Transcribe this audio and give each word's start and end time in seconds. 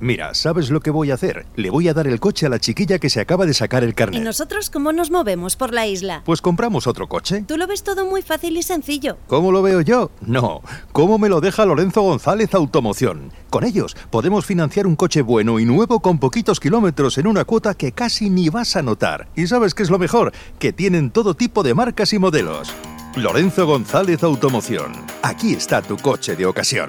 Mira, 0.00 0.32
¿sabes 0.34 0.70
lo 0.70 0.80
que 0.80 0.90
voy 0.90 1.10
a 1.10 1.14
hacer? 1.14 1.46
Le 1.56 1.70
voy 1.70 1.88
a 1.88 1.94
dar 1.94 2.06
el 2.06 2.20
coche 2.20 2.46
a 2.46 2.48
la 2.48 2.60
chiquilla 2.60 2.98
que 3.00 3.10
se 3.10 3.20
acaba 3.20 3.46
de 3.46 3.54
sacar 3.54 3.82
el 3.82 3.90
¿Y 3.90 3.94
carnet. 3.94 4.22
nosotros 4.22 4.70
cómo 4.70 4.92
nos 4.92 5.10
movemos 5.10 5.56
por 5.56 5.74
la 5.74 5.86
isla? 5.88 6.22
Pues 6.24 6.40
compramos 6.40 6.86
otro 6.86 7.08
coche. 7.08 7.44
Tú 7.48 7.56
lo 7.56 7.66
ves 7.66 7.82
todo 7.82 8.04
muy 8.06 8.22
fácil 8.22 8.56
y 8.56 8.62
sencillo. 8.62 9.16
¿Cómo 9.26 9.50
lo 9.50 9.60
veo 9.60 9.80
yo? 9.80 10.10
No. 10.20 10.62
¿Cómo 10.92 11.18
me 11.18 11.28
lo 11.28 11.40
deja 11.40 11.66
Lorenzo 11.66 12.02
González 12.02 12.54
Automoción? 12.54 13.32
Con 13.50 13.64
ellos 13.64 13.96
podemos 14.10 14.46
financiar 14.46 14.86
un 14.86 14.94
coche 14.94 15.20
bueno 15.22 15.58
y 15.58 15.64
nuevo 15.64 16.00
con 16.00 16.18
poquitos 16.18 16.60
kilómetros 16.60 17.18
en 17.18 17.26
una 17.26 17.44
cuota 17.44 17.74
que 17.74 17.90
casi 17.92 18.30
ni 18.30 18.50
vas 18.50 18.76
a 18.76 18.82
notar. 18.82 19.28
¿Y 19.34 19.48
sabes 19.48 19.74
qué 19.74 19.82
es 19.82 19.90
lo 19.90 19.98
mejor? 19.98 20.32
Que 20.60 20.72
tienen 20.72 21.10
todo 21.10 21.34
tipo 21.34 21.62
de 21.64 21.74
marcas 21.74 22.12
y 22.12 22.18
modelos. 22.20 22.72
Lorenzo 23.16 23.66
González 23.66 24.22
Automoción. 24.22 24.92
Aquí 25.22 25.54
está 25.54 25.82
tu 25.82 25.96
coche 25.96 26.36
de 26.36 26.46
ocasión. 26.46 26.88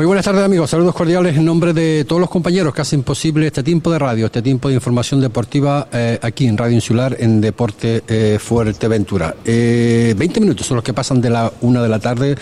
Muy 0.00 0.06
buenas 0.06 0.24
tardes 0.24 0.42
amigos, 0.42 0.70
saludos 0.70 0.94
cordiales 0.94 1.36
en 1.36 1.44
nombre 1.44 1.74
de 1.74 2.06
todos 2.06 2.20
los 2.20 2.30
compañeros 2.30 2.72
que 2.72 2.80
hacen 2.80 3.02
posible 3.02 3.46
este 3.46 3.62
tiempo 3.62 3.92
de 3.92 3.98
radio, 3.98 4.24
este 4.24 4.40
tiempo 4.40 4.68
de 4.68 4.74
información 4.74 5.20
deportiva 5.20 5.88
eh, 5.92 6.18
aquí 6.22 6.46
en 6.46 6.56
Radio 6.56 6.74
Insular 6.74 7.18
en 7.20 7.42
Deporte 7.42 8.02
eh, 8.08 8.38
Fuerteventura. 8.40 9.34
Eh, 9.44 10.14
20 10.16 10.40
minutos 10.40 10.66
son 10.66 10.76
los 10.76 10.84
que 10.84 10.94
pasan 10.94 11.20
de 11.20 11.28
la 11.28 11.52
una 11.60 11.82
de 11.82 11.88
la 11.90 11.98
tarde 11.98 12.34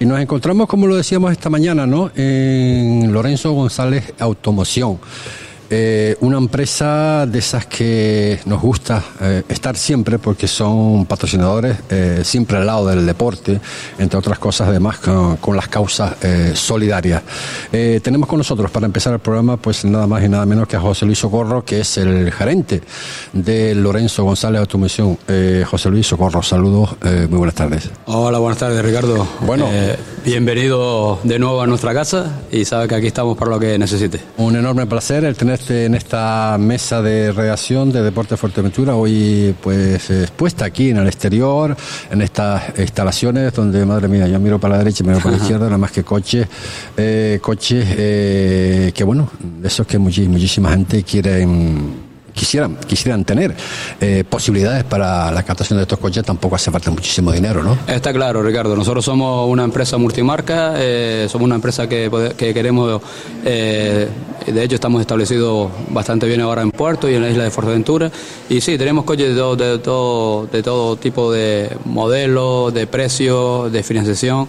y 0.00 0.06
nos 0.06 0.18
encontramos, 0.18 0.66
como 0.66 0.86
lo 0.86 0.96
decíamos 0.96 1.30
esta 1.30 1.50
mañana, 1.50 1.86
¿no? 1.86 2.10
en 2.16 3.12
Lorenzo 3.12 3.52
González 3.52 4.14
Automoción. 4.18 4.98
Eh, 5.70 6.16
una 6.20 6.36
empresa 6.36 7.26
de 7.26 7.38
esas 7.38 7.66
que 7.66 8.38
nos 8.44 8.60
gusta 8.60 9.02
eh, 9.20 9.42
estar 9.48 9.76
siempre 9.76 10.18
porque 10.18 10.46
son 10.46 11.06
patrocinadores 11.06 11.78
eh, 11.88 12.20
siempre 12.22 12.58
al 12.58 12.66
lado 12.66 12.86
del 12.88 13.06
deporte, 13.06 13.60
entre 13.98 14.18
otras 14.18 14.38
cosas 14.38 14.68
además 14.68 14.98
con, 14.98 15.36
con 15.38 15.56
las 15.56 15.68
causas 15.68 16.14
solidarias. 16.54 17.22
Tenemos 17.70 18.28
con 18.28 18.38
nosotros 18.38 18.70
para 18.70 18.86
empezar 18.86 19.12
el 19.14 19.18
programa 19.18 19.56
pues 19.56 19.84
nada 19.84 20.06
más 20.06 20.22
y 20.22 20.28
nada 20.28 20.46
menos 20.46 20.68
que 20.68 20.76
a 20.76 20.80
José 20.80 21.06
Luis 21.06 21.18
Socorro, 21.18 21.64
que 21.64 21.80
es 21.80 21.96
el 21.96 22.30
gerente 22.32 22.82
de 23.32 23.74
Lorenzo 23.74 24.24
González 24.24 24.60
Automoción. 24.60 25.18
Eh, 25.28 25.64
José 25.66 25.90
Luis 25.90 26.06
Socorro, 26.06 26.42
saludos, 26.42 26.96
muy 27.02 27.38
buenas 27.38 27.54
tardes. 27.54 27.90
Hola, 28.06 28.38
buenas 28.38 28.58
tardes 28.58 28.84
Ricardo. 28.84 29.26
Bueno. 29.40 29.68
Bienvenido 30.24 31.20
de 31.22 31.38
nuevo 31.38 31.60
a 31.60 31.66
nuestra 31.66 31.92
casa 31.92 32.40
y 32.50 32.64
sabe 32.64 32.88
que 32.88 32.94
aquí 32.94 33.08
estamos 33.08 33.36
para 33.36 33.50
lo 33.50 33.60
que 33.60 33.78
necesite. 33.78 34.20
Un 34.38 34.56
enorme 34.56 34.86
placer 34.86 35.22
el 35.24 35.36
tenerte 35.54 35.84
en 35.84 35.94
esta 35.94 36.56
mesa 36.58 37.00
de 37.00 37.30
redacción 37.30 37.92
de 37.92 38.02
Deporte 38.02 38.36
Fuerteventura, 38.36 38.96
hoy 38.96 39.54
pues 39.62 40.10
expuesta 40.10 40.64
aquí 40.64 40.90
en 40.90 40.96
el 40.96 41.06
exterior, 41.06 41.76
en 42.10 42.22
estas 42.22 42.76
instalaciones 42.78 43.52
donde, 43.52 43.84
madre 43.86 44.08
mía, 44.08 44.26
yo 44.26 44.40
miro 44.40 44.58
para 44.58 44.72
la 44.72 44.78
derecha 44.78 45.04
y 45.04 45.06
miro 45.06 45.20
para 45.20 45.36
la 45.36 45.36
izquierda, 45.42 45.66
nada 45.66 45.78
más 45.78 45.92
que 45.92 46.02
coches, 46.02 46.48
eh, 46.96 47.38
coches 47.40 47.86
eh, 47.88 48.92
que 48.94 49.04
bueno, 49.04 49.30
de 49.38 49.68
esos 49.68 49.86
que 49.86 49.98
muchísima 49.98 50.70
gente 50.70 51.04
quiere... 51.04 51.46
Quisieran, 52.34 52.76
quisieran 52.86 53.24
tener 53.24 53.54
eh, 54.00 54.24
posibilidades 54.28 54.82
para 54.84 55.30
la 55.30 55.42
captación 55.44 55.78
de 55.78 55.84
estos 55.84 55.98
coches, 55.98 56.24
tampoco 56.24 56.56
hace 56.56 56.70
falta 56.70 56.90
muchísimo 56.90 57.30
dinero, 57.30 57.62
¿no? 57.62 57.78
Está 57.86 58.12
claro, 58.12 58.42
Ricardo. 58.42 58.74
Nosotros 58.74 59.04
somos 59.04 59.48
una 59.48 59.62
empresa 59.62 59.98
multimarca, 59.98 60.74
eh, 60.76 61.26
somos 61.30 61.46
una 61.46 61.54
empresa 61.54 61.88
que, 61.88 62.34
que 62.36 62.52
queremos, 62.52 63.00
eh, 63.44 64.08
de 64.46 64.62
hecho 64.62 64.74
estamos 64.74 65.00
establecidos 65.00 65.70
bastante 65.90 66.26
bien 66.26 66.40
ahora 66.40 66.62
en 66.62 66.72
Puerto 66.72 67.08
y 67.08 67.14
en 67.14 67.22
la 67.22 67.30
isla 67.30 67.44
de 67.44 67.50
Fuerteventura. 67.50 68.10
Y 68.48 68.60
sí, 68.60 68.76
tenemos 68.76 69.04
coches 69.04 69.28
de 69.28 69.36
todo, 69.36 69.56
de 69.56 69.78
todo, 69.78 70.46
de 70.46 70.62
todo 70.62 70.96
tipo 70.96 71.32
de 71.32 71.70
modelos, 71.84 72.74
de 72.74 72.86
precios, 72.86 73.72
de 73.72 73.82
financiación. 73.82 74.48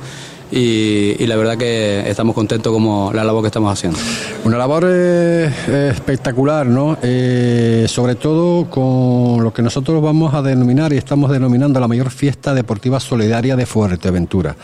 Y, 0.57 1.27
la 1.27 1.35
verdad 1.35 1.57
que 1.57 2.09
estamos 2.09 2.33
contentos 2.33 2.71
como 2.71 3.11
la 3.11 3.25
labor 3.25 3.41
que 3.41 3.47
estamos 3.47 3.73
haciendo. 3.73 3.99
Una 4.45 4.57
labor 4.57 4.85
eh, 4.87 5.51
eh, 5.67 5.89
espectacular, 5.91 6.65
¿no? 6.65 6.97
Eh, 7.01 7.85
sobre 7.89 8.15
todo 8.15 8.69
con 8.69 9.43
lo 9.43 9.53
que 9.53 9.61
nosotros 9.61 10.01
vamos 10.01 10.33
a 10.33 10.41
denominar 10.41 10.93
y 10.93 10.97
estamos 10.97 11.29
denominando 11.29 11.77
la 11.81 11.89
mayor 11.89 12.09
fiesta 12.09 12.53
deportiva 12.53 13.01
solidaria 13.01 13.57
de 13.57 13.65
Fuerteventura. 13.65 14.55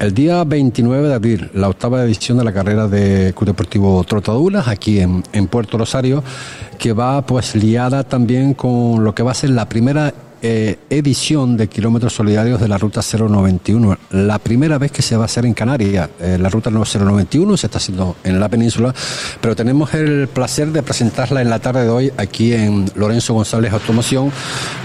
El 0.00 0.12
día 0.12 0.42
29 0.42 1.06
de 1.06 1.14
abril, 1.14 1.50
la 1.54 1.68
octava 1.68 2.02
edición 2.02 2.38
de 2.38 2.44
la 2.44 2.52
carrera 2.52 2.88
de 2.88 3.32
Club 3.32 3.50
Deportivo 3.50 4.02
Trotaduras, 4.02 4.66
aquí 4.66 4.98
en, 4.98 5.22
en 5.32 5.46
Puerto 5.46 5.78
Rosario, 5.78 6.24
que 6.80 6.92
va 6.92 7.24
pues 7.24 7.54
liada 7.54 8.02
también 8.02 8.54
con 8.54 9.04
lo 9.04 9.14
que 9.14 9.22
va 9.22 9.30
a 9.30 9.34
ser 9.34 9.50
la 9.50 9.68
primera 9.68 10.12
eh, 10.42 10.76
edición 10.90 11.56
de 11.56 11.68
kilómetros 11.68 12.12
solidarios 12.14 12.60
de 12.60 12.68
la 12.68 12.76
ruta 12.76 13.00
091. 13.00 13.96
La 14.10 14.38
primera 14.38 14.76
vez 14.76 14.90
que 14.90 15.00
se 15.00 15.16
va 15.16 15.22
a 15.22 15.26
hacer 15.26 15.46
en 15.46 15.54
Canarias. 15.54 16.10
Eh, 16.20 16.36
la 16.40 16.48
ruta 16.48 16.68
no 16.68 16.82
091 16.84 17.56
se 17.56 17.66
está 17.66 17.78
haciendo 17.78 18.16
en 18.24 18.40
la 18.40 18.48
península, 18.48 18.92
pero 19.40 19.54
tenemos 19.54 19.94
el 19.94 20.28
placer 20.28 20.72
de 20.72 20.82
presentarla 20.82 21.42
en 21.42 21.48
la 21.48 21.60
tarde 21.60 21.84
de 21.84 21.90
hoy 21.90 22.12
aquí 22.16 22.52
en 22.52 22.90
Lorenzo 22.96 23.34
González 23.34 23.72
Automoción. 23.72 24.32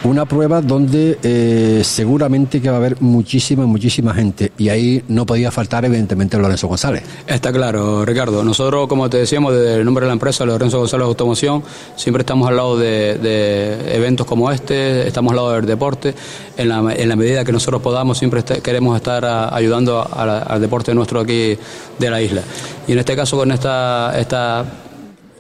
Una 0.03 0.25
prueba 0.25 0.61
donde 0.61 1.17
eh, 1.23 1.81
seguramente 1.83 2.61
que 2.61 2.69
va 2.69 2.75
a 2.75 2.77
haber 2.77 3.01
muchísima, 3.01 3.65
muchísima 3.65 4.13
gente. 4.13 4.51
Y 4.57 4.69
ahí 4.69 5.03
no 5.07 5.25
podía 5.25 5.49
faltar, 5.49 5.85
evidentemente, 5.85 6.37
Lorenzo 6.37 6.67
González. 6.67 7.03
Está 7.25 7.51
claro, 7.51 8.05
Ricardo. 8.05 8.43
Nosotros, 8.43 8.87
como 8.87 9.09
te 9.09 9.17
decíamos, 9.17 9.53
desde 9.53 9.75
el 9.75 9.85
nombre 9.85 10.05
de 10.05 10.07
la 10.07 10.13
empresa, 10.13 10.45
Lorenzo 10.45 10.77
González 10.77 11.05
Automoción, 11.05 11.63
siempre 11.95 12.21
estamos 12.21 12.47
al 12.47 12.57
lado 12.57 12.77
de, 12.77 13.17
de 13.17 13.95
eventos 13.95 14.27
como 14.27 14.51
este, 14.51 15.07
estamos 15.07 15.31
al 15.31 15.35
lado 15.37 15.46
del 15.51 15.65
deporte. 15.65 16.13
En 16.57 16.69
la, 16.69 16.93
en 16.95 17.09
la 17.09 17.15
medida 17.15 17.43
que 17.45 17.51
nosotros 17.51 17.81
podamos, 17.81 18.17
siempre 18.17 18.39
este- 18.39 18.61
queremos 18.61 18.95
estar 18.95 19.23
a- 19.25 19.55
ayudando 19.55 20.01
al 20.01 20.59
deporte 20.61 20.93
nuestro 20.93 21.19
aquí 21.21 21.57
de 21.99 22.09
la 22.09 22.21
isla. 22.21 22.41
Y 22.87 22.91
en 22.93 22.99
este 22.99 23.15
caso, 23.15 23.37
con 23.37 23.51
esta, 23.51 24.13
esta 24.19 24.65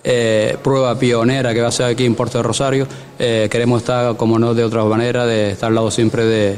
eh, 0.03 0.55
prueba 0.63 0.97
pionera 0.97 1.53
que 1.53 1.61
va 1.61 1.67
a 1.67 1.71
ser 1.71 1.87
aquí 1.87 2.05
en 2.05 2.15
Puerto 2.15 2.37
de 2.37 2.43
Rosario, 2.43 2.87
eh, 3.19 3.47
queremos 3.51 3.81
estar, 3.81 4.15
como 4.15 4.39
no 4.39 4.53
de 4.53 4.63
otra 4.63 4.83
manera, 4.85 5.25
de 5.25 5.51
estar 5.51 5.67
al 5.69 5.75
lado 5.75 5.91
siempre 5.91 6.25
de, 6.25 6.57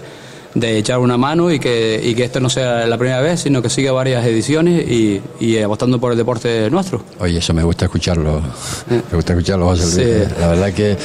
de 0.56 0.78
echar 0.78 1.00
una 1.00 1.18
mano 1.18 1.52
y 1.52 1.60
que, 1.60 2.02
y 2.04 2.16
que 2.16 2.24
esto 2.24 2.40
no 2.40 2.50
sea 2.50 2.86
la 2.88 2.98
primera 2.98 3.22
vez, 3.22 3.42
sino 3.42 3.62
que 3.62 3.70
siga 3.70 3.92
varias 3.92 4.26
ediciones 4.26 4.90
y, 4.90 5.22
y 5.40 5.58
apostando 5.60 6.00
por 6.00 6.12
el 6.12 6.18
deporte 6.18 6.70
nuestro. 6.72 7.04
Oye, 7.20 7.38
eso 7.38 7.54
me 7.54 7.64
gusta 7.64 7.86
escucharlo. 7.86 8.42
Me 8.90 9.16
gusta 9.16 9.34
escucharlo, 9.34 9.66
José 9.68 9.84
Luis. 9.84 10.28
Sí. 10.28 10.34
La 10.40 10.48
verdad 10.48 10.74
que 10.74 10.98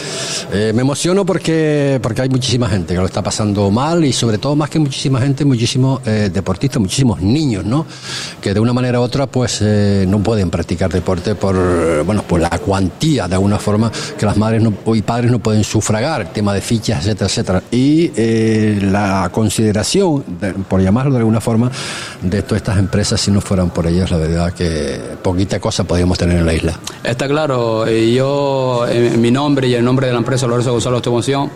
eh, 0.52 0.72
me 0.74 0.82
emociono 0.82 1.26
porque, 1.26 1.98
porque 2.02 2.22
hay 2.22 2.28
muchísima 2.28 2.68
gente 2.68 2.94
que 2.94 3.00
lo 3.00 3.06
está 3.06 3.22
pasando 3.22 3.70
mal 3.70 4.04
y 4.04 4.12
sobre 4.12 4.38
todo 4.38 4.56
más 4.56 4.70
que 4.70 4.78
muchísima 4.78 5.20
gente, 5.20 5.44
muchísimos 5.44 6.00
eh, 6.06 6.30
deportistas, 6.32 6.80
muchísimos 6.80 7.20
niños, 7.20 7.64
¿no? 7.64 7.86
Que 8.40 8.54
de 8.54 8.60
una 8.60 8.72
manera 8.72 9.00
u 9.00 9.02
otra 9.02 9.26
pues 9.26 9.58
eh, 9.60 10.04
no 10.08 10.20
pueden 10.22 10.50
practicar 10.50 10.90
deporte 10.92 11.34
por, 11.34 12.02
bueno, 12.04 12.22
por 12.22 12.40
la 12.40 12.50
cuantía 12.50 13.28
de 13.28 13.34
alguna 13.34 13.58
forma 13.58 13.90
que 14.18 14.24
las 14.26 14.36
madres 14.36 14.62
no- 14.62 14.94
y 14.94 15.02
padres 15.02 15.30
no 15.30 15.38
pueden 15.38 15.64
sufragar, 15.64 16.22
el 16.22 16.28
tema 16.28 16.54
de 16.54 16.60
fichas, 16.60 17.00
etcétera, 17.04 17.26
etcétera. 17.28 17.62
Y 17.70 18.10
eh, 18.16 18.78
la 18.82 19.28
consideración, 19.34 20.24
de- 20.40 20.52
por 20.52 20.80
llamarlo 20.80 21.12
de 21.12 21.18
alguna 21.18 21.40
forma, 21.40 21.70
de 22.22 22.42
todas 22.42 22.58
estas 22.62 22.78
empresas, 22.78 23.20
si 23.20 23.30
no 23.32 23.40
fueran 23.40 23.70
por 23.70 23.86
ellas, 23.86 24.10
la 24.10 24.16
verdad 24.18 24.52
que 24.52 25.00
poquita 25.22 25.58
cosa 25.60 25.82
podríamos 25.84 26.16
tener 26.16 26.38
en 26.38 26.46
la 26.46 26.54
isla. 26.54 26.78
Está 27.02 27.26
claro, 27.26 27.90
y 27.90 28.14
yo, 28.14 28.86
en 28.88 29.20
mi 29.20 29.30
nombre 29.30 29.66
y 29.68 29.74
en 29.74 29.84
nombre 29.84 30.06
de 30.06 30.12
la 30.12 30.20
empresa 30.20 30.46
Lorenzo 30.46 30.70
Gonzalo 30.72 30.96
Automoción, 30.96 31.50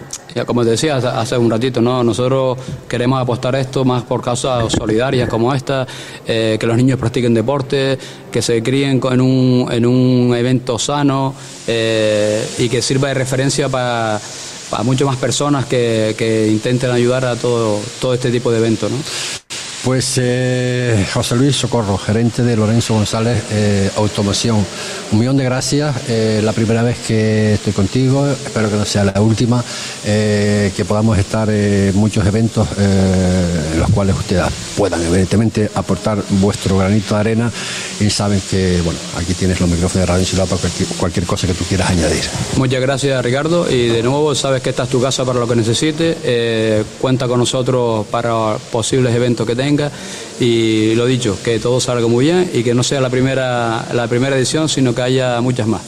como 0.46 0.62
te 0.64 0.70
decía 0.70 0.96
hace- 0.96 1.36
un 1.38 1.50
ratito, 1.50 1.80
¿no? 1.80 2.02
nosotros 2.04 2.58
queremos 2.88 3.20
apostar 3.20 3.54
esto 3.56 3.84
más 3.84 4.02
por 4.02 4.22
causas 4.22 4.70
solidarias 4.72 5.28
como 5.28 5.52
esta, 5.54 5.86
eh, 6.26 6.56
que 6.60 6.66
los 6.66 6.76
niños 6.76 6.98
practiquen 6.98 7.32
deporte, 7.34 7.98
que 8.31 8.42
se 8.42 8.62
críen 8.62 9.00
en 9.10 9.20
un, 9.20 9.69
en 9.70 9.86
un 9.86 10.34
evento 10.36 10.78
sano 10.78 11.34
eh, 11.66 12.46
y 12.58 12.69
que 12.69 12.82
sirva 12.82 13.08
de 13.08 13.14
referencia 13.14 13.69
para 13.69 14.20
para 14.70 14.82
muchas 14.82 15.06
más 15.06 15.17
personas 15.17 15.67
que, 15.67 16.15
que 16.17 16.49
intenten 16.49 16.91
ayudar 16.91 17.25
a 17.25 17.37
todo, 17.37 17.81
todo 18.00 18.15
este 18.15 18.31
tipo 18.31 18.50
de 18.50 18.59
eventos. 18.59 18.91
¿no? 18.91 18.99
Pues 19.88 20.20
eh, 20.20 21.06
José 21.14 21.35
Luis 21.35 21.56
Socorro, 21.56 21.96
gerente 21.96 22.43
de 22.43 22.55
Lorenzo 22.55 22.93
González 22.93 23.43
eh, 23.50 23.90
Automoción. 23.96 24.62
Un 25.12 25.19
millón 25.19 25.38
de 25.38 25.44
gracias. 25.44 25.96
Eh, 26.11 26.43
la 26.44 26.52
primera 26.52 26.82
vez 26.82 26.99
que 26.99 27.55
estoy 27.55 27.73
contigo, 27.73 28.29
espero 28.29 28.69
que 28.69 28.76
no 28.76 28.85
sea 28.85 29.05
la 29.05 29.19
última, 29.23 29.64
que 30.05 30.85
podamos 30.87 31.17
estar 31.17 31.49
en 31.49 31.96
muchos 31.96 32.26
eventos 32.26 32.69
en 32.76 33.81
los 33.81 33.88
cuales 33.88 34.14
ustedes 34.14 34.44
puedan 34.76 35.02
evidentemente 35.02 35.70
aportar 35.75 36.23
vuestro 36.32 36.76
granito 36.76 37.14
de 37.14 37.20
arena 37.20 37.50
y 37.99 38.11
saben 38.11 38.43
que, 38.50 38.82
bueno, 38.84 38.99
aquí 39.17 39.32
tienes 39.32 39.58
los 39.58 39.70
micrófonos 39.70 40.06
de 40.06 40.12
Radio 40.12 40.26
Ciudad 40.26 40.46
para 40.46 40.61
cualquier, 40.61 40.88
cualquier 40.99 41.25
cosa 41.25 41.46
que 41.46 41.55
tú 41.55 41.64
quieras 41.64 41.88
añadir. 41.88 42.25
Muchas 42.58 42.82
gracias 42.82 43.25
Ricardo 43.25 43.70
y 43.70 43.87
de 43.88 44.02
nuevo 44.02 44.34
sabes 44.34 44.61
que 44.61 44.69
esta 44.69 44.82
es 44.82 44.91
tu 44.91 45.00
casa 45.00 45.25
para 45.25 45.38
lo 45.38 45.49
que 45.49 45.56
necesites. 45.56 46.84
Cuenta 47.00 47.26
con 47.26 47.38
nosotros 47.38 48.06
para 48.08 48.58
posibles 48.70 49.14
eventos 49.14 49.46
que 49.46 49.56
tengas 49.56 49.77
y 50.40 50.94
lo 50.94 51.06
dicho, 51.06 51.36
que 51.42 51.58
todo 51.58 51.80
salga 51.80 52.06
muy 52.06 52.26
bien 52.26 52.50
y 52.52 52.62
que 52.62 52.75
no 52.75 52.82
sea 52.82 53.00
la 53.00 53.10
primera, 53.10 53.86
la 53.92 54.06
primera 54.06 54.36
edición, 54.36 54.69
sino 54.69 54.94
que 54.94 55.02
haya 55.02 55.40
muchas 55.40 55.66
más. 55.66 55.82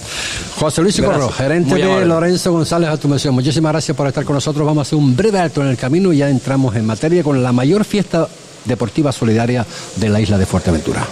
José 0.56 0.82
Luis 0.82 0.98
Gracias. 1.00 1.34
gerente 1.34 1.70
Muy 1.70 1.80
de 1.80 1.86
amable. 1.86 2.06
Lorenzo 2.06 2.52
González 2.52 2.88
Automoción. 2.88 3.34
Muchísimas 3.34 3.72
gracias 3.72 3.96
por 3.96 4.06
estar 4.06 4.24
con 4.24 4.34
nosotros. 4.34 4.66
Vamos 4.66 4.80
a 4.80 4.82
hacer 4.82 4.98
un 4.98 5.16
breve 5.16 5.38
alto 5.38 5.62
en 5.62 5.68
el 5.68 5.76
camino 5.76 6.12
y 6.12 6.18
ya 6.18 6.28
entramos 6.28 6.74
en 6.76 6.84
materia 6.84 7.22
con 7.22 7.42
la 7.42 7.52
mayor 7.52 7.84
fiesta 7.84 8.28
deportiva 8.64 9.12
solidaria 9.12 9.64
de 9.96 10.08
la 10.08 10.20
isla 10.20 10.38
de 10.38 10.46
Fuerteventura. 10.46 11.06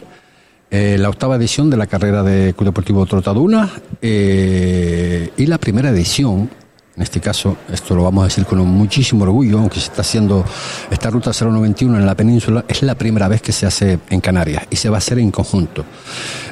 Eh, 0.71 0.97
la 0.97 1.09
octava 1.09 1.35
edición 1.35 1.69
de 1.69 1.77
la 1.77 1.85
carrera 1.85 2.23
de 2.23 2.53
Club 2.53 2.69
Deportivo 2.69 3.05
Trotaduna 3.05 3.69
eh, 4.01 5.29
y 5.37 5.45
la 5.45 5.59
primera 5.59 5.89
edición, 5.89 6.49
en 6.95 7.01
este 7.01 7.19
caso, 7.19 7.57
esto 7.71 7.95
lo 7.95 8.03
vamos 8.03 8.21
a 8.23 8.27
decir 8.27 8.45
con 8.45 8.59
muchísimo 8.59 9.23
orgullo, 9.23 9.57
aunque 9.57 9.79
se 9.79 9.87
está 9.87 10.01
haciendo 10.01 10.45
esta 10.91 11.09
ruta 11.09 11.31
091 11.31 11.97
en 11.97 12.05
la 12.05 12.15
península, 12.15 12.65
es 12.67 12.83
la 12.83 12.95
primera 12.95 13.27
vez 13.27 13.41
que 13.41 13.51
se 13.51 13.65
hace 13.65 13.99
en 14.09 14.21
Canarias 14.21 14.65
y 14.69 14.75
se 14.75 14.89
va 14.89 14.97
a 14.97 14.99
hacer 14.99 15.17
en 15.17 15.31
conjunto. 15.31 15.83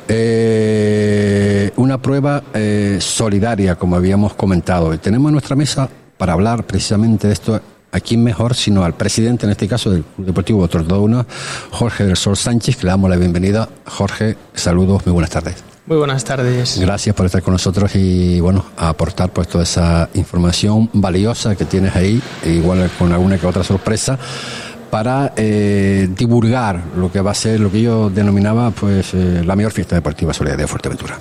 Eh, 0.08 1.72
una 1.76 2.02
prueba 2.02 2.42
eh, 2.56 2.98
solidaria, 3.00 3.76
como 3.76 3.96
habíamos 3.96 4.34
comentado. 4.34 4.98
Tenemos 4.98 5.30
en 5.30 5.34
nuestra 5.34 5.56
mesa 5.56 5.88
para 6.18 6.34
hablar 6.34 6.66
precisamente 6.66 7.28
de 7.28 7.34
esto 7.34 7.62
a 7.92 8.00
quién 8.00 8.24
mejor 8.24 8.56
sino 8.56 8.84
al 8.84 8.96
presidente, 8.96 9.46
en 9.46 9.52
este 9.52 9.68
caso 9.68 9.92
del 9.92 10.04
Club 10.04 10.26
Deportivo 10.26 10.68
Trotaduna, 10.68 11.26
Jorge 11.70 12.04
del 12.06 12.18
Sol 12.18 12.36
Sánchez, 12.36 12.78
que 12.78 12.86
le 12.86 12.90
damos 12.90 13.12
la 13.12 13.18
bienvenida. 13.18 13.70
Jorge, 13.86 14.38
saludos, 14.56 15.06
muy 15.06 15.14
buenas 15.14 15.30
tardes. 15.30 15.71
Muy 15.88 15.98
buenas 15.98 16.24
tardes. 16.24 16.80
Gracias 16.80 17.16
por 17.16 17.26
estar 17.26 17.42
con 17.42 17.54
nosotros 17.54 17.96
y 17.96 18.40
bueno, 18.40 18.66
a 18.78 18.90
aportar 18.90 19.32
pues 19.32 19.48
toda 19.48 19.64
esa 19.64 20.10
información 20.14 20.90
valiosa 20.94 21.56
que 21.56 21.66
tienes 21.66 21.96
ahí, 21.96 22.22
igual 22.46 22.90
con 23.00 23.12
alguna 23.12 23.38
que 23.38 23.48
otra 23.48 23.64
sorpresa, 23.64 24.18
para 24.92 25.34
eh, 25.36 26.08
divulgar 26.16 26.82
lo 26.96 27.12
que 27.12 27.22
va 27.22 27.32
a 27.32 27.36
ser 27.36 27.60
lo 27.60 27.72
que 27.72 27.82
yo 27.82 28.10
denominaba 28.10 28.72
pues 28.72 29.14
eh, 29.14 29.42
la 29.44 29.56
mayor 29.56 29.72
fiesta 29.72 29.96
deportiva 29.96 30.34
solidaria 30.34 30.66
de 30.66 30.68
Fuerteventura. 30.68 31.18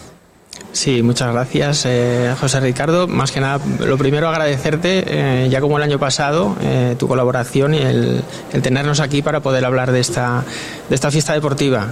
Sí, 0.72 1.02
muchas 1.02 1.32
gracias, 1.32 1.84
eh, 1.86 2.34
José 2.40 2.60
Ricardo. 2.60 3.08
Más 3.08 3.32
que 3.32 3.40
nada, 3.40 3.60
lo 3.80 3.98
primero 3.98 4.28
agradecerte, 4.28 5.04
eh, 5.06 5.48
ya 5.48 5.60
como 5.60 5.78
el 5.78 5.82
año 5.82 5.98
pasado, 5.98 6.56
eh, 6.62 6.94
tu 6.98 7.08
colaboración 7.08 7.74
y 7.74 7.78
el, 7.78 8.22
el 8.52 8.62
tenernos 8.62 9.00
aquí 9.00 9.20
para 9.20 9.40
poder 9.40 9.64
hablar 9.64 9.90
de 9.90 10.00
esta, 10.00 10.44
de 10.88 10.94
esta 10.94 11.10
fiesta 11.10 11.32
deportiva 11.32 11.88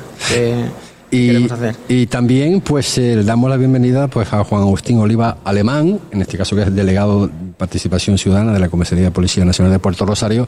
Y, 1.10 1.50
hacer. 1.50 1.74
y 1.88 2.06
también 2.06 2.60
pues 2.60 2.98
eh, 2.98 3.16
le 3.16 3.24
damos 3.24 3.48
la 3.48 3.56
bienvenida 3.56 4.08
pues 4.08 4.30
a 4.32 4.44
Juan 4.44 4.62
Agustín 4.62 4.98
Oliva 4.98 5.38
Alemán, 5.44 5.98
en 6.10 6.20
este 6.20 6.36
caso 6.36 6.54
que 6.54 6.62
es 6.62 6.68
el 6.68 6.74
delegado 6.76 7.28
de 7.28 7.32
participación 7.56 8.18
ciudadana 8.18 8.52
de 8.52 8.58
la 8.58 8.68
Comisaría 8.68 9.04
de 9.04 9.10
Policía 9.10 9.44
Nacional 9.44 9.72
de 9.72 9.78
Puerto 9.78 10.04
Rosario. 10.04 10.46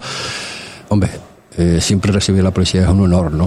Hombre, 0.89 1.11
eh, 1.57 1.79
siempre 1.81 2.13
recibir 2.13 2.43
la 2.45 2.53
policía 2.53 2.83
es 2.83 2.89
un 2.89 3.01
honor, 3.01 3.33
¿no? 3.33 3.47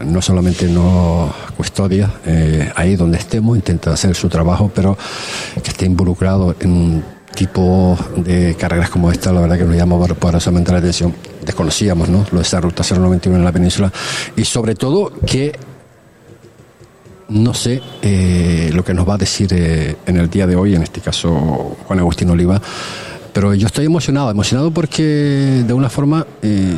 Eh, 0.00 0.04
No 0.04 0.22
solamente 0.22 0.66
nos 0.68 1.32
custodia 1.56 2.10
eh, 2.24 2.70
ahí 2.74 2.96
donde 2.96 3.18
estemos, 3.18 3.56
intenta 3.56 3.92
hacer 3.92 4.14
su 4.14 4.28
trabajo, 4.28 4.70
pero 4.74 4.96
que 5.62 5.70
esté 5.70 5.86
involucrado 5.86 6.54
en 6.60 6.70
un 6.70 7.04
tipo 7.34 7.98
de 8.16 8.54
carreras 8.56 8.90
como 8.90 9.10
esta, 9.10 9.32
la 9.32 9.40
verdad 9.40 9.58
que 9.58 9.64
nos 9.64 9.76
llama 9.76 9.98
poderosamente 10.06 10.72
la 10.72 10.78
atención. 10.78 11.14
Desconocíamos, 11.44 12.08
¿no? 12.08 12.24
Lo 12.30 12.38
de 12.38 12.42
esa 12.42 12.60
ruta 12.60 12.82
091 12.82 13.38
en 13.38 13.44
la 13.44 13.52
península 13.52 13.92
y 14.36 14.44
sobre 14.44 14.74
todo 14.74 15.12
que 15.26 15.52
no 17.34 17.52
sé 17.54 17.82
eh, 18.02 18.70
lo 18.72 18.84
que 18.84 18.94
nos 18.94 19.08
va 19.08 19.14
a 19.14 19.18
decir 19.18 19.48
eh, 19.52 19.96
en 20.06 20.16
el 20.16 20.30
día 20.30 20.46
de 20.46 20.56
hoy, 20.56 20.74
en 20.74 20.82
este 20.82 21.00
caso 21.00 21.76
Juan 21.86 21.98
Agustín 21.98 22.30
Oliva, 22.30 22.60
pero 23.32 23.52
yo 23.54 23.66
estoy 23.66 23.84
emocionado, 23.86 24.30
emocionado 24.30 24.70
porque 24.70 25.02
de 25.66 25.72
una 25.72 25.90
forma, 25.90 26.26
eh, 26.42 26.74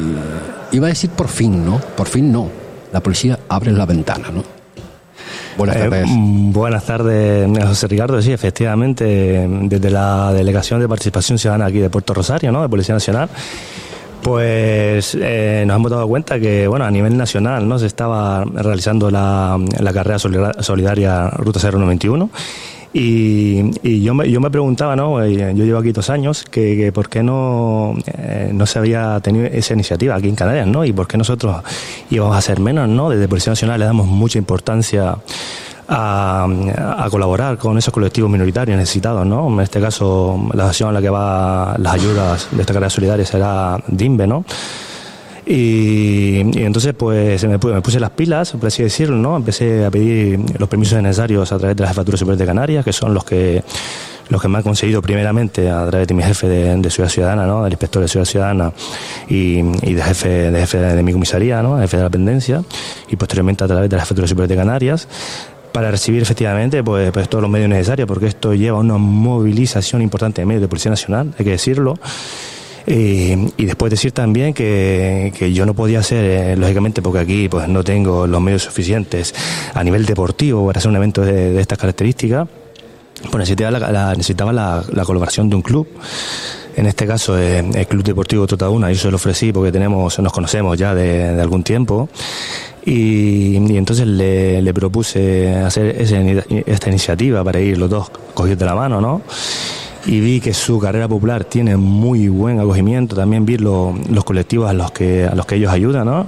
iba 0.72 0.86
a 0.86 0.88
decir 0.88 1.10
por 1.10 1.28
fin, 1.28 1.64
¿no? 1.64 1.78
Por 1.78 2.06
fin 2.08 2.32
no. 2.32 2.48
La 2.92 3.00
policía 3.00 3.38
abre 3.48 3.72
la 3.72 3.84
ventana, 3.84 4.28
¿no? 4.32 4.42
Buenas 5.58 5.76
Eh, 5.76 5.80
tardes. 5.80 6.06
mm, 6.08 6.52
buenas 6.52 6.84
tardes, 6.84 7.48
José 7.66 7.86
Ricardo. 7.88 8.20
Sí, 8.22 8.32
efectivamente, 8.32 9.46
desde 9.62 9.90
la 9.90 10.32
Delegación 10.32 10.80
de 10.80 10.88
Participación 10.88 11.38
Ciudadana 11.38 11.66
aquí 11.66 11.78
de 11.78 11.90
Puerto 11.90 12.14
Rosario, 12.14 12.52
¿no? 12.52 12.62
de 12.62 12.68
Policía 12.68 12.94
Nacional, 12.94 13.28
pues 14.30 15.16
eh, 15.20 15.62
nos 15.68 15.76
hemos 15.76 15.88
dado 15.92 16.08
cuenta 16.08 16.40
que, 16.40 16.66
bueno, 16.66 16.84
a 16.84 16.90
nivel 16.90 17.16
nacional, 17.16 17.68
¿no? 17.68 17.78
Se 17.78 17.86
estaba 17.86 18.44
realizando 18.44 19.08
la, 19.08 19.56
la 19.78 19.92
carrera 19.92 20.18
solida- 20.18 20.62
solidaria 20.64 21.30
Ruta 21.30 21.60
091. 21.70 22.28
Y, 22.92 23.70
y 23.88 24.02
yo, 24.02 24.14
me, 24.14 24.28
yo 24.28 24.40
me 24.40 24.50
preguntaba, 24.50 24.96
¿no? 24.96 25.22
Eh, 25.22 25.52
Yo 25.54 25.64
llevo 25.64 25.78
aquí 25.78 25.92
dos 25.92 26.10
años, 26.10 26.44
que, 26.50 26.76
que 26.76 26.90
por 26.90 27.08
qué 27.08 27.22
no, 27.22 27.94
eh, 28.18 28.50
no 28.52 28.66
se 28.66 28.80
había 28.80 29.20
tenido 29.20 29.46
esa 29.46 29.74
iniciativa 29.74 30.16
aquí 30.16 30.28
en 30.28 30.34
Canarias, 30.34 30.66
¿no? 30.66 30.84
Y 30.84 30.92
por 30.92 31.06
qué 31.06 31.16
nosotros 31.16 31.58
íbamos 32.10 32.34
a 32.34 32.38
hacer 32.38 32.58
menos, 32.58 32.88
¿no? 32.88 33.10
Desde 33.10 33.28
Policía 33.28 33.52
Nacional 33.52 33.78
le 33.78 33.86
damos 33.86 34.08
mucha 34.08 34.38
importancia 34.38 35.18
a, 35.88 37.06
colaborar 37.10 37.58
con 37.58 37.78
esos 37.78 37.92
colectivos 37.92 38.30
minoritarios 38.30 38.76
necesitados, 38.76 39.26
¿no? 39.26 39.48
En 39.48 39.60
este 39.60 39.80
caso, 39.80 40.48
la 40.54 40.64
asociación 40.64 40.90
a 40.90 40.92
la 40.92 41.02
que 41.02 41.10
va 41.10 41.76
las 41.78 41.94
ayudas 41.94 42.48
de 42.50 42.60
esta 42.60 42.72
carrera 42.72 42.90
solidaria 42.90 43.24
será 43.24 43.78
DIMBE, 43.86 44.26
¿no? 44.26 44.44
Y, 45.46 46.40
entonces 46.58 46.92
pues 46.94 47.44
me, 47.44 47.56
me, 47.56 47.80
puse 47.80 48.00
las 48.00 48.10
pilas, 48.10 48.50
por 48.52 48.66
así 48.66 48.82
decirlo, 48.82 49.16
¿no? 49.16 49.36
Empecé 49.36 49.84
a 49.84 49.90
pedir 49.90 50.40
los 50.58 50.68
permisos 50.68 51.00
necesarios 51.00 51.52
a 51.52 51.58
través 51.58 51.76
de 51.76 51.82
la 51.82 51.88
Jefatura 51.88 52.16
Superior 52.16 52.38
de 52.38 52.46
Canarias, 52.46 52.84
que 52.84 52.92
son 52.92 53.14
los 53.14 53.24
que 53.24 53.62
los 54.28 54.42
que 54.42 54.48
me 54.48 54.58
han 54.58 54.64
conseguido 54.64 55.02
primeramente 55.02 55.70
a 55.70 55.86
través 55.88 56.08
de 56.08 56.14
mi 56.14 56.22
jefe 56.22 56.48
de, 56.48 56.90
Ciudad 56.90 57.08
Ciudadana, 57.08 57.46
¿no? 57.46 57.62
del 57.64 57.72
inspector 57.72 58.02
de 58.02 58.08
Ciudad 58.08 58.26
Ciudadana 58.26 58.72
y, 59.28 59.58
y 59.58 59.94
de 59.94 60.02
jefe, 60.02 60.50
de 60.50 60.60
jefe 60.60 60.78
de 60.78 61.02
mi 61.02 61.12
comisaría, 61.12 61.62
¿no? 61.62 61.78
jefe 61.78 61.96
de 61.96 62.02
la 62.02 62.10
pendencia, 62.10 62.62
y 63.08 63.16
posteriormente 63.16 63.64
a 63.64 63.68
través 63.68 63.88
de 63.88 63.96
la 63.96 64.02
Jefatura 64.02 64.26
Superior 64.26 64.48
de 64.48 64.56
Canarias 64.56 65.08
para 65.76 65.90
recibir 65.90 66.22
efectivamente 66.22 66.82
pues, 66.82 67.12
pues, 67.12 67.28
todos 67.28 67.42
los 67.42 67.50
medios 67.50 67.68
necesarios, 67.68 68.08
porque 68.08 68.28
esto 68.28 68.54
lleva 68.54 68.78
una 68.78 68.96
movilización 68.96 70.00
importante 70.00 70.40
de 70.40 70.46
medios 70.46 70.62
de 70.62 70.68
Policía 70.68 70.88
Nacional, 70.88 71.34
hay 71.38 71.44
que 71.44 71.50
decirlo. 71.50 71.98
Eh, 72.86 73.50
y 73.58 73.66
después 73.66 73.90
decir 73.90 74.12
también 74.12 74.54
que, 74.54 75.34
que 75.38 75.52
yo 75.52 75.66
no 75.66 75.74
podía 75.74 75.98
hacer, 75.98 76.24
eh, 76.24 76.56
lógicamente, 76.56 77.02
porque 77.02 77.18
aquí 77.18 77.50
pues 77.50 77.68
no 77.68 77.84
tengo 77.84 78.26
los 78.26 78.40
medios 78.40 78.62
suficientes 78.62 79.34
a 79.74 79.84
nivel 79.84 80.06
deportivo 80.06 80.66
para 80.66 80.78
hacer 80.78 80.88
un 80.88 80.96
evento 80.96 81.20
de, 81.20 81.60
estas 81.60 81.76
características, 81.76 82.48
pues 83.24 83.36
necesitaba 83.36 83.78
la, 83.78 84.12
necesitaba 84.12 84.54
la, 84.54 85.04
colaboración 85.04 85.50
de 85.50 85.56
un 85.56 85.62
club 85.62 85.88
en 86.76 86.86
este 86.86 87.06
caso 87.06 87.38
eh, 87.38 87.58
el 87.58 87.86
Club 87.86 88.04
Deportivo 88.04 88.46
Trotaduna, 88.46 88.92
yo 88.92 88.98
se 88.98 89.10
lo 89.10 89.16
ofrecí 89.16 89.52
porque 89.52 89.72
tenemos, 89.72 90.18
nos 90.18 90.32
conocemos 90.32 90.78
ya 90.78 90.94
de, 90.94 91.34
de 91.34 91.40
algún 91.42 91.62
tiempo 91.62 92.08
y, 92.84 93.56
entonces 93.56 94.06
le, 94.06 94.62
le, 94.62 94.72
propuse 94.72 95.56
hacer 95.56 95.96
esta 96.66 96.88
iniciativa 96.88 97.42
para 97.42 97.58
ir 97.60 97.78
los 97.78 97.90
dos 97.90 98.10
cogidos 98.32 98.60
de 98.60 98.64
la 98.64 98.76
mano, 98.76 99.00
¿no? 99.00 99.22
Y 100.06 100.20
vi 100.20 100.40
que 100.40 100.54
su 100.54 100.78
carrera 100.78 101.08
popular 101.08 101.44
tiene 101.44 101.76
muy 101.76 102.28
buen 102.28 102.60
acogimiento, 102.60 103.16
también 103.16 103.44
vi 103.44 103.56
los 103.58 104.24
colectivos 104.24 104.70
a 104.70 104.72
los 104.72 104.92
que, 104.92 105.24
a 105.24 105.34
los 105.34 105.46
que 105.46 105.56
ellos 105.56 105.72
ayudan, 105.72 106.06
¿no? 106.06 106.26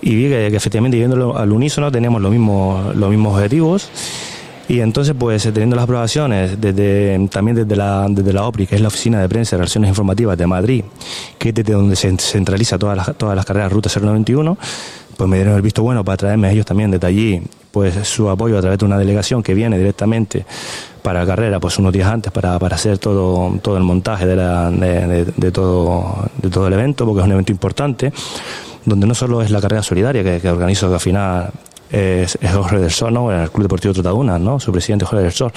Y 0.00 0.14
vi 0.14 0.28
que, 0.28 0.46
efectivamente, 0.46 0.96
viéndolo 0.96 1.36
al 1.36 1.52
unísono, 1.52 1.92
tenemos 1.92 2.22
los 2.22 2.30
mismos, 2.30 2.96
los 2.96 3.10
mismos 3.10 3.34
objetivos. 3.34 3.90
Y 4.68 4.80
entonces, 4.80 5.14
pues 5.18 5.42
teniendo 5.44 5.76
las 5.76 5.84
aprobaciones 5.84 6.60
desde, 6.60 7.28
también 7.28 7.56
desde 7.56 7.76
la, 7.76 8.06
desde 8.08 8.32
la 8.32 8.46
OPRI, 8.46 8.66
que 8.66 8.74
es 8.74 8.80
la 8.80 8.88
Oficina 8.88 9.20
de 9.20 9.28
Prensa 9.28 9.54
y 9.54 9.58
Relaciones 9.58 9.88
Informativas 9.88 10.36
de 10.36 10.46
Madrid, 10.46 10.84
que 11.38 11.50
es 11.50 11.54
desde 11.54 11.72
donde 11.72 11.94
se 11.94 12.16
centraliza 12.18 12.76
todas 12.76 12.96
las, 12.96 13.16
todas 13.16 13.36
las 13.36 13.44
carreras 13.44 13.72
Ruta 13.72 13.88
091, 13.88 14.58
pues 15.16 15.30
me 15.30 15.36
dieron 15.36 15.54
el 15.54 15.62
visto 15.62 15.82
bueno 15.82 16.04
para 16.04 16.16
traerme 16.16 16.48
a 16.48 16.50
ellos 16.50 16.66
también 16.66 16.90
desde 16.90 17.06
allí 17.06 17.42
pues 17.70 17.94
su 18.08 18.28
apoyo 18.28 18.58
a 18.58 18.60
través 18.60 18.78
de 18.78 18.84
una 18.84 18.98
delegación 18.98 19.42
que 19.42 19.54
viene 19.54 19.78
directamente 19.78 20.44
para 21.02 21.20
la 21.20 21.26
carrera 21.26 21.60
pues 21.60 21.78
unos 21.78 21.92
días 21.92 22.08
antes 22.08 22.32
para, 22.32 22.58
para 22.58 22.76
hacer 22.76 22.98
todo, 22.98 23.58
todo 23.62 23.76
el 23.76 23.82
montaje 23.82 24.26
de, 24.26 24.36
la, 24.36 24.70
de, 24.70 25.52
todo, 25.52 26.28
de 26.40 26.50
todo 26.50 26.66
el 26.68 26.72
evento 26.72 27.06
porque 27.06 27.20
es 27.20 27.26
un 27.26 27.32
evento 27.32 27.52
importante 27.52 28.12
donde 28.84 29.06
no 29.06 29.14
solo 29.14 29.42
es 29.42 29.50
la 29.50 29.60
carrera 29.60 29.82
solidaria 29.82 30.22
que, 30.22 30.40
que 30.40 30.48
organizo 30.48 30.88
que 30.88 30.94
al 30.94 31.00
final 31.00 31.50
es, 31.90 32.38
Jorge 32.52 32.78
del 32.78 32.90
Sol, 32.90 33.14
¿no? 33.14 33.30
el 33.30 33.50
Club 33.50 33.64
Deportivo 33.64 33.94
Trotaduna, 33.94 34.38
¿no? 34.38 34.60
su 34.60 34.72
presidente 34.72 35.04
Jorge 35.04 35.24
del 35.24 35.32
Sol 35.32 35.52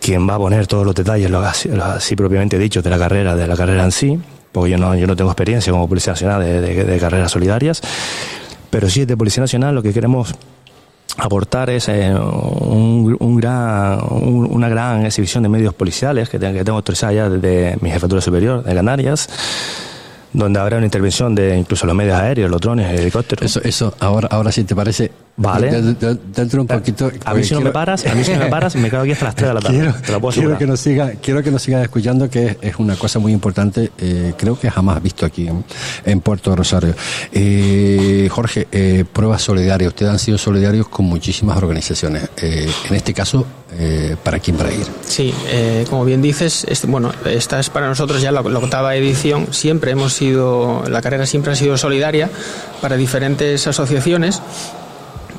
quien 0.00 0.28
va 0.28 0.34
a 0.34 0.38
poner 0.38 0.66
todos 0.66 0.84
los 0.84 0.94
detalles, 0.94 1.30
lo 1.30 1.38
así, 1.38 1.70
así 1.70 2.14
propiamente 2.14 2.58
dicho, 2.58 2.82
de 2.82 2.90
la 2.90 2.98
carrera, 2.98 3.34
de 3.34 3.46
la 3.46 3.56
carrera 3.56 3.84
en 3.84 3.90
sí, 3.90 4.20
porque 4.52 4.72
yo 4.72 4.76
no, 4.76 4.94
yo 4.94 5.06
no 5.06 5.16
tengo 5.16 5.30
experiencia 5.30 5.72
como 5.72 5.88
Policía 5.88 6.12
Nacional 6.12 6.42
de, 6.42 6.84
de 6.84 6.98
carreras 6.98 7.32
solidarias, 7.32 7.80
pero 8.68 8.90
sí, 8.90 9.06
de 9.06 9.16
Policía 9.16 9.40
Nacional 9.40 9.74
lo 9.74 9.82
que 9.82 9.94
queremos 9.94 10.34
aportar 11.16 11.70
es 11.70 11.88
eh, 11.88 12.14
un, 12.14 13.36
gran, 13.40 14.00
una 14.10 14.68
gran 14.68 15.06
exhibición 15.06 15.42
de 15.42 15.48
medios 15.48 15.74
policiales 15.74 16.28
que, 16.28 16.38
que 16.38 16.64
tengo 16.64 16.76
autorizada 16.76 17.12
ya 17.12 17.28
desde 17.28 17.76
mi 17.80 17.90
jefatura 17.90 18.20
superior 18.20 18.62
de 18.62 18.74
Canarias 18.74 19.28
donde 20.34 20.60
habrá 20.60 20.76
una 20.76 20.86
intervención 20.86 21.34
de 21.34 21.56
incluso 21.56 21.86
los 21.86 21.94
medios 21.94 22.16
aéreos, 22.18 22.50
los 22.50 22.60
drones, 22.60 22.90
el 22.92 23.00
helicóptero. 23.00 23.46
Eso, 23.46 23.62
eso, 23.62 23.94
ahora, 24.00 24.28
ahora 24.30 24.52
sí 24.52 24.64
te 24.64 24.74
parece. 24.74 25.10
Vale. 25.36 25.94
Dentro 26.34 26.60
un 26.60 26.66
poquito. 26.66 27.10
A 27.24 27.34
mí 27.34 27.44
si 27.44 27.54
no 27.54 27.60
me 27.60 27.70
paras, 27.70 28.06
a 28.06 28.14
mí 28.14 28.22
si 28.22 28.32
no 28.32 28.38
me 28.38 28.46
paras, 28.46 28.76
me 28.76 28.88
quedo 28.88 29.00
aquí 29.00 29.12
hasta 29.12 29.24
las 29.26 29.34
3 29.34 29.48
de 29.48 29.54
la 29.54 29.60
tarde. 29.60 29.76
Quiero, 29.76 29.94
te 29.94 30.12
lo 30.12 30.20
puedo 30.20 30.34
quiero 30.34 30.58
que 30.58 30.66
nos 30.66 30.80
siga, 30.80 31.12
quiero 31.20 31.42
que 31.42 31.50
nos 31.50 31.62
siga 31.62 31.82
escuchando, 31.82 32.30
que 32.30 32.56
es, 32.60 32.76
una 32.76 32.96
cosa 32.96 33.18
muy 33.18 33.32
importante, 33.32 33.90
eh, 33.98 34.34
creo 34.36 34.58
que 34.58 34.70
jamás 34.70 35.02
visto 35.02 35.26
aquí 35.26 35.48
en, 36.04 36.20
Puerto 36.20 36.54
Rosario. 36.54 36.94
Eh, 37.32 38.28
Jorge, 38.30 38.68
eh, 38.70 39.04
pruebas 39.12 39.42
solidarias. 39.42 39.88
Ustedes 39.88 40.12
han 40.12 40.18
sido 40.18 40.38
solidarios 40.38 40.88
con 40.88 41.06
muchísimas 41.06 41.56
organizaciones. 41.56 42.30
Eh, 42.36 42.70
en 42.88 42.94
este 42.94 43.12
caso, 43.12 43.44
eh, 43.76 44.16
¿para 44.22 44.38
quién 44.38 44.58
va 44.58 44.66
a 44.66 44.72
ir? 44.72 44.86
Sí, 45.04 45.34
eh, 45.48 45.84
como 45.90 46.04
bien 46.04 46.22
dices, 46.22 46.66
bueno, 46.86 47.12
esta 47.24 47.58
es 47.58 47.70
para 47.70 47.88
nosotros 47.88 48.22
ya 48.22 48.30
la, 48.30 48.40
octava 48.40 48.94
edición. 48.94 49.52
Siempre 49.52 49.90
hemos 49.90 50.12
sido, 50.12 50.84
la 50.88 51.02
carrera 51.02 51.26
siempre 51.26 51.52
ha 51.52 51.56
sido 51.56 51.76
solidaria 51.76 52.30
para 52.80 52.96
diferentes 52.96 53.66
asociaciones. 53.66 54.40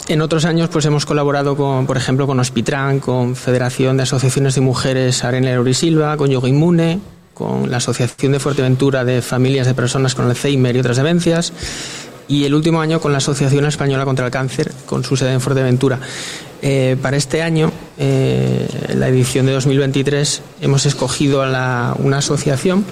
En 0.07 0.21
otros 0.21 0.45
años 0.45 0.69
pues 0.69 0.85
hemos 0.85 1.05
colaborado 1.05 1.57
con, 1.57 1.87
por 1.87 1.97
ejemplo, 1.97 2.27
con 2.27 2.39
Hospitran, 2.39 2.99
con 2.99 3.35
Federación 3.35 3.97
de 3.97 4.03
Asociaciones 4.03 4.53
de 4.53 4.61
Mujeres 4.61 5.23
Arena 5.23 5.59
Silva, 5.73 6.15
con 6.15 6.29
Yoga 6.29 6.47
Inmune, 6.47 6.99
con 7.33 7.71
la 7.71 7.77
Asociación 7.77 8.31
de 8.31 8.39
Fuerteventura 8.39 9.03
de 9.03 9.23
Familias 9.23 9.65
de 9.65 9.73
Personas 9.73 10.13
con 10.13 10.25
Alzheimer 10.25 10.75
y 10.75 10.79
otras 10.79 10.97
demencias 10.97 11.53
y 12.27 12.45
el 12.45 12.53
último 12.53 12.81
año 12.81 12.99
con 12.99 13.11
la 13.13 13.17
Asociación 13.17 13.65
Española 13.65 14.05
contra 14.05 14.25
el 14.25 14.31
Cáncer, 14.31 14.71
con 14.85 15.03
su 15.03 15.17
sede 15.17 15.33
en 15.33 15.41
Fuerteventura. 15.41 15.99
Eh, 16.61 16.97
para 17.01 17.17
este 17.17 17.41
año, 17.41 17.71
eh, 17.97 18.67
la 18.95 19.07
edición 19.07 19.47
de 19.47 19.53
2023, 19.53 20.41
hemos 20.61 20.85
escogido 20.85 21.43
a 21.43 21.95
una 21.97 22.19
asociación 22.19 22.85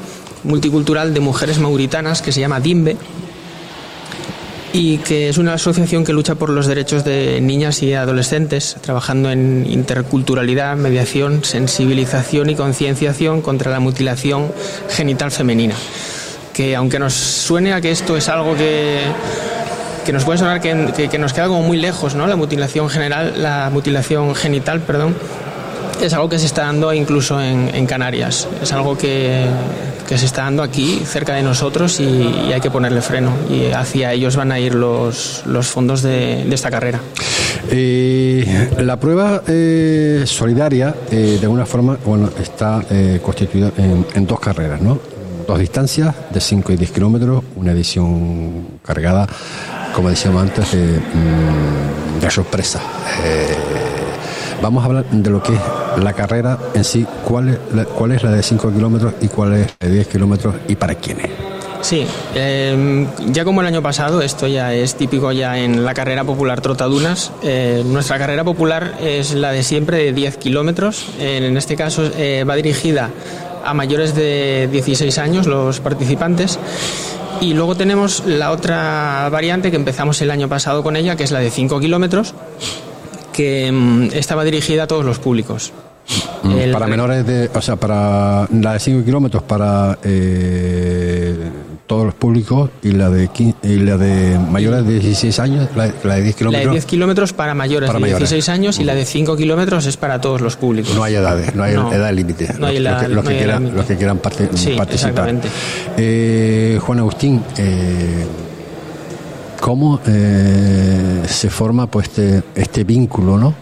multicultural 0.44 1.14
de 1.14 1.20
mujeres 1.20 1.60
mauritanas 1.60 2.22
que 2.22 2.32
se 2.32 2.42
llama 2.42 2.60
DIMBE 2.60 2.98
y 4.74 4.98
que 4.98 5.30
es 5.30 5.38
una 5.38 5.54
asociación 5.54 6.04
que 6.04 6.12
lucha 6.12 6.36
por 6.36 6.50
los 6.50 6.68
derechos 6.68 7.06
de 7.06 7.40
niñas 7.40 7.82
y 7.84 7.94
adolescentes, 7.94 8.76
trabajando 8.82 9.32
en 9.32 9.66
interculturalidad, 9.70 10.76
mediación, 10.76 11.44
sensibilización 11.44 12.50
y 12.50 12.56
concienciación 12.56 13.42
contra 13.42 13.72
la 13.72 13.80
mutilación 13.80 14.52
genital 14.90 15.32
femenina 15.32 15.76
que 16.54 16.76
aunque 16.76 17.00
nos 17.00 17.14
suene 17.14 17.74
a 17.74 17.82
que 17.82 17.92
esto 17.92 18.16
es 18.16 18.30
algo 18.30 18.56
que, 18.56 19.02
que 20.06 20.14
nos 20.14 20.24
puede 20.24 20.38
sonar 20.38 20.62
que, 20.62 21.10
que, 21.10 21.18
nos 21.18 21.34
queda 21.34 21.48
como 21.48 21.64
muy 21.64 21.78
lejos, 21.78 22.16
¿no? 22.16 22.28
La 22.28 22.36
mutilación 22.36 22.90
general, 22.90 23.42
la 23.42 23.70
mutilación 23.74 24.36
genital, 24.36 24.82
perdón, 24.82 25.16
es 26.06 26.14
algo 26.14 26.30
que 26.30 26.40
se 26.40 26.46
está 26.46 26.64
dando 26.64 26.94
incluso 26.94 27.42
en, 27.42 27.86
Canarias. 27.86 28.48
Es 28.62 28.72
algo 28.74 28.98
que, 28.98 29.46
que, 30.08 30.18
se 30.18 30.26
está 30.26 30.44
dando 30.44 30.64
aquí, 30.64 31.02
cerca 31.06 31.34
de 31.36 31.44
nosotros, 31.44 32.00
y, 32.00 32.52
hay 32.54 32.62
que 32.62 32.72
ponerle 32.72 33.02
freno. 33.02 33.32
Y 33.50 33.72
hacia 33.72 34.14
ellos 34.14 34.36
van 34.36 34.52
a 34.52 34.60
ir 34.60 34.76
los, 34.76 35.44
los 35.46 35.68
fondos 35.68 36.02
de, 36.02 36.48
esta 36.54 36.70
carrera. 36.72 37.00
Eh, 37.70 38.70
la 38.80 39.00
prueba 39.00 39.44
eh, 39.48 40.24
solidaria, 40.26 40.96
eh, 41.12 41.38
de 41.40 41.46
alguna 41.46 41.66
forma, 41.66 41.98
bueno, 42.06 42.30
está 42.42 42.82
constituida 43.22 43.72
en, 43.78 44.28
dos 44.28 44.40
carreras, 44.40 44.82
¿no? 44.82 45.00
dos 45.48 45.60
distancias 45.60 46.16
de 46.32 46.40
5 46.40 46.72
y 46.72 46.78
10 46.78 46.92
kilómetros, 46.92 47.44
una 47.58 47.74
edición 47.74 48.80
cargada, 48.82 49.28
como 49.94 50.10
decíamos 50.10 50.42
antes, 50.42 50.72
de, 50.72 51.00
mm, 51.00 52.30
sorpresa. 52.30 52.80
Vamos 54.64 54.82
a 54.82 54.86
hablar 54.86 55.06
de 55.12 55.30
lo 55.30 55.44
que 55.44 55.54
es 55.54 55.60
la 56.02 56.14
carrera 56.14 56.58
en 56.74 56.86
sí, 56.86 57.06
cuál 57.28 57.50
es 57.50 58.24
la, 58.24 58.32
de 58.32 58.42
5 58.42 58.72
kilómetros 58.72 59.14
y 59.22 59.28
cuál 59.28 59.54
es 59.56 59.68
la 59.80 59.88
de 59.90 59.94
10 59.96 60.08
kilómetros 60.08 60.56
y 60.70 60.76
para 60.76 60.96
quiénes. 60.96 61.30
Sí, 61.82 62.08
em, 62.34 63.06
ya 63.34 63.44
como 63.44 63.60
el 63.60 63.68
año 63.68 63.82
pasado, 63.82 64.22
esto 64.22 64.48
ya 64.48 64.74
es 64.74 64.96
típico 64.96 65.34
ya 65.34 65.60
en 65.60 65.84
la 65.84 65.94
carrera 65.94 66.24
popular 66.24 66.62
Trotadunas. 66.62 67.34
Eh, 67.44 67.84
nuestra 67.86 68.18
carrera 68.18 68.46
popular 68.46 68.94
es 69.02 69.34
la 69.34 69.52
de 69.52 69.64
siempre 69.64 69.98
de 69.98 70.14
10 70.14 70.38
kilómetros. 70.38 71.08
en 71.20 71.58
este 71.58 71.76
caso 71.76 72.10
eh, 72.18 72.46
va 72.50 72.56
dirigida 72.56 73.10
a 73.66 73.74
mayores 73.74 74.16
de 74.16 74.70
16 74.72 75.18
años 75.18 75.46
los 75.46 75.82
participantes. 75.82 76.58
Y 77.42 77.54
luego 77.54 77.76
tenemos 77.76 78.24
la 78.26 78.52
otra 78.52 79.28
variante 79.30 79.70
que 79.72 79.76
empezamos 79.76 80.22
el 80.22 80.32
año 80.32 80.48
pasado 80.48 80.84
con 80.84 80.96
ella, 80.96 81.18
que 81.18 81.26
es 81.26 81.32
la 81.32 81.40
de 81.40 81.50
5 81.50 81.82
kilómetros, 81.82 82.34
que 83.34 83.72
mm, 83.72 84.10
estaba 84.14 84.44
dirigida 84.44 84.84
a 84.84 84.88
todos 84.88 85.04
los 85.04 85.20
públicos. 85.20 85.74
Mm, 86.44 86.72
para 86.72 86.88
menores 86.88 87.26
de, 87.26 87.50
o 87.54 87.62
sea, 87.62 87.78
para 87.78 88.48
la 88.52 88.74
de 88.74 88.80
5 88.80 89.06
kilómetros 89.06 89.44
para 89.44 89.98
eh, 90.04 91.38
todos 91.88 92.06
los 92.06 92.14
públicos 92.14 92.72
y 92.82 92.92
la 92.92 93.10
de 93.10 93.30
y 93.64 93.76
la 93.78 93.98
de 93.98 94.38
mayores 94.38 94.86
de 94.86 95.00
16 95.00 95.40
años, 95.40 95.70
la, 95.76 95.86
de 95.86 96.22
10 96.24 96.36
kilómetros. 96.36 96.66
La 96.66 96.72
de 96.72 96.76
10 96.76 96.86
kilómetros 96.86 97.34
para 97.34 97.54
mayores 97.54 97.92
de 97.94 98.00
16 98.00 98.50
años 98.50 98.80
y 98.80 98.84
la 98.84 98.96
de 98.96 99.06
5 99.06 99.38
kilómetros 99.38 99.86
es 99.86 99.96
para 99.96 100.20
todos 100.20 100.42
los 100.42 100.58
públicos. 100.58 100.94
No 100.96 101.04
hay 101.04 101.16
edades, 101.16 101.56
no 101.56 101.64
hay 101.64 101.74
edad 101.74 102.14
límite. 102.14 102.54
No 102.60 102.72
los, 102.72 103.02
que, 103.02 103.08
los, 103.08 103.26
que 103.26 103.38
quieran, 103.38 103.76
los 103.76 103.86
que 103.86 103.96
quieran 103.96 104.18
participar. 104.20 105.42
Eh, 105.98 106.80
Juan 106.82 107.00
Agustín, 107.00 107.44
eh, 107.58 108.26
¿cómo 109.64 110.02
eh, 110.06 111.24
se 111.26 111.50
forma 111.50 111.88
pues 111.88 112.10
este, 112.10 112.44
este 112.54 112.84
vínculo, 112.84 113.38
¿no? 113.38 113.54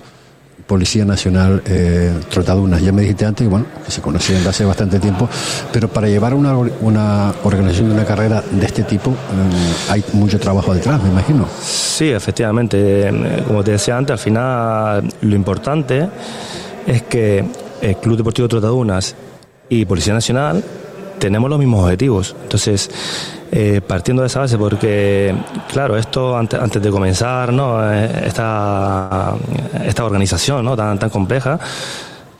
Policía 0.65 1.05
Nacional 1.05 1.61
eh, 1.67 2.11
Trotadunas. 2.27 2.81
Ya 2.81 2.91
me 2.91 3.03
dijiste 3.03 3.23
antes 3.23 3.47
bueno, 3.47 3.67
que 3.85 3.91
se 3.91 4.01
conocían 4.01 4.39
desde 4.39 4.49
hace 4.49 4.65
bastante 4.65 4.99
tiempo, 4.99 5.29
pero 5.71 5.89
para 5.89 6.07
llevar 6.07 6.33
una, 6.33 6.57
una 6.57 7.31
organización 7.43 7.89
de 7.89 7.93
una 7.93 8.05
carrera 8.05 8.41
de 8.49 8.65
este 8.65 8.81
tipo 8.81 9.11
mm, 9.11 9.91
hay 9.91 10.03
mucho 10.13 10.39
trabajo 10.39 10.73
detrás, 10.73 11.03
me 11.03 11.09
imagino. 11.09 11.45
Sí, 11.61 12.09
efectivamente. 12.09 12.77
Eh, 13.07 13.43
Como 13.45 13.63
te 13.63 13.73
decía 13.73 13.95
antes, 13.95 14.13
al 14.13 14.19
final 14.19 15.07
lo 15.21 15.35
importante 15.35 16.09
es 16.87 17.03
que 17.03 17.45
el 17.79 17.97
Club 17.97 18.17
Deportivo 18.17 18.47
Trotadunas 18.47 19.15
y 19.69 19.85
Policía 19.85 20.15
Nacional 20.15 20.63
tenemos 21.19 21.47
los 21.47 21.59
mismos 21.59 21.83
objetivos. 21.83 22.35
Entonces, 22.41 22.89
eh, 23.51 23.81
partiendo 23.85 24.21
de 24.21 24.27
esa 24.27 24.39
base, 24.39 24.57
porque, 24.57 25.35
claro, 25.71 25.97
esto 25.97 26.37
antes, 26.37 26.59
antes 26.59 26.81
de 26.81 26.89
comenzar, 26.89 27.51
¿no? 27.51 27.79
Eh, 27.93 28.23
Esta, 28.25 29.33
esta 29.85 30.05
organización 30.05 30.63
¿no? 30.63 30.75
tan, 30.77 30.97
tan 30.97 31.09
compleja, 31.09 31.59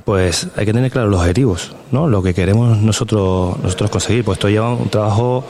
pues 0.05 0.47
hay 0.55 0.65
que 0.65 0.73
tener 0.73 0.89
claros 0.89 1.11
los 1.11 1.19
objetivos, 1.19 1.73
¿no? 1.91 2.07
Lo 2.07 2.23
que 2.23 2.33
queremos 2.33 2.77
nosotros, 2.77 3.57
nosotros 3.61 3.89
conseguir. 3.89 4.23
Pues 4.23 4.37
esto 4.37 4.47
lleva 4.49 4.73
un 4.73 4.89
trabajo 4.89 5.43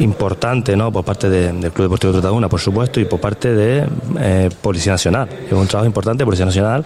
importante 0.00 0.76
¿no? 0.76 0.90
por 0.90 1.04
parte 1.04 1.28
de- 1.30 1.52
del 1.52 1.72
Club 1.72 1.84
Deportivo 1.86 2.12
Trotaduna, 2.14 2.48
por 2.48 2.58
supuesto, 2.60 3.00
y 3.00 3.04
por 3.04 3.20
parte 3.20 3.52
de 3.54 3.84
eh, 4.18 4.48
Policía 4.60 4.92
Nacional. 4.92 5.28
Es 5.46 5.52
un 5.52 5.66
trabajo 5.66 5.86
importante, 5.86 6.24
Policía 6.24 6.46
Nacional. 6.46 6.84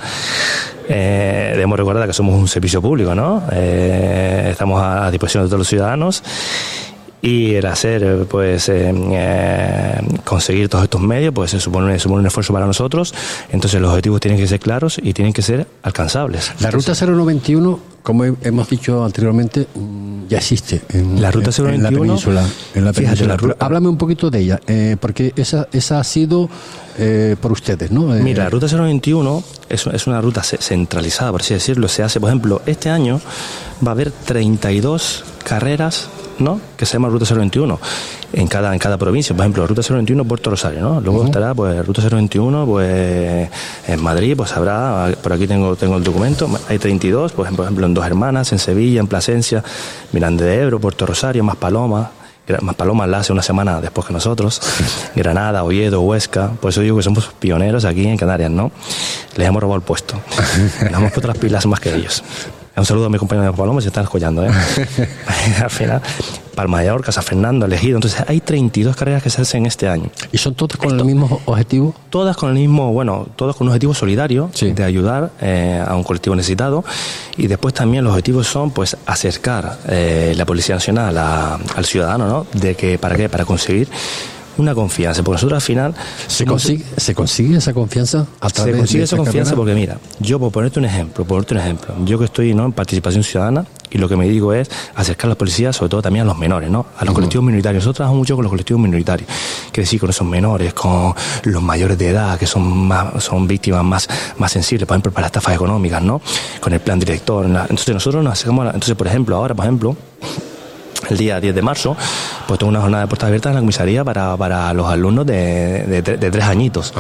Debemos 0.87 1.79
recordar 1.79 2.07
que 2.07 2.13
somos 2.13 2.35
un 2.39 2.47
servicio 2.49 2.83
público, 2.83 3.15
¿no? 3.15 3.43
Estamos 3.51 4.83
a 4.83 5.11
disposición 5.11 5.45
de 5.45 5.49
todos 5.49 5.61
los 5.61 5.69
ciudadanos 5.69 6.23
y 7.27 7.55
el 7.55 7.65
hacer, 7.65 8.27
pues, 8.29 8.69
eh, 8.69 8.93
eh, 8.95 9.95
conseguir 10.25 10.69
todos 10.69 10.85
estos 10.85 11.01
medios, 11.01 11.33
pues 11.33 11.51
se 11.53 11.59
supone, 11.61 11.99
supone 11.99 12.21
un 12.21 12.27
esfuerzo 12.27 12.53
para 12.53 12.67
nosotros. 12.67 13.15
Entonces 13.51 13.81
los 13.81 13.89
objetivos 13.91 14.21
tienen 14.21 14.39
que 14.39 14.47
ser 14.47 14.61
claros 14.61 14.99
y 15.03 15.15
tienen 15.15 15.33
que 15.33 15.41
ser 15.41 15.67
alcanzables. 15.83 16.53
La 16.61 16.71
ruta 16.71 16.93
091, 16.95 17.81
como 18.03 18.25
he- 18.27 18.35
hemos 18.43 18.69
dicho 18.69 19.03
anteriormente, 19.03 19.67
mm, 19.75 20.27
ya 20.29 20.37
existe 20.39 20.83
en 20.91 21.23
La 21.23 21.31
ruta 21.31 21.51
en- 21.57 21.75
en 21.75 21.83
la 21.83 21.91
091, 21.91 22.03
península. 22.03 22.47
En 22.75 22.85
la 22.85 22.93
fíjate, 22.93 23.17
península. 23.17 23.29
la 23.29 23.37
ru- 23.39 23.41
Pero 23.55 23.57
Háblame 23.59 23.89
un 23.89 23.97
poquito 23.97 24.31
de 24.31 24.39
ella, 24.41 24.61
eh, 24.67 24.97
porque 25.01 25.33
esa, 25.37 25.67
esa 25.73 26.01
ha 26.01 26.05
sido 26.05 26.51
eh, 26.99 27.37
por 27.41 27.53
ustedes, 27.53 27.91
¿no? 27.91 28.15
Eh, 28.15 28.21
Mira, 28.23 28.45
la 28.45 28.51
ruta 28.51 28.67
021 28.67 29.43
es, 29.69 29.87
es 29.87 30.07
una 30.07 30.21
ruta 30.21 30.43
ce- 30.43 30.59
centralizada, 30.59 31.31
por 31.33 31.41
así 31.41 31.55
decirlo. 31.55 31.89
Se 31.89 32.03
hace, 32.03 32.21
por 32.21 32.29
ejemplo, 32.31 32.63
este 32.67 32.91
año 32.91 33.21
va 33.85 33.91
a 33.91 33.95
haber 33.95 34.11
32 34.11 35.25
carreras, 35.45 36.09
¿no? 36.39 36.61
Que 36.77 36.87
se 36.87 36.95
llama 36.95 37.09
ruta 37.09 37.25
021 37.33 37.79
en 38.33 38.49
cada 38.49 38.73
en 38.73 38.79
cada 38.79 38.97
provincia. 38.99 39.35
Por 39.35 39.45
ejemplo, 39.45 39.67
ruta 39.67 39.83
021 39.89 40.25
Puerto 40.25 40.51
Rosario, 40.51 40.81
¿no? 40.81 41.01
Luego 41.01 41.25
estará, 41.25 41.55
pues, 41.55 41.87
ruta 41.87 42.03
021, 42.09 42.67
pues, 42.67 43.49
en 43.87 44.03
Madrid, 44.03 44.35
pues 44.37 44.53
habrá, 44.53 45.13
por 45.23 45.33
aquí 45.33 45.47
tengo 45.47 45.77
tengo 45.77 45.97
el 45.97 46.03
documento, 46.05 46.49
hay 46.69 46.79
32, 46.79 47.33
por 47.33 47.45
ejemplo, 47.45 47.59
por 47.59 47.67
ejemplo, 47.67 47.87
en 47.87 47.95
Dos 47.95 48.07
Hermanas, 48.07 48.53
en 48.53 48.59
Sevilla, 48.59 49.01
en 49.01 49.07
Plasencia, 49.07 49.63
Miranda 50.13 50.45
de 50.45 50.63
Ebro, 50.63 50.81
Puerto 50.81 51.07
Rosario, 51.07 51.45
Más 51.45 51.57
Paloma. 51.57 52.11
Paloma 52.77 53.07
la 53.07 53.19
hace 53.19 53.33
una 53.33 53.43
semana 53.43 53.81
después 53.81 54.07
que 54.07 54.13
nosotros. 54.13 54.61
Granada, 55.17 55.65
Oviedo, 55.65 56.01
Huesca. 56.03 56.51
Por 56.61 56.71
eso 56.71 56.81
digo 56.81 56.97
que 56.97 57.03
somos 57.03 57.29
pioneros 57.39 57.85
aquí 57.85 58.07
en 58.07 58.17
Canarias, 58.17 58.51
¿no? 58.51 58.71
Les 59.37 59.49
hemos 59.49 59.63
robado 59.63 59.77
el 59.77 59.83
puesto. 59.83 60.21
Nos 60.83 60.93
hemos 60.93 61.13
puesto 61.13 61.29
las 61.29 61.39
pilas 61.39 61.67
más 61.67 61.81
que 61.81 61.95
ellos. 61.95 62.23
Un 62.77 62.85
saludo 62.85 63.07
a 63.07 63.09
mi 63.09 63.19
compañero 63.19 63.51
de 63.53 63.57
Paloma, 63.57 63.81
se 63.81 63.87
están 63.89 64.03
escuchando, 64.03 64.45
¿eh? 64.45 64.51
Al 65.63 65.71
final, 65.71 66.03
Palma 66.57 66.81
de 66.81 66.91
Orca, 66.91 67.13
San 67.13 67.23
Fernando, 67.23 67.67
Elegido. 67.67 67.97
Entonces, 67.99 68.25
hay 68.27 68.41
32 68.41 68.97
carreras 68.97 69.23
que 69.23 69.31
se 69.31 69.43
hacen 69.43 69.65
este 69.67 69.89
año. 69.89 70.11
¿Y 70.33 70.39
son 70.39 70.55
todas 70.55 70.77
con 70.77 70.99
el 70.99 71.05
mismo 71.05 71.41
objetivo? 71.45 71.95
Todas 72.11 72.37
con 72.37 72.51
el 72.51 72.57
mismo, 72.57 72.93
bueno, 72.93 73.29
todas 73.37 73.55
con 73.55 73.67
un 73.69 73.71
objetivo 73.71 73.95
solidario 73.95 74.51
de 74.61 74.85
ayudar 74.85 75.31
eh, 75.41 75.85
a 75.87 75.95
un 75.95 76.03
colectivo 76.03 76.35
necesitado. 76.35 76.85
Y 77.37 77.47
después 77.47 77.75
también 77.75 78.03
los 78.03 78.11
objetivos 78.11 78.49
son, 78.49 78.73
pues, 78.73 78.97
acercar 79.07 79.79
eh, 79.89 80.35
la 80.37 80.45
Policía 80.45 80.75
Nacional 80.75 81.17
a- 81.17 81.55
al 81.77 81.85
ciudadano, 81.85 82.27
¿no? 82.27 82.47
De 82.55 82.75
que, 82.75 82.99
¿para 82.99 83.15
qué? 83.17 83.29
Para 83.29 83.45
conseguir 83.45 83.89
una 84.59 84.75
confianza. 84.75 85.23
Porque 85.23 85.37
nosotros 85.37 85.57
al 85.57 85.67
final... 85.67 85.95
¿Se 86.27 86.45
consigue, 86.45 86.85
¿Se 86.97 87.15
consigue 87.15 87.57
esa 87.59 87.73
confianza 87.73 88.27
a 88.41 88.49
se 88.49 88.73
consigue 88.73 88.99
de 89.01 89.05
esa 89.05 89.17
confianza 89.17 89.51
carrera? 89.53 89.57
porque 89.57 89.75
mira, 89.75 89.99
yo 90.21 90.39
por 90.39 90.53
ponerte 90.53 90.79
un 90.79 90.85
ejemplo, 90.85 91.25
por 91.25 91.27
ponerte 91.27 91.55
un 91.55 91.61
ejemplo, 91.61 91.95
yo 92.05 92.19
que 92.19 92.25
estoy 92.27 92.55
¿no? 92.55 92.65
en 92.67 92.73
participación 92.73 93.23
ciudadana 93.25 93.67
y 93.91 93.99
lo 93.99 94.09
que 94.09 94.17
me 94.17 94.29
digo 94.29 94.53
es 94.53 94.69
acercar 94.97 95.27
a 95.27 95.29
la 95.31 95.35
policía, 95.37 95.73
sobre 95.73 95.91
todo 95.91 96.03
también 96.03 96.25
a 96.25 96.27
los 96.27 96.37
menores, 96.39 96.69
¿no? 96.69 96.87
A 96.99 97.05
los 97.05 97.15
colectivos 97.15 97.45
minoritarios. 97.45 97.83
Nosotros 97.83 97.97
trabajamos 97.99 98.19
mucho 98.19 98.35
con 98.35 98.43
los 98.43 98.51
colectivos 98.51 98.83
minoritarios, 98.83 99.29
que 99.71 99.83
decir 99.83 100.01
con 100.01 100.11
esos 100.11 100.27
menores, 100.27 100.75
con 100.75 101.15
los 101.45 101.63
mayores 101.63 101.97
de 101.97 102.09
edad, 102.09 102.37
que 102.37 102.47
son 102.47 102.67
más, 102.89 103.23
son 103.23 103.47
víctimas 103.47 103.85
más, 103.85 104.09
más 104.39 104.51
sensibles, 104.51 104.87
por 104.89 104.97
ejemplo, 104.97 105.13
para 105.13 105.23
las 105.27 105.29
estafas 105.29 105.55
económicas, 105.55 106.03
¿no? 106.03 106.21
Con 106.61 106.73
el 106.73 106.81
plan 106.81 106.99
director. 106.99 107.47
Entonces 107.47 107.95
nosotros 107.95 108.25
nos 108.25 108.33
acercamos 108.33 108.63
a 108.63 108.65
la- 108.65 108.71
entonces 108.73 108.97
por 108.97 109.07
ejemplo, 109.07 109.37
ahora, 109.37 109.55
por 109.55 109.65
ejemplo, 109.65 109.97
el 111.13 111.19
día 111.19 111.41
10 111.41 111.55
de 111.55 111.63
marzo, 111.63 111.97
pues 112.47 112.59
tengo 112.59 112.71
una 112.71 112.81
jornada 112.81 113.03
de 113.05 113.09
puertas 113.09 113.27
abiertas 113.29 113.51
en 113.51 113.55
la 113.57 113.61
comisaría 113.61 114.05
para, 114.05 114.37
para 114.37 114.73
los 114.73 114.87
alumnos 114.89 115.27
de, 115.27 115.85
de, 115.87 116.03
tre- 116.05 116.19
de 116.19 116.31
tres 116.31 116.45
añitos. 116.45 116.93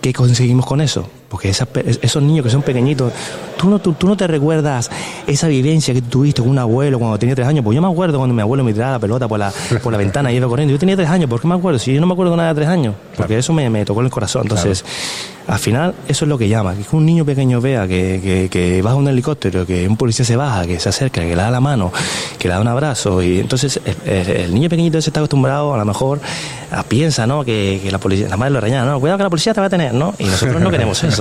¿Qué 0.00 0.12
conseguimos 0.12 0.66
con 0.66 0.80
eso? 0.80 1.08
Porque 1.28 1.48
esos 1.50 2.22
niños 2.22 2.44
que 2.44 2.50
son 2.50 2.62
pequeñitos, 2.62 3.12
¿tú 3.58 3.68
no, 3.68 3.80
tú, 3.80 3.94
tú 3.94 4.06
no 4.06 4.16
te 4.16 4.26
recuerdas 4.26 4.90
esa 5.26 5.48
vivencia 5.48 5.92
que 5.92 6.02
tuviste 6.02 6.40
con 6.40 6.50
un 6.50 6.58
abuelo 6.58 6.98
cuando 6.98 7.18
tenía 7.18 7.34
tres 7.34 7.48
años. 7.48 7.64
Pues 7.64 7.74
yo 7.74 7.82
me 7.82 7.88
acuerdo 7.88 8.18
cuando 8.18 8.34
mi 8.34 8.42
abuelo 8.42 8.64
me 8.64 8.72
tiraba 8.72 8.92
la 8.92 8.98
pelota 8.98 9.28
por 9.28 9.38
la, 9.38 9.52
por 9.82 9.92
la 9.92 9.98
ventana 9.98 10.32
y 10.32 10.36
iba 10.36 10.48
corriendo. 10.48 10.72
Yo 10.72 10.78
tenía 10.78 10.96
tres 10.96 11.08
años, 11.08 11.28
¿por 11.28 11.40
qué 11.40 11.48
me 11.48 11.54
acuerdo? 11.54 11.78
Si 11.78 11.92
yo 11.92 12.00
no 12.00 12.06
me 12.06 12.12
acuerdo 12.12 12.36
nada 12.36 12.50
de 12.50 12.54
tres 12.54 12.68
años, 12.68 12.94
porque 13.16 13.38
eso 13.38 13.52
me, 13.52 13.68
me 13.70 13.84
tocó 13.84 14.00
en 14.00 14.06
el 14.06 14.12
corazón. 14.12 14.42
Entonces, 14.42 14.84
al 15.46 15.58
final, 15.58 15.94
eso 16.08 16.24
es 16.24 16.28
lo 16.28 16.38
que 16.38 16.48
llama, 16.48 16.74
que 16.74 16.96
un 16.96 17.06
niño 17.06 17.24
pequeño 17.24 17.60
vea 17.60 17.86
que, 17.86 18.20
que, 18.22 18.48
que 18.50 18.82
baja 18.82 18.96
un 18.96 19.06
helicóptero, 19.06 19.64
que 19.64 19.86
un 19.86 19.96
policía 19.96 20.24
se 20.24 20.34
baja, 20.34 20.66
que 20.66 20.80
se 20.80 20.88
acerca, 20.88 21.20
que 21.20 21.28
le 21.28 21.36
da 21.36 21.50
la 21.50 21.60
mano, 21.60 21.92
que 22.38 22.48
le 22.48 22.54
da 22.54 22.60
un 22.60 22.66
abrazo. 22.66 23.22
Y 23.22 23.38
entonces 23.38 23.80
el, 24.04 24.52
niño 24.52 24.68
pequeñito 24.68 24.98
ese 24.98 25.10
está 25.10 25.20
acostumbrado, 25.20 25.72
a 25.72 25.78
lo 25.78 25.84
mejor, 25.84 26.20
a, 26.72 26.82
piensa, 26.82 27.26
¿no? 27.26 27.44
Que, 27.44 27.80
que 27.82 27.92
la 27.92 27.98
policía, 27.98 28.28
la 28.28 28.36
madre 28.36 28.54
lo 28.54 28.60
reña, 28.60 28.84
no, 28.84 28.98
cuidado 28.98 29.18
que 29.18 29.24
la 29.24 29.30
policía 29.30 29.54
te 29.54 29.60
va 29.60 29.66
a 29.66 29.70
tener, 29.70 29.94
¿no? 29.94 30.14
Y 30.18 30.24
nosotros 30.24 30.60
no 30.60 30.70
queremos 30.70 31.02
eso. 31.04 31.15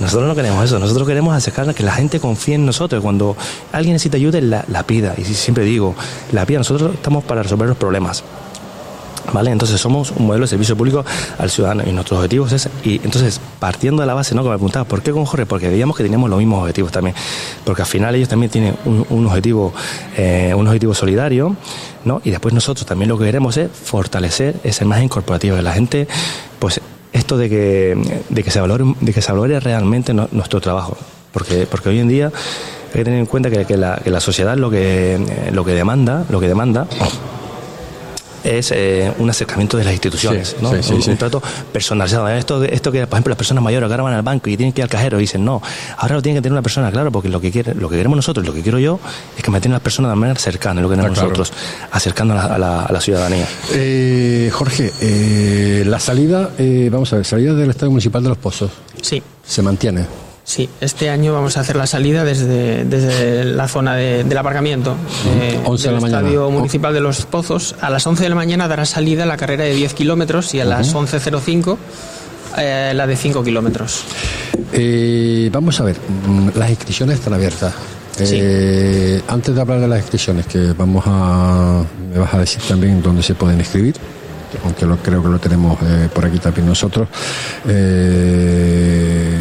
Nosotros 0.00 0.28
no 0.28 0.34
queremos 0.34 0.64
eso. 0.64 0.78
Nosotros 0.78 1.06
queremos 1.06 1.34
acercar 1.34 1.74
que 1.74 1.82
la 1.82 1.92
gente 1.92 2.20
confíe 2.20 2.54
en 2.54 2.66
nosotros. 2.66 3.02
Cuando 3.02 3.36
alguien 3.72 3.94
necesita 3.94 4.16
ayuda, 4.16 4.40
la, 4.40 4.64
la 4.68 4.82
pida. 4.84 5.14
Y 5.16 5.24
siempre 5.24 5.64
digo, 5.64 5.94
la 6.32 6.46
pida. 6.46 6.58
Nosotros 6.58 6.94
estamos 6.94 7.24
para 7.24 7.42
resolver 7.42 7.68
los 7.68 7.76
problemas. 7.76 8.24
¿Vale? 9.32 9.50
Entonces 9.50 9.80
somos 9.80 10.12
un 10.12 10.26
modelo 10.26 10.44
de 10.44 10.48
servicio 10.48 10.76
público 10.76 11.04
al 11.38 11.50
ciudadano 11.50 11.82
y 11.86 11.92
nuestros 11.92 12.18
objetivos 12.18 12.52
es, 12.52 12.68
y 12.84 12.96
entonces 12.96 13.40
partiendo 13.58 14.02
de 14.02 14.06
la 14.06 14.14
base, 14.14 14.34
¿no? 14.34 14.42
Como 14.42 14.52
me 14.52 14.58
preguntabas, 14.58 14.86
¿por 14.86 15.02
qué 15.02 15.12
con 15.12 15.24
Jorge? 15.24 15.46
Porque 15.46 15.68
veíamos 15.68 15.96
que 15.96 16.02
teníamos 16.02 16.28
los 16.28 16.38
mismos 16.38 16.60
objetivos 16.60 16.92
también, 16.92 17.16
porque 17.64 17.82
al 17.82 17.88
final 17.88 18.14
ellos 18.14 18.28
también 18.28 18.50
tienen 18.50 18.76
un, 18.84 19.26
objetivo, 19.26 19.72
eh, 20.16 20.52
un 20.54 20.66
objetivo 20.66 20.94
solidario, 20.94 21.56
¿no? 22.04 22.20
Y 22.22 22.30
después 22.30 22.52
nosotros 22.52 22.86
también 22.86 23.08
lo 23.08 23.18
que 23.18 23.24
queremos 23.24 23.56
es 23.56 23.70
fortalecer 23.70 24.56
esa 24.62 24.84
imagen 24.84 25.08
corporativa, 25.08 25.56
que 25.56 25.62
la 25.62 25.72
gente, 25.72 26.06
pues 26.58 26.80
esto 27.14 27.38
de 27.38 27.48
que, 27.48 27.96
de 28.28 28.42
que 28.42 28.50
se 28.50 28.60
valore, 28.60 28.84
de 29.00 29.14
que 29.14 29.22
se 29.22 29.32
valore 29.32 29.58
realmente 29.60 30.12
nuestro 30.12 30.60
trabajo, 30.60 30.98
porque, 31.32 31.66
porque 31.70 31.88
hoy 31.88 32.00
en 32.00 32.08
día 32.08 32.26
hay 32.26 32.92
que 32.92 33.04
tener 33.04 33.20
en 33.20 33.26
cuenta 33.26 33.50
que, 33.50 33.64
que 33.64 33.76
la, 33.76 34.00
que 34.02 34.10
la 34.10 34.20
sociedad 34.20 34.56
lo 34.56 34.70
que, 34.70 35.18
lo 35.52 35.64
que 35.64 35.72
demanda, 35.72 36.26
lo 36.28 36.40
que 36.40 36.48
demanda 36.48 36.86
es 38.44 38.70
eh, 38.72 39.12
un 39.18 39.28
acercamiento 39.30 39.76
de 39.76 39.84
las 39.84 39.92
instituciones, 39.94 40.48
Sí, 40.50 40.56
¿no? 40.60 40.70
sí, 40.82 41.02
sí, 41.02 41.10
un, 41.10 41.16
trato 41.16 41.42
personalizado. 41.72 42.28
Esto, 42.28 42.62
esto 42.64 42.92
que, 42.92 43.06
por 43.06 43.16
ejemplo, 43.16 43.30
las 43.30 43.38
personas 43.38 43.64
mayores 43.64 43.90
ahora 43.90 44.02
van 44.02 44.14
al 44.14 44.22
banco 44.22 44.48
y 44.50 44.56
tienen 44.56 44.72
que 44.72 44.80
ir 44.80 44.84
al 44.84 44.90
cajero 44.90 45.18
y 45.18 45.22
dicen, 45.22 45.44
no, 45.44 45.60
ahora 45.96 46.16
lo 46.16 46.22
tiene 46.22 46.38
que 46.38 46.42
tener 46.42 46.52
una 46.52 46.62
persona, 46.62 46.90
claro, 46.92 47.10
porque 47.10 47.28
lo 47.28 47.40
que 47.40 47.50
quiere, 47.50 47.74
lo 47.74 47.88
que 47.88 47.96
queremos 47.96 48.16
nosotros, 48.16 48.46
lo 48.46 48.52
que 48.52 48.62
quiero 48.62 48.78
yo, 48.78 49.00
es 49.36 49.42
que 49.42 49.50
me 49.50 49.60
tengan 49.60 49.74
las 49.76 49.82
personas 49.82 50.10
de 50.12 50.16
manera 50.16 50.38
cercana, 50.38 50.80
es 50.80 50.82
lo 50.82 50.88
que 50.90 50.96
queremos 50.96 51.16
Está 51.18 51.26
claro. 51.28 51.38
nosotros, 51.38 51.58
acercando 51.90 52.34
a 52.34 52.36
la, 52.36 52.54
a 52.54 52.58
la- 52.58 52.82
a 52.82 52.92
la 52.92 53.00
ciudadanía. 53.00 53.46
Eh, 53.72 54.50
Jorge, 54.52 54.92
eh, 55.00 55.84
la 55.86 55.98
salida, 55.98 56.50
eh, 56.58 56.88
vamos 56.92 57.12
a 57.12 57.16
ver, 57.16 57.24
salida 57.24 57.54
del 57.54 57.70
Estadio 57.70 57.90
Municipal 57.90 58.22
de 58.22 58.28
Los 58.28 58.38
Pozos. 58.38 58.70
Sí. 59.00 59.22
Se 59.46 59.62
mantiene. 59.62 60.06
Sí, 60.46 60.68
este 60.82 61.08
año 61.08 61.32
vamos 61.32 61.56
a 61.56 61.60
hacer 61.60 61.74
la 61.76 61.86
salida 61.86 62.22
desde, 62.22 62.84
desde 62.84 63.44
la 63.44 63.66
zona 63.66 63.94
de- 63.96 64.24
del 64.24 64.36
aparcamiento 64.38 64.94
eh, 65.40 65.58
11 65.64 65.82
de 65.82 65.88
del 65.88 65.94
la 65.94 66.00
mañana. 66.02 66.18
Estadio 66.20 66.50
Municipal 66.50 66.92
de 66.92 67.00
Los 67.00 67.24
Pozos. 67.24 67.74
A 67.80 67.88
las 67.88 68.06
11 68.06 68.24
de 68.24 68.28
la 68.28 68.34
mañana 68.34 68.68
dará 68.68 68.84
salida 68.84 69.24
la 69.24 69.38
carrera 69.38 69.64
de 69.64 69.74
10 69.74 69.94
kilómetros 69.94 70.52
y 70.54 70.60
a 70.60 70.66
las 70.66 70.90
Ujú. 70.90 70.98
11.05 71.06 71.78
eh, 72.58 72.92
la 72.94 73.06
de 73.06 73.16
5 73.16 73.42
kilómetros. 73.42 74.04
Eh, 74.72 75.48
vamos 75.50 75.80
a 75.80 75.84
ver, 75.84 75.96
mm, 76.28 76.48
las 76.56 76.68
inscripciones 76.70 77.18
están 77.18 77.32
abiertas. 77.34 77.72
Eh, 78.20 79.22
Antes 79.26 79.54
de 79.54 79.60
hablar 79.60 79.80
de 79.80 79.88
las 79.88 79.98
inscripciones, 80.00 80.46
que 80.46 80.72
vamos 80.76 81.02
a. 81.06 81.82
me 82.12 82.18
vas 82.18 82.32
a 82.34 82.38
decir 82.38 82.60
también 82.68 83.02
dónde 83.02 83.22
se 83.24 83.34
pueden 83.34 83.58
inscribir, 83.58 83.96
aunque 84.62 84.86
lo, 84.86 84.96
creo 84.98 85.20
que 85.22 85.28
lo 85.30 85.38
tenemos 85.40 85.78
eh, 85.82 86.08
por 86.14 86.24
aquí 86.26 86.38
también 86.38 86.66
nosotros. 86.68 87.08
Eh, 87.66 89.30
¿Qué 89.32 89.33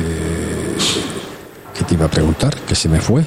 iba 1.93 2.05
a 2.05 2.09
preguntar? 2.09 2.55
Que 2.67 2.75
se 2.75 2.89
me 2.89 2.99
fue. 2.99 3.25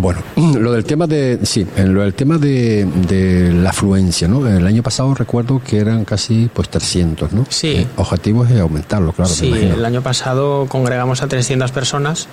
Ah, 0.00 0.02
bueno, 0.02 0.22
Lo 0.58 0.72
del 0.72 0.84
tema 0.84 1.06
de, 1.06 1.40
sí, 1.42 1.66
en 1.76 1.92
lo 1.94 2.00
del 2.02 2.14
tema 2.14 2.38
de, 2.38 2.86
de 3.06 3.52
la 3.52 3.70
afluencia, 3.70 4.26
¿no? 4.28 4.46
El 4.48 4.66
año 4.66 4.82
pasado 4.82 5.14
recuerdo 5.14 5.60
que 5.64 5.78
eran 5.78 6.04
casi 6.04 6.48
pues 6.52 6.68
300, 6.70 7.32
¿no? 7.32 7.44
Sí. 7.50 7.76
El 7.76 7.86
objetivo 7.96 8.44
es 8.46 8.58
aumentarlo, 8.58 9.12
claro. 9.12 9.30
Sí, 9.30 9.52
el 9.52 9.84
año 9.84 10.00
pasado 10.02 10.66
congregamos 10.68 11.22
a 11.22 11.28
300 11.28 11.70
personas. 11.72 12.28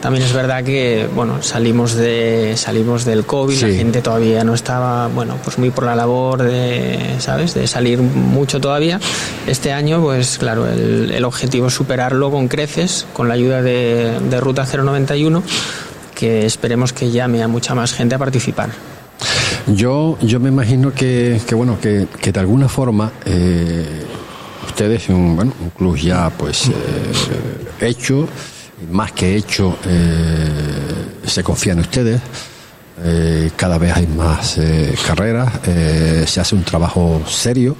También 0.00 0.24
es 0.26 0.34
verdad 0.34 0.62
que, 0.62 1.08
bueno, 1.14 1.42
salimos 1.42 1.94
de 1.94 2.52
salimos 2.56 3.06
del 3.06 3.24
COVID, 3.24 3.54
la 3.62 3.68
Sí. 3.68 3.76
gente 3.76 4.02
todavía 4.02 4.44
no 4.44 4.52
estaba, 4.52 5.08
bueno, 5.08 5.36
pues 5.42 5.58
muy 5.58 5.70
por 5.70 5.84
la 5.84 5.96
labor 5.96 6.42
de, 6.42 6.98
¿sabes? 7.18 7.54
De 7.54 7.66
salir 7.66 7.98
mucho 8.00 8.60
todavía. 8.60 9.00
Este 9.46 9.72
año, 9.72 10.02
pues 10.02 10.36
claro, 10.36 10.68
el, 10.70 11.10
el 11.12 11.24
objetivo 11.24 11.68
es 11.68 11.74
superarlo 11.74 12.30
con 12.30 12.46
creces, 12.48 13.06
con 13.14 13.26
la 13.28 13.34
ayuda 13.34 13.62
de, 13.62 14.20
de 14.28 14.38
Ruta 14.40 14.66
091, 14.66 15.42
que 16.16 16.46
esperemos 16.46 16.92
que 16.92 17.10
llame 17.10 17.42
a 17.42 17.48
mucha 17.48 17.74
más 17.74 17.92
gente 17.92 18.14
a 18.14 18.18
participar. 18.18 18.70
Yo, 19.66 20.18
yo 20.22 20.40
me 20.40 20.48
imagino 20.48 20.92
que, 20.92 21.40
que 21.46 21.54
bueno, 21.54 21.78
que, 21.80 22.08
que 22.20 22.32
de 22.32 22.40
alguna 22.40 22.68
forma 22.68 23.12
eh, 23.24 24.02
ustedes, 24.66 25.08
un, 25.10 25.36
bueno, 25.36 25.52
un 25.60 25.70
club 25.70 25.96
ya 25.96 26.30
pues 26.30 26.68
eh, 26.68 26.72
hecho, 27.80 28.28
más 28.90 29.12
que 29.12 29.36
hecho, 29.36 29.76
eh, 29.84 31.26
se 31.26 31.42
confía 31.42 31.74
en 31.74 31.80
ustedes. 31.80 32.20
Eh, 33.04 33.50
cada 33.56 33.78
vez 33.78 33.94
hay 33.96 34.06
más 34.06 34.58
eh, 34.58 34.94
carreras, 35.06 35.52
eh, 35.66 36.24
se 36.26 36.40
hace 36.40 36.54
un 36.54 36.62
trabajo 36.64 37.22
serio. 37.28 37.76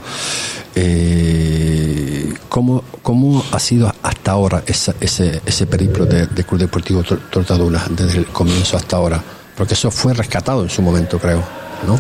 Eh, 0.74 2.32
¿cómo, 2.48 2.82
¿Cómo 3.02 3.44
ha 3.52 3.58
sido 3.58 3.92
hasta 4.02 4.32
ahora 4.32 4.62
esa- 4.66 4.94
ese, 5.00 5.40
ese 5.44 5.66
periplo 5.66 6.04
de, 6.06 6.26
de 6.26 6.44
Club 6.44 6.60
Deportivo 6.60 7.02
Tor- 7.02 7.20
Tortadura, 7.30 7.82
desde 7.90 8.18
el 8.18 8.26
comienzo 8.26 8.76
hasta 8.76 8.96
ahora? 8.96 9.22
Porque 9.56 9.74
eso 9.74 9.90
fue 9.90 10.12
rescatado 10.14 10.62
en 10.62 10.68
su 10.70 10.82
momento, 10.82 11.18
creo, 11.18 11.42
¿no? 11.86 11.98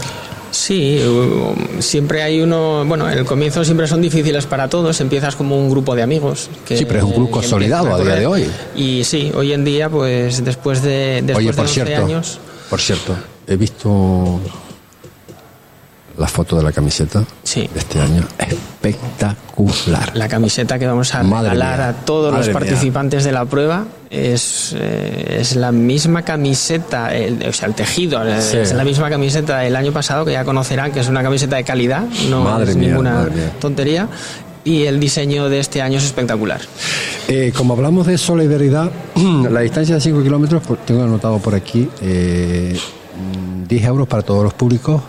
Sí, 0.50 1.00
uh, 1.04 1.82
siempre 1.82 2.22
hay 2.22 2.40
uno. 2.40 2.84
Bueno, 2.86 3.08
el 3.10 3.24
comienzo 3.26 3.62
siempre 3.64 3.86
son 3.86 4.00
difíciles 4.00 4.46
para 4.46 4.68
todos. 4.68 5.00
Empiezas 5.00 5.36
como 5.36 5.58
un 5.58 5.68
grupo 5.68 5.94
de 5.94 6.02
amigos. 6.02 6.48
Que, 6.66 6.78
Sí, 6.78 6.84
pero 6.86 7.00
es 7.00 7.04
un 7.04 7.12
grupo 7.14 7.32
consolidado 7.32 7.94
a 7.94 8.00
día 8.00 8.14
de 8.14 8.26
hoy. 8.26 8.46
Y 8.74 9.04
sí, 9.04 9.32
hoy 9.34 9.52
en 9.52 9.64
día, 9.64 9.90
pues 9.90 10.42
después 10.44 10.82
de, 10.82 11.22
después 11.24 11.38
Oye, 11.38 11.46
de 11.48 11.52
por 11.52 11.64
11 11.66 11.74
cierto, 11.74 12.04
años. 12.06 12.38
Por 12.70 12.80
cierto, 12.80 13.16
he 13.46 13.56
visto 13.56 14.40
la 16.18 16.26
foto 16.28 16.56
de 16.56 16.62
la 16.62 16.72
camiseta 16.72 17.20
de 17.20 17.68
este 17.76 18.00
año. 18.00 18.22
Espectacular. 18.38 20.16
La 20.16 20.28
camiseta 20.28 20.78
que 20.78 20.86
vamos 20.86 21.14
a 21.14 21.22
Madre 21.22 21.50
regalar 21.50 21.78
mía. 21.78 21.88
a 21.88 21.92
todos 22.04 22.32
Madre 22.32 22.46
los 22.46 22.54
mía. 22.54 22.54
participantes 22.68 23.24
de 23.24 23.32
la 23.32 23.44
prueba 23.44 23.84
es, 24.08 24.74
eh, 24.78 25.38
es 25.40 25.56
la 25.56 25.72
misma 25.72 26.22
camiseta, 26.22 27.14
el- 27.14 27.46
o 27.46 27.52
sea, 27.52 27.68
el 27.68 27.74
tejido, 27.74 28.26
eh, 28.26 28.40
Sí. 28.40 28.56
es 28.56 28.72
la 28.72 28.84
misma 28.84 29.10
camiseta 29.10 29.58
del 29.58 29.76
año 29.76 29.92
pasado 29.92 30.24
que 30.24 30.32
ya 30.32 30.44
conocerán 30.44 30.92
que 30.92 31.00
es 31.00 31.08
una 31.08 31.22
camiseta 31.22 31.56
de 31.56 31.64
calidad, 31.64 32.04
no 32.30 32.44
Madre 32.44 32.70
es 32.70 32.76
mía, 32.76 32.88
ninguna 32.88 33.28
tontería. 33.60 34.08
Y 34.66 34.82
el 34.82 34.98
diseño 35.00 35.48
de 35.48 35.60
este 35.60 35.80
año 35.80 35.96
es 35.98 36.04
espectacular. 36.04 36.60
Eh, 37.28 37.52
como 37.56 37.72
hablamos 37.74 38.06
de 38.08 38.18
solidaridad, 38.18 38.90
la 39.50 39.60
distancia 39.60 39.94
de 39.94 40.00
5 40.00 40.22
kilómetros, 40.24 40.62
pues, 40.66 40.84
tengo 40.84 41.04
anotado 41.04 41.38
por 41.38 41.54
aquí, 41.54 41.88
eh, 42.02 42.76
mm, 43.62 43.68
10 43.68 43.84
euros 43.84 44.08
para 44.08 44.22
todos 44.22 44.42
los 44.42 44.54
públicos 44.54 45.00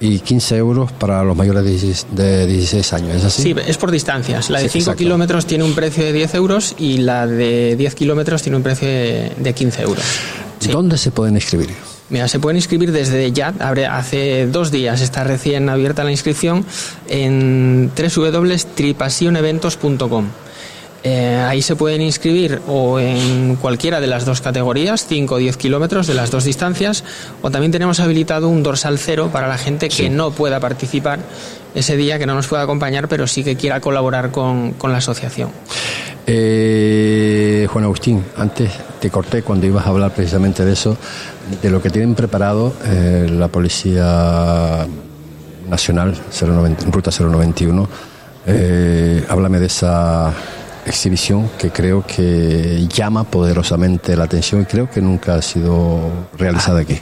y 0.00 0.20
15 0.20 0.56
euros 0.56 0.92
para 0.92 1.24
los 1.24 1.36
mayores 1.36 1.64
de 1.64 1.70
16, 1.70 2.06
de 2.12 2.46
16 2.46 2.92
años, 2.92 3.16
¿es 3.16 3.24
así? 3.24 3.42
Sí, 3.42 3.54
es 3.66 3.76
por 3.76 3.90
distancias. 3.90 4.48
La 4.48 4.60
de 4.60 4.66
Sí, 4.68 4.74
5 4.74 4.82
exacto. 4.82 4.98
kilómetros 4.98 5.44
tiene 5.46 5.64
un 5.64 5.74
precio 5.74 6.04
de 6.04 6.12
10 6.12 6.34
euros 6.34 6.74
y 6.78 6.98
la 6.98 7.26
de 7.26 7.74
10 7.76 7.94
kilómetros 7.96 8.42
tiene 8.42 8.56
un 8.58 8.62
precio 8.62 8.86
de, 8.86 9.32
de 9.38 9.52
15 9.52 9.82
euros. 9.82 10.04
¿Dónde 10.70 10.98
se 10.98 11.10
pueden 11.10 11.34
inscribir? 11.34 11.70
Mira, 12.12 12.28
se 12.28 12.38
pueden 12.38 12.58
inscribir 12.58 12.92
desde 12.92 13.32
ya, 13.32 13.54
hace 13.90 14.46
dos 14.46 14.70
días 14.70 15.00
está 15.00 15.24
recién 15.24 15.70
abierta 15.70 16.04
la 16.04 16.10
inscripción 16.10 16.66
en 17.08 17.90
www.tripasioneventos.com. 17.96 20.26
Eh, 21.04 21.42
ahí 21.48 21.62
se 21.62 21.74
pueden 21.74 22.02
inscribir 22.02 22.60
o 22.68 23.00
en 23.00 23.56
cualquiera 23.56 23.98
de 23.98 24.08
las 24.08 24.26
dos 24.26 24.42
categorías, 24.42 25.06
5 25.08 25.34
o 25.34 25.38
10 25.38 25.56
kilómetros 25.56 26.06
de 26.06 26.12
las 26.12 26.30
dos 26.30 26.44
distancias, 26.44 27.02
o 27.40 27.50
también 27.50 27.72
tenemos 27.72 27.98
habilitado 27.98 28.50
un 28.50 28.62
dorsal 28.62 28.98
cero 28.98 29.30
para 29.32 29.48
la 29.48 29.56
gente 29.56 29.88
que 29.88 30.10
no 30.10 30.32
pueda 30.32 30.60
participar 30.60 31.20
ese 31.74 31.96
día, 31.96 32.18
que 32.18 32.26
no 32.26 32.34
nos 32.34 32.46
pueda 32.46 32.64
acompañar, 32.64 33.08
pero 33.08 33.26
sí 33.26 33.42
que 33.42 33.56
quiera 33.56 33.80
colaborar 33.80 34.30
con, 34.30 34.72
con 34.72 34.92
la 34.92 34.98
asociación. 34.98 35.48
Eh, 36.26 37.66
Juan 37.70 37.84
Agustín, 37.84 38.24
antes 38.36 38.70
te 39.00 39.10
corté 39.10 39.42
cuando 39.42 39.66
ibas 39.66 39.86
a 39.86 39.88
hablar 39.88 40.14
precisamente 40.14 40.64
de 40.64 40.72
eso, 40.72 40.96
de 41.60 41.70
lo 41.70 41.82
que 41.82 41.90
tienen 41.90 42.14
preparado 42.14 42.72
eh, 42.84 43.26
la 43.30 43.48
Policía 43.48 44.86
Nacional 45.68 46.16
090, 46.40 46.86
Ruta 46.90 47.10
091. 47.10 47.88
Eh, 48.46 49.24
háblame 49.28 49.58
de 49.60 49.66
esa 49.66 50.32
exhibición 50.84 51.48
que 51.58 51.70
creo 51.70 52.04
que 52.04 52.86
llama 52.92 53.24
poderosamente 53.24 54.16
la 54.16 54.24
atención 54.24 54.62
y 54.62 54.64
creo 54.64 54.90
que 54.90 55.00
nunca 55.00 55.36
ha 55.36 55.42
sido 55.42 56.00
realizada 56.36 56.80
aquí. 56.80 56.98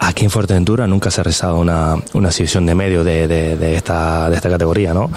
Aquí 0.00 0.24
en 0.24 0.30
Fuerteventura 0.30 0.86
nunca 0.88 1.10
se 1.10 1.20
ha 1.20 1.24
realizado 1.24 1.56
una, 1.58 1.94
una 2.12 2.28
exhibición 2.28 2.66
de 2.66 2.74
medios 2.74 3.04
de, 3.06 3.28
de- 3.28 3.76
esta, 3.76 4.28
de 4.28 4.36
esta 4.36 4.50
categoría, 4.50 4.92
¿no? 4.92 5.08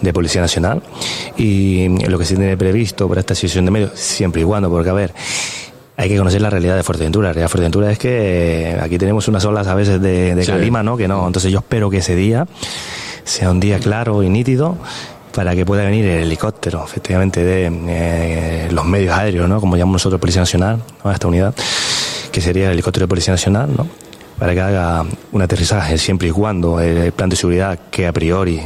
De 0.00 0.12
Policía 0.12 0.40
Nacional. 0.40 0.82
Y 1.36 1.88
lo 2.06 2.16
que 2.18 2.24
se 2.24 2.36
tiene 2.36 2.56
previsto 2.56 3.08
para 3.08 3.20
esta 3.20 3.34
exhibición 3.34 3.64
de 3.64 3.70
medios, 3.72 3.90
siempre 3.96 4.40
y 4.42 4.44
cuando, 4.44 4.70
porque 4.70 4.88
a 4.88 4.94
ver, 4.94 5.12
hay 6.00 6.08
que 6.08 6.16
conocer 6.16 6.40
la 6.40 6.48
realidad 6.50 6.76
de 6.76 6.82
Fuerteventura. 6.82 7.28
La 7.28 7.32
realidad 7.34 7.44
de 7.44 7.48
Fuerteventura 7.50 7.90
es 7.92 7.98
que 7.98 8.70
eh, 8.72 8.78
aquí 8.80 8.96
tenemos 8.96 9.28
unas 9.28 9.44
olas 9.44 9.66
a 9.66 9.74
veces 9.74 10.00
de, 10.00 10.34
de 10.34 10.44
Sí. 10.44 10.50
calima, 10.50 10.82
¿no? 10.82 10.96
Que 10.96 11.06
no. 11.06 11.26
Entonces 11.26 11.52
yo 11.52 11.58
espero 11.58 11.90
que 11.90 11.98
ese 11.98 12.14
día 12.16 12.46
sea 13.24 13.50
un 13.50 13.60
día 13.60 13.78
claro 13.78 14.22
y 14.22 14.28
nítido 14.30 14.78
para 15.34 15.54
que 15.54 15.64
pueda 15.66 15.84
venir 15.84 16.06
el 16.06 16.22
helicóptero, 16.22 16.82
efectivamente, 16.84 17.44
de 17.44 17.70
eh, 17.88 18.68
los 18.72 18.84
medios 18.86 19.16
aéreos, 19.16 19.48
¿no? 19.48 19.60
Como 19.60 19.76
llamamos 19.76 19.96
nosotros 20.00 20.20
Policía 20.20 20.40
Nacional, 20.42 20.82
¿no? 21.04 21.12
esta 21.12 21.28
unidad, 21.28 21.54
que 22.32 22.40
sería 22.40 22.66
el 22.68 22.72
helicóptero 22.72 23.04
de 23.04 23.08
Policía 23.08 23.32
Nacional, 23.34 23.70
¿no? 23.76 23.86
Para 24.40 24.54
que 24.54 24.60
haga 24.62 25.04
un 25.32 25.42
aterrizaje 25.42 25.98
siempre 25.98 26.28
y 26.28 26.30
cuando 26.30 26.80
el 26.80 27.12
plan 27.12 27.28
de 27.28 27.36
seguridad, 27.36 27.78
que 27.90 28.06
a 28.06 28.12
priori 28.12 28.58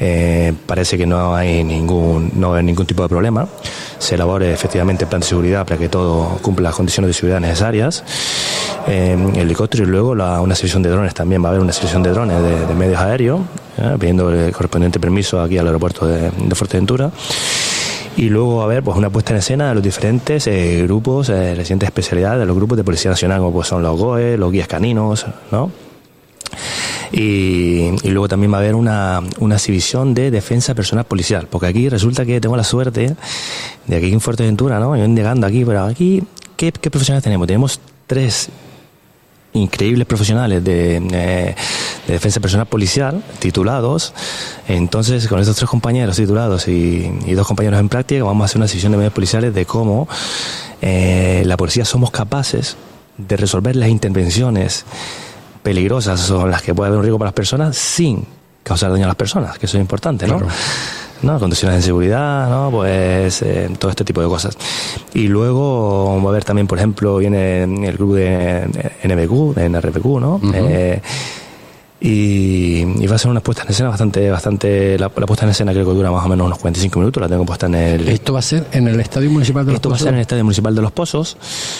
eh, 0.00 0.52
parece 0.66 0.98
que 0.98 1.06
no 1.06 1.36
hay 1.36 1.62
ningún, 1.62 2.32
no 2.34 2.52
hay 2.54 2.64
ningún 2.64 2.84
tipo 2.84 3.04
de 3.04 3.08
problema, 3.08 3.46
se 4.00 4.16
elabore 4.16 4.52
efectivamente 4.52 5.04
el 5.04 5.08
plan 5.08 5.20
de 5.20 5.26
seguridad 5.28 5.64
para 5.64 5.78
que 5.78 5.88
todo 5.88 6.38
cumpla 6.42 6.70
las 6.70 6.74
condiciones 6.74 7.08
de 7.10 7.14
seguridad 7.14 7.38
necesarias. 7.40 8.02
Eh, 8.88 9.16
el 9.36 9.40
helicóptero 9.42 9.84
y 9.84 9.86
luego 9.86 10.16
la- 10.16 10.40
una 10.40 10.56
sección 10.56 10.82
de 10.82 10.90
drones 10.90 11.14
también, 11.14 11.42
va 11.42 11.46
a 11.46 11.50
haber 11.50 11.62
una 11.62 11.72
sección 11.72 12.02
de 12.02 12.10
drones 12.10 12.42
de, 12.42 12.66
de 12.66 12.74
medios 12.74 13.00
aéreos, 13.00 13.40
¿eh? 13.78 13.96
pidiendo 14.00 14.30
el 14.32 14.50
correspondiente 14.52 14.98
permiso 14.98 15.40
aquí 15.40 15.56
al 15.58 15.66
aeropuerto 15.68 16.06
de, 16.08 16.30
de 16.32 16.54
Fuerteventura. 16.56 17.10
Y 18.16 18.28
luego, 18.28 18.62
a 18.62 18.66
ver, 18.66 18.82
pues 18.82 18.96
una 18.96 19.10
puesta 19.10 19.32
en 19.32 19.38
escena 19.38 19.68
de 19.68 19.74
los 19.74 19.82
diferentes 19.82 20.46
eh, 20.46 20.82
grupos, 20.84 21.28
eh, 21.30 21.54
distintas 21.56 21.88
especialidades 21.88 22.40
de 22.40 22.46
los 22.46 22.54
grupos 22.54 22.76
de 22.76 22.84
Policía 22.84 23.10
Nacional, 23.10 23.40
como 23.40 23.52
pues 23.52 23.68
son 23.68 23.82
los 23.82 23.98
GOE, 23.98 24.36
los 24.36 24.52
guías 24.52 24.68
caninos, 24.68 25.26
¿no? 25.50 25.70
Y, 27.10 27.90
y 28.02 28.10
luego 28.10 28.28
también 28.28 28.52
va 28.52 28.58
a 28.58 28.60
haber 28.60 28.74
una, 28.74 29.20
una 29.40 29.56
exhibición 29.56 30.14
de 30.14 30.30
defensa 30.30 30.74
personal 30.74 31.04
policial, 31.04 31.48
porque 31.50 31.66
aquí 31.66 31.88
resulta 31.88 32.24
que 32.24 32.40
tengo 32.40 32.56
la 32.56 32.64
suerte 32.64 33.16
de 33.86 33.96
aquí 33.96 34.12
en 34.12 34.20
Fuerteventura, 34.20 34.78
¿no? 34.78 34.96
Yo 34.96 35.06
llegando 35.06 35.46
aquí, 35.46 35.64
pero 35.64 35.84
aquí, 35.84 36.22
¿qué, 36.56 36.72
qué 36.72 36.90
profesionales 36.90 37.24
tenemos? 37.24 37.46
Tenemos 37.46 37.80
tres 38.06 38.48
increíbles 39.54 40.06
profesionales 40.06 40.62
de, 40.62 40.96
eh, 40.96 41.54
de 42.06 42.12
defensa 42.12 42.40
personal 42.40 42.66
policial 42.66 43.22
titulados. 43.38 44.12
Entonces, 44.68 45.26
con 45.28 45.40
estos 45.40 45.56
tres 45.56 45.70
compañeros 45.70 46.16
titulados 46.16 46.68
y, 46.68 47.10
y 47.24 47.32
dos 47.32 47.46
compañeros 47.46 47.80
en 47.80 47.88
práctica, 47.88 48.22
vamos 48.24 48.42
a 48.42 48.44
hacer 48.46 48.58
una 48.58 48.68
sesión 48.68 48.92
de 48.92 48.98
medios 48.98 49.14
policiales 49.14 49.54
de 49.54 49.64
cómo 49.64 50.08
eh, 50.82 51.42
la 51.46 51.56
policía 51.56 51.84
somos 51.84 52.10
capaces 52.10 52.76
de 53.16 53.36
resolver 53.36 53.76
las 53.76 53.88
intervenciones 53.88 54.84
peligrosas 55.62 56.30
o 56.30 56.46
las 56.46 56.60
que 56.62 56.74
puede 56.74 56.88
haber 56.88 56.98
un 56.98 57.04
riesgo 57.04 57.18
para 57.18 57.28
las 57.28 57.34
personas 57.34 57.76
sin 57.76 58.26
causar 58.62 58.90
daño 58.90 59.04
a 59.04 59.08
las 59.08 59.16
personas, 59.16 59.58
que 59.58 59.66
eso 59.66 59.78
es 59.78 59.80
importante, 59.80 60.26
¿no? 60.26 60.40
¿No? 61.24 61.38
Condiciones 61.40 61.78
de 61.78 61.82
seguridad, 61.82 62.48
¿no? 62.48 62.70
Pues 62.70 63.42
eh, 63.42 63.70
todo 63.78 63.90
este 63.90 64.04
tipo 64.04 64.20
de 64.22 64.28
cosas. 64.28 64.56
Y 65.14 65.28
luego 65.28 66.16
va 66.20 66.26
a 66.26 66.28
haber 66.30 66.44
también, 66.44 66.66
por 66.66 66.78
ejemplo, 66.78 67.16
viene 67.18 67.62
el 67.64 67.92
grupo 67.96 68.14
de 68.14 68.66
NBQ, 69.04 69.54
de 69.56 69.68
NRBQ, 69.68 70.04
¿no? 70.20 70.40
Eh, 70.54 71.00
y, 72.00 72.80
y 73.02 73.06
va 73.06 73.14
a 73.14 73.18
ser 73.18 73.30
una 73.30 73.40
puesta 73.40 73.62
en 73.62 73.70
escena 73.70 73.88
bastante, 73.88 74.28
bastante, 74.28 74.98
la, 74.98 75.10
la 75.16 75.26
puesta 75.26 75.46
en 75.46 75.52
escena 75.52 75.72
creo 75.72 75.86
que 75.86 75.92
dura 75.94 76.10
más 76.10 76.26
o 76.26 76.28
menos 76.28 76.46
unos 76.46 76.58
45 76.58 76.98
minutos, 76.98 77.20
la 77.22 77.28
tengo 77.30 77.46
puesta 77.46 77.64
en 77.66 77.74
el... 77.76 78.08
Esto 78.08 78.34
va 78.34 78.40
a 78.40 78.42
ser 78.42 78.66
en 78.72 78.88
el 78.88 79.00
Estadio 79.00 79.30
Municipal 79.30 79.64
de 79.64 79.72
los 79.72 79.76
Esto 79.78 79.88
va 79.88 79.94
a 79.94 79.96
Pozos? 79.96 80.04
ser 80.04 80.08
en 80.12 80.16
el 80.16 80.20
Estadio 80.20 80.44
Municipal 80.44 80.74
de 80.74 80.82
Los 80.82 80.92
Pozos 80.92 81.38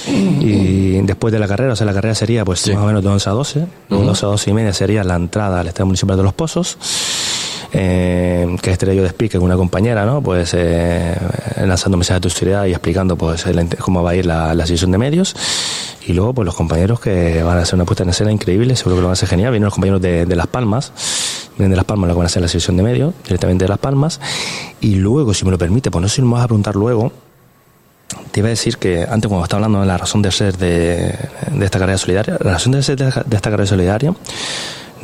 y 0.08 0.92
después 1.02 1.30
de 1.30 1.38
la 1.38 1.46
carrera, 1.46 1.74
o 1.74 1.76
sea, 1.76 1.84
la 1.86 1.92
carrera 1.92 2.14
sería 2.14 2.42
pues 2.44 2.66
más 2.68 2.82
o 2.82 2.86
menos 2.86 3.02
de 3.02 3.08
11 3.10 3.28
a 3.28 3.32
12, 3.32 3.58
de 3.60 3.66
Ujú. 3.96 4.04
12 4.04 4.24
a 4.24 4.28
12 4.30 4.50
y 4.50 4.54
media 4.54 4.72
sería 4.72 5.04
la 5.04 5.16
entrada 5.16 5.60
al 5.60 5.66
Estadio 5.66 5.86
Municipal 5.86 6.16
de 6.16 6.22
Los 6.22 6.32
Pozos, 6.32 6.78
eh, 7.76 8.56
que 8.62 8.76
yo 8.94 9.02
de 9.02 9.08
speaker 9.08 9.40
con 9.40 9.46
una 9.46 9.56
compañera, 9.56 10.06
¿no? 10.06 10.22
Pues 10.22 10.52
eh, 10.54 11.14
lanzando 11.56 11.98
mensajes 11.98 12.22
de 12.22 12.30
seguridad 12.30 12.66
y 12.66 12.70
explicando 12.70 13.16
pues 13.16 13.44
el- 13.46 13.68
cómo 13.78 14.02
va 14.02 14.10
a 14.10 14.14
ir 14.14 14.26
la, 14.26 14.54
la 14.54 14.64
sesión 14.66 14.92
de 14.92 14.98
medios 14.98 15.34
Y 16.06 16.12
luego, 16.12 16.32
pues 16.34 16.46
los 16.46 16.54
compañeros 16.54 17.00
que 17.00 17.42
van 17.42 17.58
a 17.58 17.62
hacer 17.62 17.74
una 17.74 17.84
puesta 17.84 18.04
en 18.04 18.10
escena 18.10 18.30
increíble, 18.30 18.76
seguro 18.76 18.96
que 18.96 19.00
lo 19.02 19.08
van 19.08 19.12
a 19.12 19.14
hacer 19.14 19.28
genial. 19.28 19.50
Vienen 19.50 19.64
los 19.64 19.74
compañeros 19.74 20.00
de, 20.00 20.36
Las 20.36 20.46
Palmas, 20.46 20.92
vienen 21.56 21.70
de 21.70 21.76
Las 21.76 21.84
Palmas, 21.84 22.08
lo 22.08 22.14
que 22.14 22.18
van 22.18 22.26
a 22.26 22.26
hacer 22.26 22.42
la 22.42 22.48
selección 22.48 22.76
de 22.76 22.82
medio, 22.84 23.12
directamente 23.24 23.64
de 23.64 23.68
Las 23.68 23.78
Palmas. 23.78 24.20
Y 24.80 24.96
luego, 24.96 25.34
si 25.34 25.44
me 25.44 25.50
lo 25.50 25.58
permite, 25.58 25.90
pues 25.90 26.00
no 26.02 26.08
sé 26.08 26.16
si 26.16 26.22
me 26.22 26.32
vas 26.34 26.44
a 26.44 26.46
preguntar 26.46 26.76
luego, 26.76 27.10
te 28.30 28.40
iba 28.40 28.48
a 28.48 28.50
decir 28.50 28.76
que 28.78 29.02
antes 29.08 29.28
cuando 29.28 29.44
estaba 29.44 29.64
hablando 29.64 29.80
de 29.80 29.86
la 29.86 29.96
razón 29.98 30.22
de 30.22 30.30
ser 30.30 30.56
de, 30.58 31.16
de 31.52 31.64
esta 31.64 31.78
carrera 31.78 31.98
solidaria, 31.98 32.36
la 32.40 32.52
razón 32.52 32.72
de 32.72 32.82
ser 32.82 32.96
de, 32.98 33.06
de 33.06 33.36
esta 33.36 33.50
carrera 33.50 33.66
solidaria, 33.66 34.14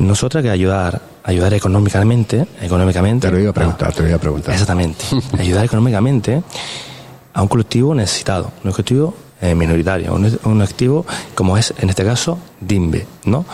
nosotros 0.00 0.42
que 0.42 0.50
ayudar, 0.50 1.00
ayudar 1.22 1.54
económicamente, 1.54 2.46
económicamente. 2.60 3.28
Te 3.28 3.32
lo 3.32 3.38
iba 3.38 3.50
a 3.50 3.54
preguntar, 3.54 3.92
te 3.92 4.02
lo 4.02 4.08
iba 4.08 4.16
a 4.16 4.20
preguntar. 4.20 4.52
Exactamente. 4.52 5.04
ayudar 5.38 5.64
económicamente 5.64 6.42
a 7.32 7.42
un 7.42 7.48
colectivo 7.48 7.94
necesitado, 7.94 8.50
un 8.64 8.72
colectivo 8.72 9.14
eh, 9.40 9.54
minoritario, 9.54 10.14
un, 10.14 10.24
un 10.24 10.54
colectivo 10.54 11.06
como 11.34 11.56
es 11.56 11.72
en 11.78 11.90
este 11.90 12.04
caso 12.04 12.38
DIMBE, 12.60 13.06
¿no? 13.24 13.44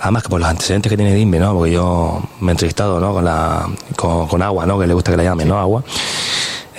Además 0.00 0.24
que 0.24 0.28
por 0.28 0.40
los 0.40 0.48
antecedentes 0.48 0.90
que 0.90 0.96
tiene 0.96 1.14
DIMBE, 1.14 1.38
¿no? 1.38 1.54
Porque 1.54 1.72
yo 1.72 2.22
me 2.40 2.50
he 2.50 2.52
entrevistado, 2.52 3.00
¿no? 3.00 3.12
Con 3.12 3.24
la 3.24 3.68
con, 3.96 4.26
con 4.26 4.42
agua, 4.42 4.66
¿no? 4.66 4.78
Que 4.78 4.86
le 4.86 4.94
gusta 4.94 5.12
que 5.12 5.16
la 5.16 5.24
llamen, 5.24 5.48
¿no? 5.48 5.58
Agua. 5.58 5.84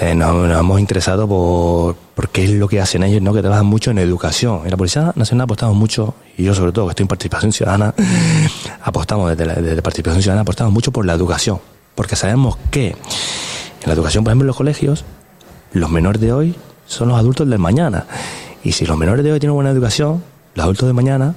Eh, 0.03 0.15
nos, 0.15 0.51
hemos 0.51 0.81
interesado 0.81 1.29
por, 1.29 1.95
por 1.95 2.27
qué 2.27 2.43
es 2.43 2.49
lo 2.49 2.67
que 2.67 2.81
hacen 2.81 3.03
ellos, 3.03 3.21
¿no? 3.21 3.33
que 3.33 3.39
trabajan 3.39 3.65
mucho 3.65 3.89
en 3.89 3.99
educación. 3.99 4.59
En 4.65 4.71
la 4.71 4.75
Policía 4.75 5.13
Nacional 5.15 5.45
apostamos 5.45 5.77
mucho, 5.77 6.13
y 6.37 6.43
yo 6.43 6.53
sobre 6.53 6.73
todo 6.73 6.87
que 6.87 6.89
estoy 6.89 7.03
en 7.05 7.07
participación 7.07 7.53
ciudadana, 7.53 7.93
apostamos 8.83 9.29
desde 9.29 9.61
desde 9.61 9.81
participación 9.81 10.21
ciudadana, 10.21 10.41
apostamos 10.41 10.73
mucho 10.73 10.91
por 10.91 11.05
la 11.05 11.13
educación, 11.13 11.59
porque 11.95 12.17
sabemos 12.17 12.57
que 12.69 12.87
en 12.87 12.97
la 13.85 13.93
educación, 13.93 14.25
por 14.25 14.31
ejemplo, 14.31 14.43
en 14.43 14.47
los 14.47 14.57
colegios, 14.57 15.05
los 15.71 15.89
menores 15.89 16.19
de 16.19 16.33
hoy 16.33 16.55
son 16.85 17.07
los 17.07 17.17
adultos 17.17 17.47
del 17.47 17.59
mañana. 17.59 18.05
Y 18.61 18.73
si 18.73 18.85
los 18.85 18.97
menores 18.97 19.23
de 19.23 19.31
hoy 19.31 19.39
tienen 19.39 19.55
buena 19.55 19.69
educación, 19.69 20.21
los 20.55 20.65
adultos 20.65 20.85
de 20.85 20.93
mañana 20.93 21.33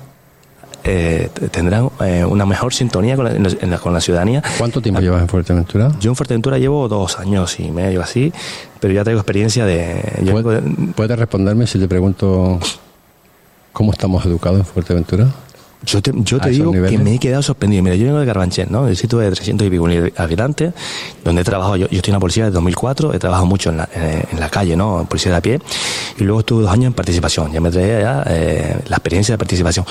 eh, 0.87 1.29
tendrán 1.51 1.91
eh, 2.01 2.25
una 2.25 2.47
mejor 2.47 2.73
sintonía 2.73 3.17
con 3.17 3.25
la, 3.25 3.33
en 3.33 3.71
la, 3.71 3.79
con 3.79 3.93
la 3.93 4.01
ciudadanía. 4.01 4.43
¿Cuánto 4.57 4.81
tiempo 4.81 5.01
llevas 5.01 5.23
en 5.23 5.29
Fuerteventura? 5.29 5.93
Yo 6.01 6.11
en 6.11 6.17
Fuerteventura 6.17 6.59
llevo 6.59 6.89
dos 6.89 7.19
años 7.19 7.59
y 7.59 7.71
medio 7.71 8.01
así, 8.03 8.33
pero 8.81 8.95
ya 8.95 9.03
traigo 9.03 9.21
experiencia 9.21 9.67
de... 9.67 10.23
Yo 10.23 10.41
¿Puedes, 10.41 10.63
¿Puedes 10.95 11.19
responderme 11.19 11.67
si 11.67 11.79
te 11.79 11.89
pregunto 11.89 12.61
cómo 13.73 13.93
estamos 13.93 14.25
educados 14.25 14.61
en 14.61 14.65
Fuerteventura? 14.65 15.29
Yo 15.85 16.03
te, 16.03 16.11
yo 16.15 16.41
te 16.41 16.51
digo 16.51 16.73
niveles? 16.73 16.91
que 16.91 17.05
me 17.05 17.15
he 17.15 17.19
quedado 17.19 17.43
sorprendido. 17.43 17.83
Mira, 17.83 17.97
yo 17.97 18.07
vengo 18.07 18.19
de 18.19 18.27
Carbanchel, 18.27 18.69
¿no? 18.71 18.89
El 18.89 18.97
sitio 18.97 19.19
de 19.19 19.31
300 19.31 19.67
y 19.67 19.71
pico 19.71 19.87
habitantes, 20.17 20.73
donde 21.23 21.43
he 21.43 21.45
trabajado, 21.45 21.77
yo, 21.77 21.89
yo 21.89 21.99
estoy 21.99 22.11
en 22.11 22.15
la 22.15 22.21
policía 22.21 22.45
desde 22.45 22.55
2004, 22.55 23.15
he 23.15 23.19
trabajado 23.19 23.47
mucho 23.47 23.71
en 23.71 23.77
la, 23.77 23.89
en, 23.95 24.25
en 24.33 24.41
la 24.41 24.49
calle, 24.49 24.75
¿no? 24.75 25.01
En 25.01 25.07
policía 25.07 25.33
de 25.33 25.39
a 25.39 25.41
pie, 25.41 25.61
y 26.19 26.25
luego 26.25 26.41
estuve 26.41 26.63
dos 26.63 26.73
años 26.73 26.87
en 26.87 26.93
participación, 26.95 27.53
ya 27.53 27.61
me 27.61 27.71
traía 27.71 28.01
ya 28.01 28.25
eh, 28.27 28.79
la 28.89 28.97
experiencia 28.97 29.35
de 29.35 29.39
participación. 29.39 29.85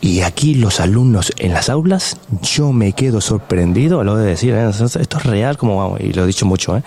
Y 0.00 0.20
aquí 0.22 0.54
los 0.54 0.80
alumnos 0.80 1.32
en 1.38 1.52
las 1.52 1.68
aulas, 1.68 2.16
yo 2.42 2.72
me 2.72 2.92
quedo 2.94 3.20
sorprendido, 3.20 4.02
lo 4.04 4.16
de 4.16 4.26
decir, 4.26 4.54
¿eh? 4.54 4.68
esto 4.68 5.18
es 5.18 5.24
real, 5.24 5.58
como 5.58 5.76
vamos, 5.76 6.00
y 6.00 6.12
lo 6.12 6.24
he 6.24 6.26
dicho 6.26 6.46
mucho, 6.46 6.76
¿eh? 6.76 6.82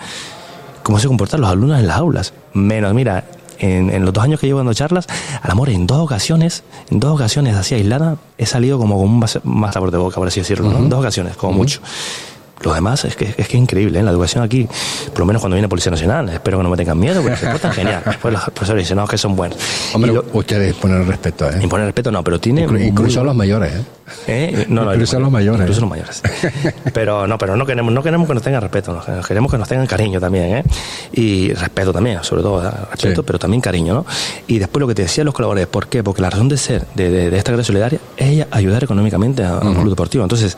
Cómo 0.82 0.98
se 0.98 1.06
comportan 1.06 1.40
los 1.40 1.50
alumnos 1.50 1.78
en 1.78 1.86
las 1.86 1.98
aulas. 1.98 2.32
Menos, 2.52 2.94
mira, 2.94 3.24
en, 3.60 3.90
en, 3.90 4.04
los 4.04 4.12
dos 4.12 4.24
años 4.24 4.40
que 4.40 4.46
llevo 4.46 4.58
dando 4.58 4.74
charlas, 4.74 5.06
al 5.42 5.50
amor, 5.50 5.70
en 5.70 5.86
dos 5.86 5.98
ocasiones, 5.98 6.64
en 6.90 7.00
dos 7.00 7.14
ocasiones 7.14 7.56
así 7.56 7.74
aislada, 7.74 8.16
he 8.38 8.46
salido 8.46 8.78
como 8.78 8.96
con 8.96 9.08
un 9.08 9.18
más 9.18 9.74
sabor 9.74 9.90
de 9.90 9.98
boca, 9.98 10.16
por 10.16 10.28
así 10.28 10.40
decirlo, 10.40 10.70
¿no? 10.70 10.78
En 10.78 10.88
dos 10.88 11.00
ocasiones, 11.00 11.36
como 11.36 11.52
mucho. 11.52 11.80
Lo 12.62 12.74
demás 12.74 13.04
es 13.06 13.16
que 13.16 13.24
es, 13.24 13.34
que 13.34 13.42
es 13.42 13.54
increíble, 13.54 13.98
¿eh? 13.98 14.02
la 14.02 14.10
educación 14.10 14.44
aquí, 14.44 14.68
por 15.10 15.20
lo 15.20 15.26
menos 15.26 15.40
cuando 15.40 15.54
viene 15.54 15.68
Policía 15.68 15.90
Nacional, 15.90 16.28
espero 16.28 16.58
que 16.58 16.64
no 16.64 16.70
me 16.70 16.76
tengan 16.76 16.98
miedo, 16.98 17.22
porque 17.22 17.36
se 17.36 17.46
portan 17.46 17.72
genial. 17.72 18.02
Después 18.04 18.34
los 18.34 18.42
profesores 18.44 18.84
dicen, 18.84 18.98
no, 18.98 19.06
que 19.06 19.16
son 19.16 19.34
buenos. 19.34 19.58
Hombre, 19.94 20.12
lo, 20.12 20.24
ustedes 20.34 20.74
ponen 20.74 21.06
respeto, 21.06 21.48
¿eh? 21.50 21.58
Imponen 21.62 21.86
respeto, 21.86 22.10
no, 22.10 22.22
pero 22.22 22.38
tiene... 22.38 22.62
Inclu 22.62 22.78
incluso 22.78 23.20
muy... 23.20 23.26
los 23.26 23.36
mayores, 23.36 23.74
¿eh? 23.74 23.84
¿Eh? 24.26 24.66
No, 24.68 24.84
no, 24.84 24.92
incluso 24.92 25.18
los 25.18 25.30
mayores. 25.30 25.60
Incluso 25.62 25.80
los 25.80 25.90
mayores. 25.90 26.22
pero 26.92 27.26
no, 27.26 27.38
pero 27.38 27.56
no 27.56 27.64
queremos, 27.64 27.94
no 27.94 28.02
queremos 28.02 28.28
que 28.28 28.34
nos 28.34 28.42
tengan 28.42 28.60
respeto, 28.60 28.92
no, 28.92 29.22
queremos 29.22 29.50
que 29.50 29.58
nos 29.58 29.68
tengan 29.68 29.86
cariño 29.86 30.20
también, 30.20 30.56
¿eh? 30.56 30.64
Y 31.12 31.52
respeto 31.54 31.92
también, 31.92 32.22
sobre 32.22 32.42
todo, 32.42 32.62
¿eh? 32.66 32.70
respeto, 32.90 33.22
sí. 33.22 33.26
pero 33.26 33.38
también 33.38 33.60
cariño, 33.60 33.94
¿no? 33.94 34.06
Y 34.46 34.58
después 34.58 34.80
lo 34.80 34.86
que 34.88 34.94
te 34.94 35.02
decían 35.02 35.24
los 35.24 35.34
colaboradores, 35.34 35.66
¿por 35.68 35.86
qué? 35.86 36.02
Porque 36.02 36.20
la 36.22 36.28
razón 36.28 36.48
de 36.48 36.58
ser 36.58 36.84
de, 36.94 37.10
de, 37.10 37.30
de 37.30 37.38
esta 37.38 37.52
red 37.52 37.62
solidaria 37.62 37.98
es 38.16 38.46
ayudar 38.50 38.84
económicamente 38.84 39.44
a, 39.44 39.54
a 39.54 39.60
un 39.60 39.74
club 39.74 39.90
deportivo. 39.90 40.24
Entonces, 40.24 40.56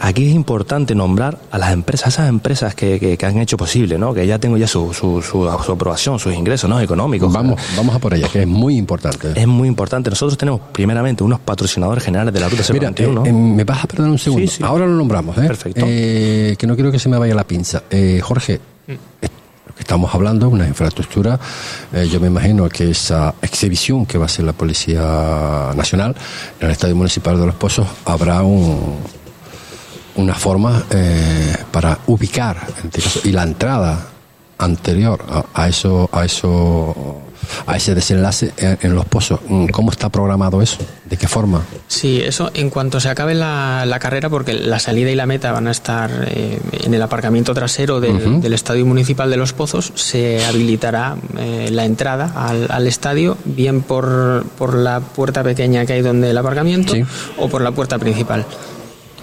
aquí 0.00 0.28
es 0.28 0.34
importante 0.34 0.94
nombrar 0.94 1.38
a 1.50 1.58
las 1.58 1.72
empresas, 1.72 2.14
esas 2.14 2.28
empresas 2.28 2.74
que, 2.74 2.98
que, 2.98 3.16
que 3.16 3.26
han 3.26 3.38
hecho 3.38 3.56
posible, 3.56 3.98
¿no? 3.98 4.14
Que 4.14 4.26
ya 4.26 4.38
tengo 4.38 4.56
ya 4.56 4.66
su, 4.66 4.92
su, 4.92 5.22
su, 5.22 5.48
su 5.64 5.72
aprobación, 5.72 6.18
sus 6.18 6.34
ingresos 6.34 6.68
¿no? 6.68 6.80
económicos. 6.80 7.32
Vamos, 7.32 7.60
vamos 7.76 7.94
a 7.94 7.98
por 7.98 8.14
ella, 8.14 8.28
que 8.28 8.42
es 8.42 8.46
muy 8.46 8.76
importante. 8.76 9.32
Es 9.34 9.46
muy 9.46 9.68
importante. 9.68 10.10
Nosotros 10.10 10.38
tenemos 10.38 10.60
primeramente 10.72 11.22
unos 11.24 11.40
patrocinadores 11.40 12.04
generales 12.04 12.32
de 12.32 12.40
la 12.40 12.48
ruta 12.48 12.62
021. 12.68 13.22
Mira, 13.22 13.24
eh, 13.24 13.28
eh, 13.28 13.32
me 13.32 13.64
vas 13.64 13.84
a 13.84 13.86
perdonar 13.86 14.12
un 14.12 14.18
segundo. 14.18 14.46
Sí, 14.46 14.58
sí. 14.58 14.62
Ahora 14.64 14.86
lo 14.86 14.94
nombramos, 14.94 15.36
¿eh? 15.38 15.46
Perfecto. 15.46 15.84
Eh, 15.86 16.56
que 16.58 16.66
no 16.66 16.74
quiero 16.74 16.92
que 16.92 16.98
se 16.98 17.08
me 17.08 17.18
vaya 17.18 17.34
la 17.34 17.44
pinza. 17.44 17.82
Eh, 17.90 18.20
Jorge, 18.22 18.60
mm. 18.86 18.92
estamos 19.78 20.14
hablando, 20.14 20.48
una 20.48 20.66
infraestructura, 20.66 21.38
eh, 21.92 22.08
yo 22.10 22.20
me 22.20 22.26
imagino 22.26 22.68
que 22.68 22.90
esa 22.90 23.34
exhibición 23.42 24.06
que 24.06 24.18
va 24.18 24.24
a 24.24 24.26
hacer 24.26 24.44
la 24.44 24.52
Policía 24.52 25.72
Nacional 25.76 26.14
en 26.60 26.66
el 26.66 26.72
Estadio 26.72 26.96
Municipal 26.96 27.38
de 27.38 27.46
Los 27.46 27.54
Pozos 27.54 27.86
habrá 28.04 28.42
un, 28.42 28.96
una 30.18 30.34
forma 30.34 30.84
eh, 30.90 31.56
para 31.70 31.98
ubicar 32.08 32.66
este 32.84 33.00
caso, 33.00 33.20
y 33.24 33.32
la 33.32 33.44
entrada 33.44 34.06
anterior 34.58 35.24
a, 35.30 35.44
a, 35.54 35.68
eso 35.68 36.10
a 36.12 36.24
eso 36.24 37.22
a 37.66 37.76
ese 37.76 37.94
desenlace 37.94 38.52
en, 38.56 38.78
en, 38.82 38.94
los 38.94 39.04
pozos 39.06 39.38
cómo 39.70 39.92
está 39.92 40.08
programado 40.08 40.60
eso 40.60 40.78
de 41.08 41.16
qué 41.16 41.28
forma 41.28 41.62
sí 41.86 42.20
eso 42.20 42.50
en 42.54 42.68
cuanto 42.68 42.98
se 42.98 43.08
acabe 43.08 43.34
la, 43.34 43.84
la 43.86 44.00
carrera 44.00 44.28
porque 44.28 44.52
la 44.54 44.80
salida 44.80 45.10
y 45.10 45.14
la 45.14 45.26
meta 45.26 45.52
van 45.52 45.68
a 45.68 45.70
estar 45.70 46.10
eh, 46.26 46.58
en 46.72 46.92
el 46.92 47.00
aparcamiento 47.00 47.54
trasero 47.54 48.00
del, 48.00 48.16
uh 48.16 48.18
-huh. 48.18 48.40
del, 48.40 48.52
estadio 48.52 48.84
municipal 48.84 49.30
de 49.30 49.36
los 49.36 49.52
pozos 49.52 49.92
se 49.94 50.44
habilitará 50.44 51.16
eh, 51.38 51.68
la 51.70 51.84
entrada 51.84 52.32
al, 52.34 52.66
al, 52.70 52.86
estadio 52.88 53.38
bien 53.44 53.82
por 53.82 54.44
por 54.58 54.74
la 54.74 54.98
puerta 54.98 55.44
pequeña 55.44 55.86
que 55.86 55.92
hay 55.92 56.02
donde 56.02 56.30
el 56.30 56.38
aparcamiento 56.38 56.94
sí. 56.94 57.04
o 57.38 57.48
por 57.48 57.62
la 57.62 57.70
puerta 57.70 57.98
principal 57.98 58.44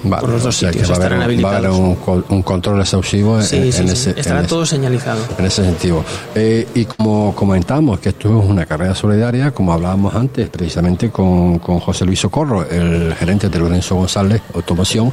Vale, 0.06 0.22
por 0.22 0.30
los 0.30 0.44
dos 0.44 0.56
o 0.56 0.60
sea 0.60 0.72
sitios 0.72 0.90
a 0.92 0.96
haber, 0.96 1.14
un, 1.14 1.44
va 1.44 1.54
a 1.54 1.58
haber 1.58 1.72
un, 1.72 1.98
un, 2.30 2.42
control 2.44 2.80
exhaustivo 2.80 3.42
sí, 3.42 3.58
en, 3.58 3.74
sí, 3.74 3.82
en 3.82 3.88
sí, 3.88 3.94
ese 3.94 4.20
estará 4.20 4.42
en 4.42 4.48
todo 4.48 4.64
ese, 4.64 4.76
señalizado. 4.76 5.20
en 5.38 5.46
ese 5.46 5.64
sentido. 5.64 6.04
Eh, 6.36 6.68
y 6.76 6.86
como 6.86 7.34
comentamos 7.36 8.00
que 8.00 8.10
esto 8.10 8.40
es 8.40 8.46
una 8.50 8.66
carrera 8.66 8.96
solidaria 8.96 9.52
como 9.52 9.74
hablábamos 9.74 10.14
antes 10.16 10.50
precisamente 10.50 11.10
con, 11.10 11.60
con 11.60 11.80
José 11.80 12.06
Luis 12.06 12.20
Socorro 12.20 12.68
el 12.70 13.14
gerente 13.16 13.50
de 13.50 13.60
Lorenzo 13.60 13.96
González 13.96 14.42
Automoción 14.54 15.12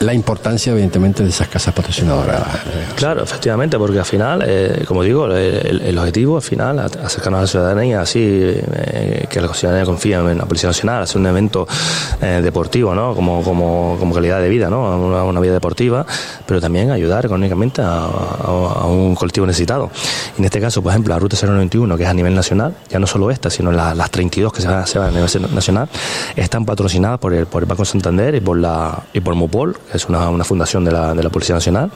la 0.00 0.12
importancia, 0.12 0.72
evidentemente, 0.72 1.22
de 1.22 1.30
esas 1.30 1.48
casas 1.48 1.72
patrocinadoras. 1.74 2.42
Claro, 2.96 3.22
efectivamente, 3.22 3.78
porque 3.78 3.98
al 3.98 4.04
final, 4.04 4.42
eh, 4.46 4.84
como 4.86 5.02
digo, 5.02 5.26
el, 5.26 5.98
objetivo 5.98 6.36
al 6.36 6.42
final, 6.42 6.78
acercarnos 6.78 7.38
a 7.38 7.42
la 7.42 7.46
ciudadanía, 7.46 8.00
así 8.00 8.20
eh, 8.22 9.26
que 9.30 9.40
la 9.40 9.52
ciudadanía 9.54 9.86
confíe 9.86 10.14
en 10.14 10.38
la 10.38 10.44
Policía 10.44 10.68
Nacional, 10.68 11.02
hacer 11.02 11.20
un 11.20 11.26
evento 11.26 11.66
eh, 12.20 12.40
deportivo, 12.42 12.94
¿no? 12.94 13.14
Como, 13.14 13.42
como, 13.42 13.96
como, 13.98 14.14
calidad 14.14 14.40
de 14.40 14.48
vida, 14.48 14.68
¿no? 14.68 15.24
Una, 15.26 15.40
vida 15.40 15.52
deportiva, 15.52 16.06
pero 16.46 16.60
también 16.60 16.90
ayudar 16.90 17.26
económicamente 17.26 17.82
a, 17.82 18.06
un 18.86 19.14
colectivo 19.14 19.46
necesitado. 19.46 19.90
En 20.38 20.44
este 20.44 20.60
caso, 20.60 20.82
por 20.82 20.92
ejemplo, 20.92 21.14
la 21.14 21.18
Ruta 21.18 21.36
091, 21.40 21.96
que 21.96 22.04
es 22.04 22.08
a 22.08 22.14
nivel 22.14 22.34
nacional, 22.34 22.74
ya 22.88 22.98
no 22.98 23.06
solo 23.06 23.30
esta, 23.30 23.50
sino 23.50 23.72
la, 23.72 23.94
las 23.94 24.10
32 24.10 24.52
que 24.52 24.62
se 24.62 24.68
van, 24.68 24.86
se 24.86 24.98
van 24.98 25.08
a 25.08 25.10
nivel 25.12 25.54
nacional, 25.54 25.88
están 26.36 26.64
patrocinadas 26.64 27.18
por 27.18 27.34
el, 27.34 27.46
por 27.46 27.62
el 27.62 27.68
Banco 27.68 27.84
Santander 27.84 28.34
y 28.34 28.40
por, 28.40 28.58
la, 28.58 29.02
y 29.12 29.20
por 29.20 29.34
Mupol, 29.34 29.76
es 29.92 30.08
una, 30.08 30.28
una 30.30 30.44
fundación 30.44 30.84
de 30.84 30.92
la, 30.92 31.14
de 31.14 31.22
la, 31.22 31.30
Policía 31.30 31.54
Nacional, 31.54 31.90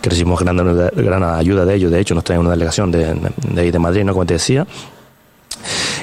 que 0.00 0.10
recibimos 0.10 0.40
gran, 0.40 0.56
gran 0.56 1.22
ayuda 1.22 1.64
de 1.64 1.74
ellos, 1.74 1.90
de 1.90 2.00
hecho 2.00 2.14
nos 2.14 2.24
traen 2.24 2.40
una 2.40 2.50
delegación 2.50 2.90
de, 2.90 3.14
de, 3.52 3.72
de 3.72 3.78
Madrid, 3.78 4.04
¿no? 4.04 4.12
como 4.12 4.26
te 4.26 4.34
decía, 4.34 4.66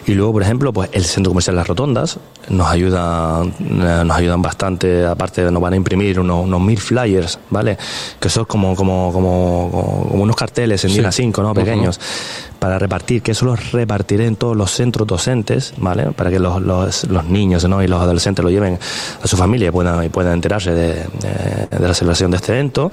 y 0.07 0.13
luego, 0.13 0.33
por 0.33 0.41
ejemplo, 0.41 0.73
pues 0.73 0.89
el 0.93 1.05
centro 1.05 1.31
comercial 1.31 1.55
Las 1.55 1.67
Rotondas 1.67 2.17
nos 2.49 2.67
ayuda, 2.67 3.43
nos 3.59 4.17
ayudan 4.17 4.41
bastante, 4.41 5.05
aparte 5.05 5.49
nos 5.51 5.61
van 5.61 5.73
a 5.73 5.75
imprimir 5.75 6.19
unos, 6.19 6.45
unos 6.45 6.61
mil 6.61 6.79
flyers, 6.79 7.39
¿vale? 7.49 7.77
Que 8.19 8.29
son 8.29 8.45
como, 8.45 8.75
como, 8.75 9.11
como, 9.13 10.07
como 10.09 10.23
unos 10.23 10.35
carteles 10.35 10.83
en 10.85 10.91
sí. 10.91 10.99
a 11.03 11.11
5, 11.11 11.41
¿no? 11.43 11.53
Pequeños. 11.53 11.97
Uh 11.97 12.01
-huh. 12.01 12.51
Para 12.61 12.77
repartir, 12.77 13.23
que 13.23 13.31
eso 13.31 13.45
los 13.45 13.71
repartiré 13.71 14.27
en 14.27 14.35
todos 14.35 14.55
los 14.55 14.69
centros 14.69 15.07
docentes, 15.07 15.73
¿vale? 15.77 16.11
Para 16.11 16.29
que 16.29 16.37
los, 16.39 16.61
los, 16.61 17.05
los 17.05 17.25
niños 17.25 17.67
¿no? 17.67 17.81
y 17.81 17.87
los 17.87 17.99
adolescentes 17.99 18.43
lo 18.43 18.51
lleven 18.51 18.77
a 19.23 19.27
su 19.27 19.35
familia 19.35 19.69
y 19.69 19.71
puedan, 19.71 20.03
y 20.03 20.09
puedan 20.09 20.33
enterarse 20.33 20.71
de, 20.71 20.93
de, 20.93 21.77
de 21.79 21.87
la 21.87 21.93
celebración 21.95 22.29
de 22.29 22.37
este 22.37 22.51
evento. 22.53 22.91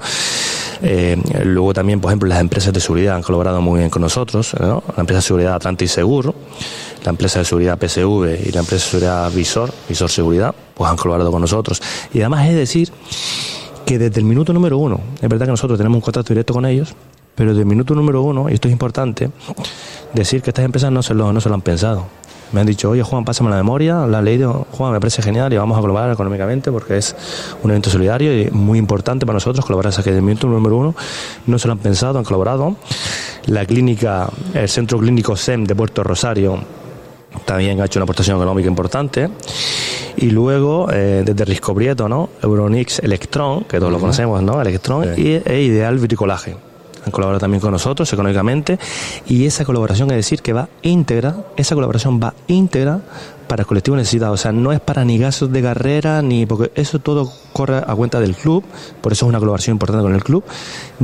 Eh, 0.81 1.17
luego 1.43 1.73
también, 1.73 1.99
por 1.99 2.09
ejemplo, 2.09 2.29
las 2.29 2.39
empresas 2.39 2.73
de 2.73 2.79
seguridad 2.79 3.15
han 3.15 3.21
colaborado 3.21 3.61
muy 3.61 3.79
bien 3.79 3.89
con 3.89 4.01
nosotros, 4.01 4.55
¿no? 4.59 4.83
La 4.95 5.01
empresa 5.01 5.19
de 5.19 5.21
seguridad 5.23 5.55
Atlantis 5.55 5.91
Seguro, 5.91 6.33
la 7.03 7.11
empresa 7.11 7.39
de 7.39 7.45
seguridad 7.45 7.77
PSV 7.77 8.47
y 8.47 8.51
la 8.51 8.59
empresa 8.59 8.75
de 8.75 8.91
seguridad 8.91 9.31
Visor, 9.31 9.73
Visor 9.87 10.09
Seguridad, 10.09 10.53
pues 10.73 10.89
han 10.89 10.97
colaborado 10.97 11.31
con 11.31 11.41
nosotros. 11.41 11.81
Y 12.13 12.19
además 12.19 12.47
es 12.47 12.55
decir 12.55 12.91
que 13.85 13.97
desde 13.97 14.19
el 14.19 14.25
minuto 14.25 14.53
número 14.53 14.77
uno, 14.77 14.99
es 15.21 15.29
verdad 15.29 15.45
que 15.45 15.51
nosotros 15.51 15.77
tenemos 15.77 15.97
un 15.97 16.01
contacto 16.01 16.33
directo 16.33 16.53
con 16.53 16.65
ellos, 16.65 16.93
pero 17.35 17.53
del 17.53 17.65
minuto 17.65 17.95
número 17.95 18.21
uno, 18.21 18.49
y 18.49 18.53
esto 18.53 18.67
es 18.67 18.71
importante, 18.71 19.31
decir 20.13 20.41
que 20.41 20.49
estas 20.49 20.65
empresas 20.65 20.91
no 20.91 21.01
se 21.01 21.13
lo, 21.13 21.31
no 21.31 21.41
se 21.41 21.49
lo 21.49 21.55
han 21.55 21.61
pensado. 21.61 22.05
Me 22.51 22.61
han 22.61 22.67
dicho, 22.67 22.89
oye 22.89 23.03
Juan, 23.03 23.25
pásame 23.25 23.49
la 23.49 23.57
memoria, 23.57 24.07
la 24.07 24.19
he 24.19 24.23
leído, 24.23 24.65
Juan, 24.71 24.91
me 24.91 24.99
parece 24.99 25.21
genial 25.21 25.53
y 25.53 25.57
vamos 25.57 25.77
a 25.77 25.81
colaborar 25.81 26.11
económicamente 26.11 26.71
porque 26.71 26.97
es 26.97 27.15
un 27.61 27.69
evento 27.69 27.89
solidario 27.89 28.41
y 28.41 28.49
muy 28.49 28.79
importante 28.79 29.25
para 29.25 29.35
nosotros 29.35 29.63
colaborar. 29.65 29.93
Del 29.93 30.21
minuto 30.21 30.47
número 30.47 30.77
uno 30.77 30.95
no 31.45 31.59
se 31.59 31.67
lo 31.67 31.73
han 31.73 31.79
pensado, 31.79 32.17
han 32.17 32.25
colaborado. 32.25 32.75
La 33.45 33.65
clínica, 33.65 34.29
el 34.53 34.67
Centro 34.69 34.97
Clínico 34.97 35.35
SEM 35.35 35.65
de 35.65 35.75
Puerto 35.75 36.03
Rosario 36.03 36.59
también 37.45 37.79
ha 37.81 37.85
hecho 37.85 37.99
una 37.99 38.03
aportación 38.03 38.37
económica 38.37 38.67
importante. 38.67 39.29
Y 40.17 40.31
luego, 40.31 40.87
eh, 40.91 41.23
desde 41.25 41.45
Risco 41.45 41.73
Prieto, 41.73 42.09
¿no? 42.09 42.29
Euronix 42.41 42.99
Electron, 42.99 43.63
que 43.63 43.79
todos 43.79 43.91
lo 43.91 43.99
conocemos, 43.99 44.41
¿no? 44.41 44.61
Electron, 44.61 45.13
y 45.17 45.41
e 45.45 45.61
Ideal 45.61 45.97
Bricolaje 45.97 46.68
han 47.05 47.11
colaborado 47.11 47.39
también 47.39 47.61
con 47.61 47.71
nosotros 47.71 48.11
económicamente 48.11 48.79
y 49.27 49.45
esa 49.45 49.65
colaboración 49.65 50.09
es 50.11 50.17
decir 50.17 50.41
que 50.41 50.53
va 50.53 50.69
íntegra, 50.81 51.35
esa 51.57 51.75
colaboración 51.75 52.19
va 52.21 52.33
íntegra 52.47 53.01
para 53.47 53.63
el 53.63 53.67
colectivo 53.67 53.97
necesitado, 53.97 54.33
o 54.33 54.37
sea, 54.37 54.51
no 54.51 54.71
es 54.71 54.79
para 54.79 55.03
ni 55.03 55.17
gastos 55.17 55.51
de 55.51 55.61
carrera 55.61 56.21
ni 56.21 56.45
porque 56.45 56.71
eso 56.75 56.99
todo 56.99 57.31
corre 57.53 57.77
a 57.77 57.95
cuenta 57.95 58.19
del 58.19 58.35
club, 58.35 58.63
por 59.01 59.11
eso 59.11 59.25
es 59.25 59.29
una 59.29 59.39
colaboración 59.39 59.75
importante 59.75 60.03
con 60.03 60.13
el 60.13 60.23
club, 60.23 60.43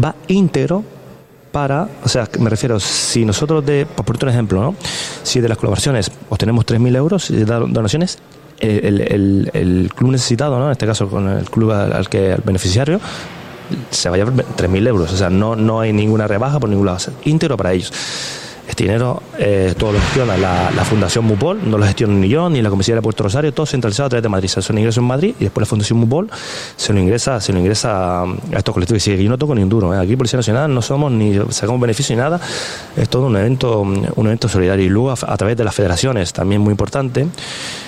va 0.01 0.15
íntegro 0.27 0.83
para, 1.51 1.87
o 2.03 2.09
sea, 2.09 2.27
me 2.39 2.49
refiero, 2.49 2.79
si 2.81 3.23
nosotros, 3.23 3.65
de, 3.65 3.85
por 3.85 4.05
ponerte 4.05 4.25
un 4.25 4.31
ejemplo, 4.31 4.61
¿no? 4.61 4.75
si 5.23 5.39
de 5.39 5.47
las 5.47 5.57
colaboraciones 5.57 6.11
obtenemos 6.29 6.65
3.000 6.65 6.95
euros 6.97 7.29
de 7.29 7.45
donaciones, 7.45 8.19
el, 8.59 9.01
el, 9.01 9.51
el, 9.53 9.91
club 9.95 10.11
necesitado, 10.11 10.59
¿no? 10.59 10.65
en 10.65 10.73
este 10.73 10.85
caso 10.85 11.07
con 11.07 11.27
el 11.29 11.49
club 11.49 11.71
al, 11.71 11.93
al 11.93 12.09
que 12.09 12.33
al 12.33 12.41
beneficiario, 12.45 12.99
se 13.89 14.09
va 14.09 14.15
a 14.15 14.17
llevar 14.17 14.33
3.000 14.35 14.87
euros. 14.87 15.11
O 15.11 15.17
sea, 15.17 15.29
no, 15.29 15.55
no 15.55 15.79
hay 15.79 15.93
ninguna 15.93 16.27
rebaja 16.27 16.59
por 16.59 16.69
ningún 16.69 16.85
lado. 16.85 16.99
íntegro 17.23 17.57
para 17.57 17.73
ellos. 17.73 17.91
Este 18.67 18.83
dinero 18.83 19.21
eh, 19.37 19.75
todo 19.77 19.91
lo 19.91 19.99
gestiona 19.99 20.37
la, 20.37 20.83
Fundación 20.85 21.25
Mupol, 21.25 21.69
no 21.69 21.77
lo 21.77 21.85
gestiona 21.85 22.13
ni 22.13 22.29
yo 22.29 22.49
ni 22.49 22.61
la 22.61 22.69
Comisión 22.69 22.97
de 22.97 23.01
Puerto 23.01 23.23
Rosario, 23.23 23.53
todo 23.53 23.65
centralizado 23.65 24.07
a 24.07 24.09
través 24.09 24.23
de 24.23 24.29
Madrid. 24.29 24.49
Se 24.49 24.59
hace 24.59 24.71
un 24.71 24.79
ingreso 24.79 24.99
en 25.01 25.07
Madrid 25.07 25.35
y 25.39 25.45
después 25.45 25.61
la 25.61 25.65
Fundación 25.67 25.99
Mupol 25.99 26.29
se 26.75 26.93
lo 26.93 26.99
ingresa, 26.99 27.39
se 27.39 27.53
lo 27.53 27.59
ingresa 27.59 28.23
a 28.23 28.27
estos 28.55 28.73
colectivos. 28.73 29.07
Y 29.07 29.23
yo 29.23 29.29
no 29.29 29.37
toco 29.37 29.53
ni 29.55 29.61
un 29.61 29.69
duro. 29.69 29.93
¿eh? 29.93 29.99
Aquí 29.99 30.15
Policía 30.15 30.37
Nacional 30.37 30.73
no 30.73 30.81
somos 30.81 31.11
ni 31.11 31.39
sacamos 31.49 31.79
beneficio 31.79 32.15
ni 32.15 32.21
nada. 32.21 32.39
Es 32.95 33.09
todo 33.09 33.27
un 33.27 33.37
evento, 33.37 33.81
un 33.81 34.25
evento 34.25 34.47
solidario. 34.47 34.85
Y 34.85 34.89
luego 34.89 35.11
a, 35.11 35.37
través 35.37 35.57
de 35.57 35.63
las 35.63 35.75
federaciones, 35.75 36.33
también 36.33 36.61
muy 36.61 36.71
importante, 36.71 37.27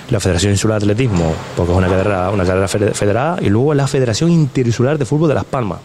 la 0.10 0.20
Federación 0.20 0.52
Insular 0.52 0.80
de 0.80 0.86
Atletismo, 0.86 1.34
porque 1.56 1.72
es 1.72 1.78
una 1.78 1.88
carrera, 1.88 2.30
una 2.30 2.46
carrera 2.46 2.68
federada, 2.68 3.38
y 3.42 3.50
luego 3.50 3.74
la 3.74 3.88
Federación 3.88 4.32
Interinsular 4.32 4.98
de 4.98 5.06
Fútbol 5.06 5.30
de 5.30 5.36
Las 5.36 5.46
Palmas 5.46 5.80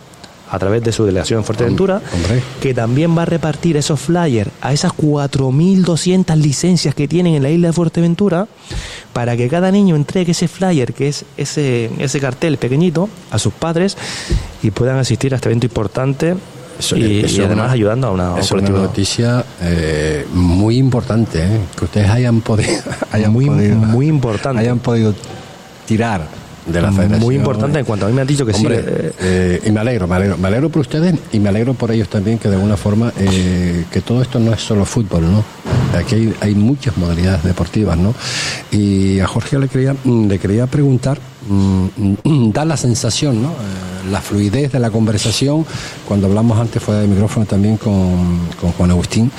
a 0.53 0.59
través 0.59 0.85
de 0.85 0.93
su 0.93 1.07
delegación 1.07 1.41
en 1.41 1.45
Fuerteventura, 1.45 2.03
que 2.61 2.75
también 2.75 3.17
va 3.17 3.23
a 3.23 3.25
repartir 3.25 3.79
esos 3.79 3.99
flyers 3.99 4.51
a 4.61 4.75
esas 4.75 4.93
4.200 4.93 6.37
licencias 6.37 6.95
que 6.95 7.09
tienen 7.09 7.35
en 7.35 7.43
la 7.43 7.49
isla 7.49 7.69
de 7.69 7.73
Fuerteventura, 7.73 8.47
para 9.15 9.35
que 9.35 9.49
cada 9.49 9.71
niño 9.71 9.97
entregue 9.97 10.33
ese 10.33 10.49
flyer, 10.49 10.93
que 10.93 11.09
es 11.09 11.25
ese, 11.38 11.91
ese 11.99 12.21
cartel 12.21 12.59
pequeñito, 12.59 13.09
a 13.31 13.38
sus 13.38 13.55
padres 13.55 13.97
y 14.62 14.71
puedan 14.71 14.99
asistir 14.99 15.33
a 15.33 15.37
este 15.37 15.49
evento 15.49 15.65
importante 15.65 16.37
y, 16.95 17.41
además 17.41 17.73
ayudando 17.73 18.09
a 18.09 18.11
una, 18.11 18.38
es 18.38 18.51
una 18.51 18.69
noticia 18.69 19.45
eh, 19.61 20.27
muy 20.35 20.77
importante 20.77 21.45
eh, 21.45 21.61
que 21.77 21.85
ustedes 21.85 22.11
hayan 22.11 22.43
podido 22.43 22.83
hayan 23.12 23.33
muy, 23.33 23.49
muy 23.49 24.07
importante. 24.07 24.61
hayan 24.61 24.81
podido 24.81 25.15
tirar 25.87 26.41
de 26.66 26.81
la 26.81 26.92
federación. 26.92 27.20
Muy 27.20 27.37
importante 27.37 27.79
en 27.79 27.85
cuanto 27.85 28.07
a 28.07 28.09
mí 28.09 28.14
me 28.14 28.20
han 28.20 28.27
dicho 28.27 28.46
que 28.46 28.53
sí. 28.53 28.66
Eh, 28.68 29.12
eh, 29.20 29.62
y 29.64 29.70
me 29.70 29.81
alegro, 29.81 30.07
me 30.07 30.16
alegro, 30.16 30.38
me 30.38 30.48
alegro 30.48 30.68
por 30.68 30.81
ustedes 30.81 31.14
y 31.33 31.38
me 31.38 31.48
alegro 31.48 31.75
por 31.75 31.90
ellos 31.90 32.09
también 32.09 32.38
que 32.38 32.48
de 32.48 32.55
alguna 32.55 32.77
forma 32.77 33.12
eh, 33.18 33.85
que 33.90 34.01
todo 34.01 34.22
esto 34.22 34.38
no 34.38 34.53
es 34.53 34.61
solo 34.61 34.85
fútbol, 34.85 35.31
¿no? 35.31 35.44
Aquí 35.98 36.33
hay, 36.40 36.55
muchas 36.55 36.96
modalidades 36.96 37.42
deportivas, 37.42 37.98
¿no? 37.98 38.14
Y 38.70 39.20
a 39.20 39.27
Jorge 39.27 39.59
le 39.59 39.68
quería, 39.68 39.94
le 40.05 40.38
quería 40.38 40.66
preguntar, 40.66 41.18
mm, 41.48 42.51
da 42.53 42.64
la 42.64 42.77
sensación, 42.77 43.42
¿no? 43.42 43.55
la 44.11 44.20
fluidez 44.20 44.72
de 44.72 44.81
la 44.81 44.90
conversación, 44.90 45.64
cuando 46.09 46.27
hablamos 46.27 46.59
antes 46.59 46.83
fuera 46.83 47.03
del 47.03 47.11
micrófono 47.11 47.46
también 47.46 47.77
con, 47.77 48.40
con 48.61 48.72
Juan 48.72 48.90
Agustín, 48.90 49.31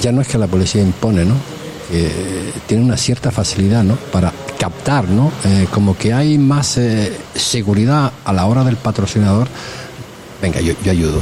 ya 0.00 0.12
no 0.12 0.20
es 0.20 0.28
que 0.28 0.38
la 0.38 0.46
policía 0.46 0.82
impone, 0.82 1.24
¿no? 1.24 1.34
Que 1.90 2.52
tiene 2.66 2.84
una 2.84 2.96
cierta 2.96 3.30
facilidad 3.30 3.84
¿no? 3.84 3.96
para 4.12 4.32
captar, 4.58 5.08
¿no? 5.08 5.32
Eh, 5.44 5.66
como 5.70 5.96
que 5.96 6.12
hay 6.12 6.38
más 6.38 6.78
eh, 6.78 7.12
seguridad 7.34 8.12
a 8.24 8.32
la 8.32 8.46
hora 8.46 8.64
del 8.64 8.76
patrocinador. 8.76 9.48
Venga, 10.42 10.60
yo, 10.60 10.74
yo 10.82 10.90
ayudo. 10.90 11.20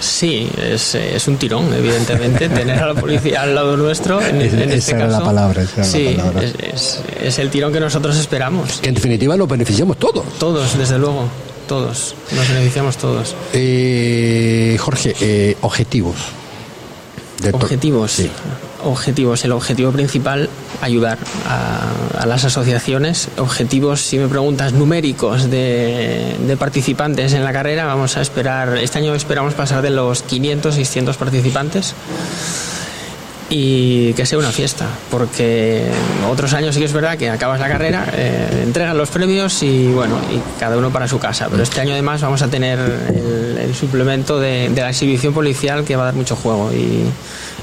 Sí, 0.00 0.48
es, 0.62 0.94
es, 0.94 1.26
un 1.26 1.36
tirón, 1.38 1.74
evidentemente, 1.74 2.48
tener 2.48 2.78
a 2.78 2.86
la 2.86 2.94
policía 2.94 3.42
al 3.42 3.54
lado 3.54 3.76
nuestro. 3.76 4.22
En, 4.22 4.40
es, 4.40 4.52
en 4.52 4.70
este 4.70 4.92
caso. 4.92 5.18
la 5.18 5.24
palabra. 5.24 5.66
sí, 5.82 6.14
la 6.14 6.24
palabra. 6.24 6.48
Es, 6.72 7.00
es, 7.20 7.38
el 7.40 7.50
tirón 7.50 7.72
que 7.72 7.80
nosotros 7.80 8.16
esperamos. 8.16 8.78
Que 8.80 8.90
en 8.90 8.94
definitiva 8.94 9.36
lo 9.36 9.46
beneficiamos 9.48 9.96
todos. 9.96 10.24
Todos, 10.38 10.78
desde 10.78 10.98
luego, 10.98 11.28
todos. 11.66 12.14
Nos 12.34 12.48
beneficiamos 12.48 12.96
todos. 12.96 13.34
Eh, 13.52 14.76
Jorge, 14.78 15.56
objetivos. 15.62 16.16
Objetivos. 17.52 18.12
Sí 18.12 18.30
objetivos. 18.82 19.44
El 19.44 19.52
objetivo 19.52 19.92
principal, 19.92 20.48
ayudar 20.80 21.18
a, 21.46 22.26
las 22.26 22.44
asociaciones. 22.44 23.28
Objetivos, 23.38 24.00
si 24.00 24.18
me 24.18 24.28
preguntas, 24.28 24.72
numéricos 24.72 25.50
de, 25.50 26.56
participantes 26.58 27.32
en 27.32 27.44
la 27.44 27.52
carrera, 27.52 27.86
vamos 27.86 28.16
a 28.16 28.22
esperar, 28.22 28.76
este 28.78 28.98
año 28.98 29.14
esperamos 29.14 29.54
pasar 29.54 29.82
de 29.82 29.90
los 29.90 30.22
500, 30.22 30.74
600 30.74 31.16
participantes 31.16 31.94
y 33.50 34.12
que 34.12 34.26
sea 34.26 34.38
una 34.38 34.50
fiesta, 34.50 34.86
porque 35.10 35.86
otros 36.30 36.52
años 36.52 36.74
sí 36.74 36.80
que 36.80 36.86
es 36.86 36.92
verdad 36.92 37.16
que 37.16 37.30
acabas 37.30 37.60
la 37.60 37.68
carrera, 37.68 38.06
eh, 38.12 38.62
entregan 38.64 38.96
los 38.98 39.10
premios 39.10 39.62
y 39.62 39.88
bueno, 39.88 40.16
y 40.30 40.40
cada 40.60 40.76
uno 40.76 40.90
para 40.90 41.08
su 41.08 41.18
casa, 41.18 41.48
pero 41.50 41.62
este 41.62 41.80
año 41.80 41.92
además 41.92 42.20
vamos 42.20 42.42
a 42.42 42.48
tener 42.48 42.78
el, 42.78 43.74
suplemento 43.74 44.38
de, 44.38 44.70
la 44.74 44.90
exhibición 44.90 45.32
policial 45.32 45.84
que 45.84 45.96
va 45.96 46.02
a 46.02 46.06
dar 46.06 46.14
mucho 46.14 46.36
juego 46.36 46.72
y 46.72 47.04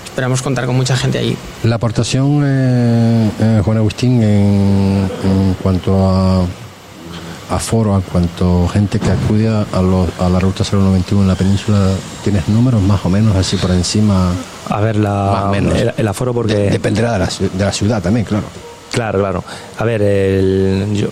esperamos 0.03 0.41
contar 0.41 0.65
con 0.65 0.75
mucha 0.75 0.95
gente 0.95 1.19
allí. 1.19 1.37
La 1.63 1.75
aportación, 1.75 2.41
eh, 2.45 3.29
eh, 3.39 3.61
Juan 3.63 3.77
Agustín, 3.77 4.23
en, 4.23 5.55
cuanto 5.61 6.09
a, 6.09 6.45
a 7.51 7.59
foro, 7.59 7.95
en 7.95 8.01
cuanto 8.01 8.65
a 8.65 8.69
gente 8.69 8.99
que 8.99 9.11
acude 9.11 9.49
a, 9.49 9.65
a 9.71 10.29
la 10.29 10.39
ruta 10.39 10.63
091 10.63 11.21
en 11.21 11.27
la 11.27 11.35
península, 11.35 11.91
¿tienes 12.23 12.47
números 12.47 12.81
más 12.81 13.05
o 13.05 13.09
menos 13.09 13.35
así 13.35 13.57
por 13.57 13.71
encima? 13.71 14.33
A 14.69 14.81
ver, 14.81 14.95
la, 14.95 15.51
El, 15.97 16.07
aforo 16.07 16.33
porque... 16.33 16.69
dependerá 16.69 17.13
de 17.13 17.19
la, 17.19 17.29
de 17.53 17.65
la 17.65 17.71
ciudad 17.71 18.01
también, 18.01 18.25
claro. 18.25 18.45
Claro, 18.91 19.19
claro. 19.19 19.43
A 19.77 19.83
ver, 19.83 20.01
el, 20.01 21.07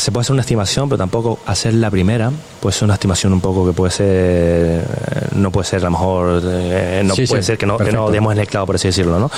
se 0.00 0.12
puede 0.12 0.22
hacer 0.22 0.32
una 0.32 0.40
estimación, 0.40 0.88
pero 0.88 0.98
tampoco 0.98 1.38
hacer 1.46 1.74
la 1.74 1.90
primera, 1.90 2.32
puede 2.60 2.74
ser 2.74 2.84
una 2.84 2.94
estimación 2.94 3.32
un 3.32 3.40
poco 3.40 3.66
que 3.66 3.72
puede 3.72 3.90
ser, 3.90 4.06
eh, 4.08 4.82
no 5.34 5.50
puede 5.50 5.66
ser 5.66 5.80
a 5.80 5.84
lo 5.84 5.90
mejor, 5.90 6.42
eh, 6.44 7.02
no 7.04 7.14
puede 7.14 7.42
ser 7.42 7.58
que 7.58 7.66
no, 7.66 7.76
que 7.76 7.92
no 7.92 8.10
demos 8.10 8.36
el 8.36 8.46
clavo, 8.46 8.66
por 8.66 8.76
así 8.76 8.88
decirlo, 8.88 9.18
¿no? 9.18 9.30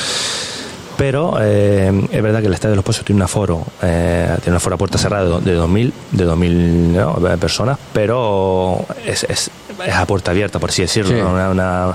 Pero 0.96 1.36
eh, 1.40 2.06
es 2.12 2.22
verdad 2.22 2.40
que 2.40 2.46
el 2.46 2.54
Estadio 2.54 2.72
de 2.72 2.76
los 2.76 2.84
Pozos 2.84 3.04
tiene 3.04 3.18
un 3.18 3.22
aforo, 3.22 3.64
tiene 3.80 4.38
un 4.46 4.54
aforo 4.54 4.76
a 4.76 4.78
puerta 4.78 4.98
cerrada 4.98 5.40
de 5.40 5.58
2.000 5.58 5.92
de 6.12 6.24
2000 6.24 7.38
personas, 7.40 7.78
pero 7.92 8.84
es, 9.04 9.24
es, 9.24 9.50
es, 9.86 9.94
a 9.94 10.06
puerta 10.06 10.30
abierta, 10.30 10.58
por 10.58 10.70
así 10.70 10.82
decirlo, 10.82 11.30
una, 11.30 11.94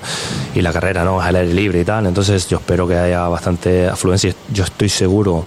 y 0.53 0.61
la 0.61 0.71
carrera 0.71 1.03
no 1.03 1.21
es 1.21 1.27
al 1.27 1.35
aire 1.35 1.53
libre 1.53 1.81
y 1.81 1.85
tal, 1.85 2.05
entonces 2.05 2.47
yo 2.47 2.57
espero 2.57 2.87
que 2.87 2.95
haya 2.95 3.27
bastante 3.27 3.87
afluencia. 3.87 4.33
Yo 4.51 4.63
estoy 4.63 4.89
seguro 4.89 5.45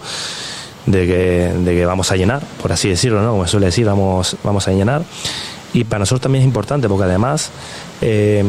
de 0.86 1.06
que, 1.06 1.52
de 1.58 1.74
que 1.74 1.86
vamos 1.86 2.10
a 2.12 2.16
llenar, 2.16 2.42
por 2.60 2.72
así 2.72 2.88
decirlo, 2.88 3.22
¿no? 3.22 3.32
Como 3.32 3.46
suele 3.46 3.66
decir, 3.66 3.86
vamos, 3.86 4.36
vamos 4.42 4.66
a 4.68 4.72
llenar. 4.72 5.02
Y 5.72 5.84
para 5.84 6.00
nosotros 6.00 6.20
también 6.20 6.42
es 6.42 6.46
importante 6.46 6.88
porque 6.88 7.04
además 7.04 7.50
eh, 8.00 8.44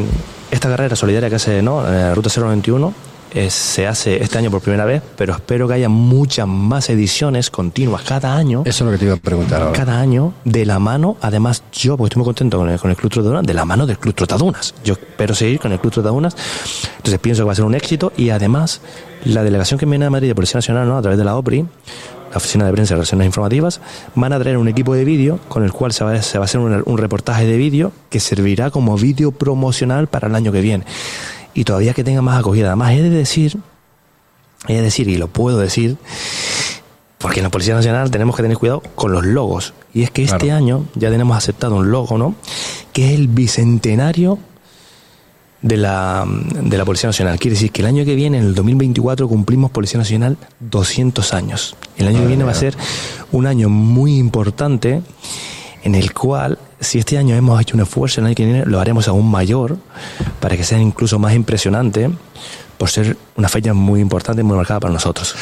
esta 0.49 0.69
carrera 0.69 0.95
solidaria 0.95 1.29
que 1.29 1.35
hace 1.35 1.61
¿no? 1.61 1.83
la 1.83 2.15
Ruta 2.15 2.29
091 2.35 3.11
se 3.49 3.87
hace 3.87 4.21
este 4.21 4.37
año 4.37 4.51
por 4.51 4.61
primera 4.61 4.85
vez, 4.85 5.01
pero 5.17 5.33
espero 5.33 5.67
que 5.67 5.75
haya 5.75 5.89
muchas 5.89 6.47
más 6.47 6.89
ediciones 6.89 7.49
continuas 7.49 8.03
cada 8.03 8.35
año. 8.35 8.63
Eso 8.65 8.83
es 8.83 8.85
lo 8.85 8.91
que 8.91 8.97
te 8.97 9.05
iba 9.05 9.13
a 9.15 9.17
preguntar 9.17 9.61
ahora. 9.61 9.77
Cada 9.77 9.99
año, 9.99 10.33
de 10.45 10.65
la 10.65 10.79
mano, 10.79 11.17
además 11.21 11.63
yo, 11.71 11.97
porque 11.97 12.09
estoy 12.09 12.19
muy 12.19 12.25
contento 12.25 12.57
con 12.57 12.69
el, 12.69 12.79
con 12.79 12.91
el 12.91 12.97
Club 12.97 13.11
Trotadunas, 13.11 13.45
de 13.45 13.53
la 13.53 13.65
mano 13.65 13.85
del 13.85 13.97
Club 13.97 14.15
Trotadunas. 14.15 14.73
Yo 14.83 14.93
espero 14.93 15.33
seguir 15.33 15.59
con 15.59 15.71
el 15.71 15.79
Club 15.79 15.93
Trotadunas, 15.93 16.35
entonces 16.97 17.19
pienso 17.19 17.43
que 17.43 17.47
va 17.47 17.53
a 17.53 17.55
ser 17.55 17.65
un 17.65 17.75
éxito 17.75 18.11
y 18.17 18.29
además 18.29 18.81
la 19.25 19.43
delegación 19.43 19.79
que 19.79 19.85
viene 19.85 20.05
a 20.05 20.09
Madrid 20.09 20.27
de 20.27 20.35
Policía 20.35 20.57
Nacional, 20.57 20.87
¿no? 20.87 20.97
a 20.97 21.01
través 21.01 21.17
de 21.17 21.25
la 21.25 21.35
OPRI, 21.35 21.65
la 22.31 22.37
Oficina 22.37 22.65
de 22.65 22.71
Prensa 22.71 22.93
y 22.93 22.95
Relaciones 22.95 23.25
Informativas, 23.25 23.81
van 24.15 24.33
a 24.33 24.39
traer 24.39 24.57
un 24.57 24.67
equipo 24.67 24.93
de 24.93 25.03
vídeo 25.03 25.39
con 25.47 25.63
el 25.63 25.71
cual 25.71 25.91
se 25.91 26.03
va, 26.03 26.11
a 26.11 26.15
hacer 26.15 26.59
un, 26.59 26.97
reportaje 26.97 27.45
de 27.45 27.57
vídeo 27.57 27.91
que 28.09 28.19
servirá 28.19 28.71
como 28.71 28.97
vídeo 28.97 29.31
promocional 29.31 30.07
para 30.07 30.27
el 30.27 30.35
año 30.35 30.51
que 30.51 30.61
viene. 30.61 30.85
Y 31.54 31.64
todavía 31.64 31.93
que 31.93 32.04
tenga 32.04 32.22
más 32.22 32.39
acogida. 32.39 32.68
Además, 32.68 32.93
he 32.93 33.02
de 33.02 33.10
decir, 33.10 33.58
he 34.68 34.76
de 34.76 34.82
decir, 34.82 35.08
y 35.08 35.18
lo 35.18 35.28
puedo 35.28 35.58
decir, 35.58 35.97
porque 37.18 37.39
en 37.39 37.43
la 37.43 37.49
Policía 37.49 37.76
Nacional 37.76 38.10
tenemos 38.10 38.36
que 38.36 38.41
tener 38.41 38.58
cuidado 38.58 38.82
con 38.95 39.12
los 39.12 39.26
logos. 39.26 39.74
Y 39.93 40.04
es 40.04 40.12
que 40.12 40.24
este 40.24 40.52
año 40.52 40.86
ya 40.95 41.10
tenemos 41.10 41.38
aceptado 41.38 41.76
un 41.76 41.91
logo, 41.91 42.18
¿no? 42.18 42.36
Que 42.93 43.08
es 43.08 43.20
el 43.20 43.28
bicentenario 43.28 44.39
de 45.62 45.78
la, 45.78 46.26
de 46.28 46.78
la 46.78 46.86
Policía 46.86 47.10
Nacional. 47.10 47.38
Quiere 47.39 47.56
decir 47.56 47.72
que 47.72 47.82
el 47.82 47.88
año 47.88 48.06
que 48.06 48.16
viene, 48.16 48.39
en 48.39 48.45
el 48.45 48.56
2024, 48.56 49.28
cumplimos 49.28 49.72
Policía 49.72 49.99
Nacional 49.99 50.38
200 50.60 51.34
años. 51.34 51.76
El 51.97 52.08
año 52.08 52.22
que 52.22 52.28
viene 52.28 52.43
va 52.43 52.52
a 52.52 52.56
ser 52.56 52.76
un 53.32 53.45
año 53.45 53.70
muy 53.70 54.18
importante 54.18 55.02
en 55.84 55.95
el 55.95 56.14
cual, 56.14 56.58
si 56.82 56.99
este 56.99 57.17
año 57.17 57.36
hemos 57.36 57.61
hecho 57.61 57.77
un 57.77 57.84
esfuerzo, 57.84 58.19
el 58.19 58.27
año 58.27 58.36
que 58.36 58.43
viene 58.45 58.65
lo 58.65 58.79
haremos 58.79 59.07
aún 59.07 59.29
mayor 59.32 59.77
para 60.41 60.57
que 60.57 60.63
sea 60.65 60.79
incluso 60.79 61.17
más 61.19 61.34
impresionante 61.34 62.09
por 62.77 62.89
ser 62.89 63.15
una 63.36 63.47
fecha 63.47 63.73
muy 63.73 63.99
importante 64.01 64.41
y 64.41 64.43
muy 64.43 64.57
marcada 64.57 64.79
para 64.79 64.93
nosotros. 64.93 65.36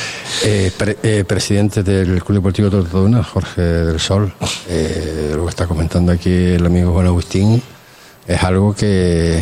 Eh, 0.43 0.71
eh, 1.03 1.23
presidente 1.25 1.81
del 1.83 2.21
Club 2.23 2.39
Deportivo 2.39 2.69
Tortodona, 2.69 3.23
Jorge 3.23 3.61
del 3.61 3.99
Sol, 3.99 4.33
eh, 4.67 5.31
lo 5.35 5.45
que 5.45 5.49
está 5.49 5.65
comentando 5.65 6.11
aquí 6.11 6.29
el 6.29 6.65
amigo 6.65 6.91
Juan 6.91 7.07
Agustín, 7.07 7.63
es 8.27 8.43
algo 8.43 8.75
que 8.75 9.41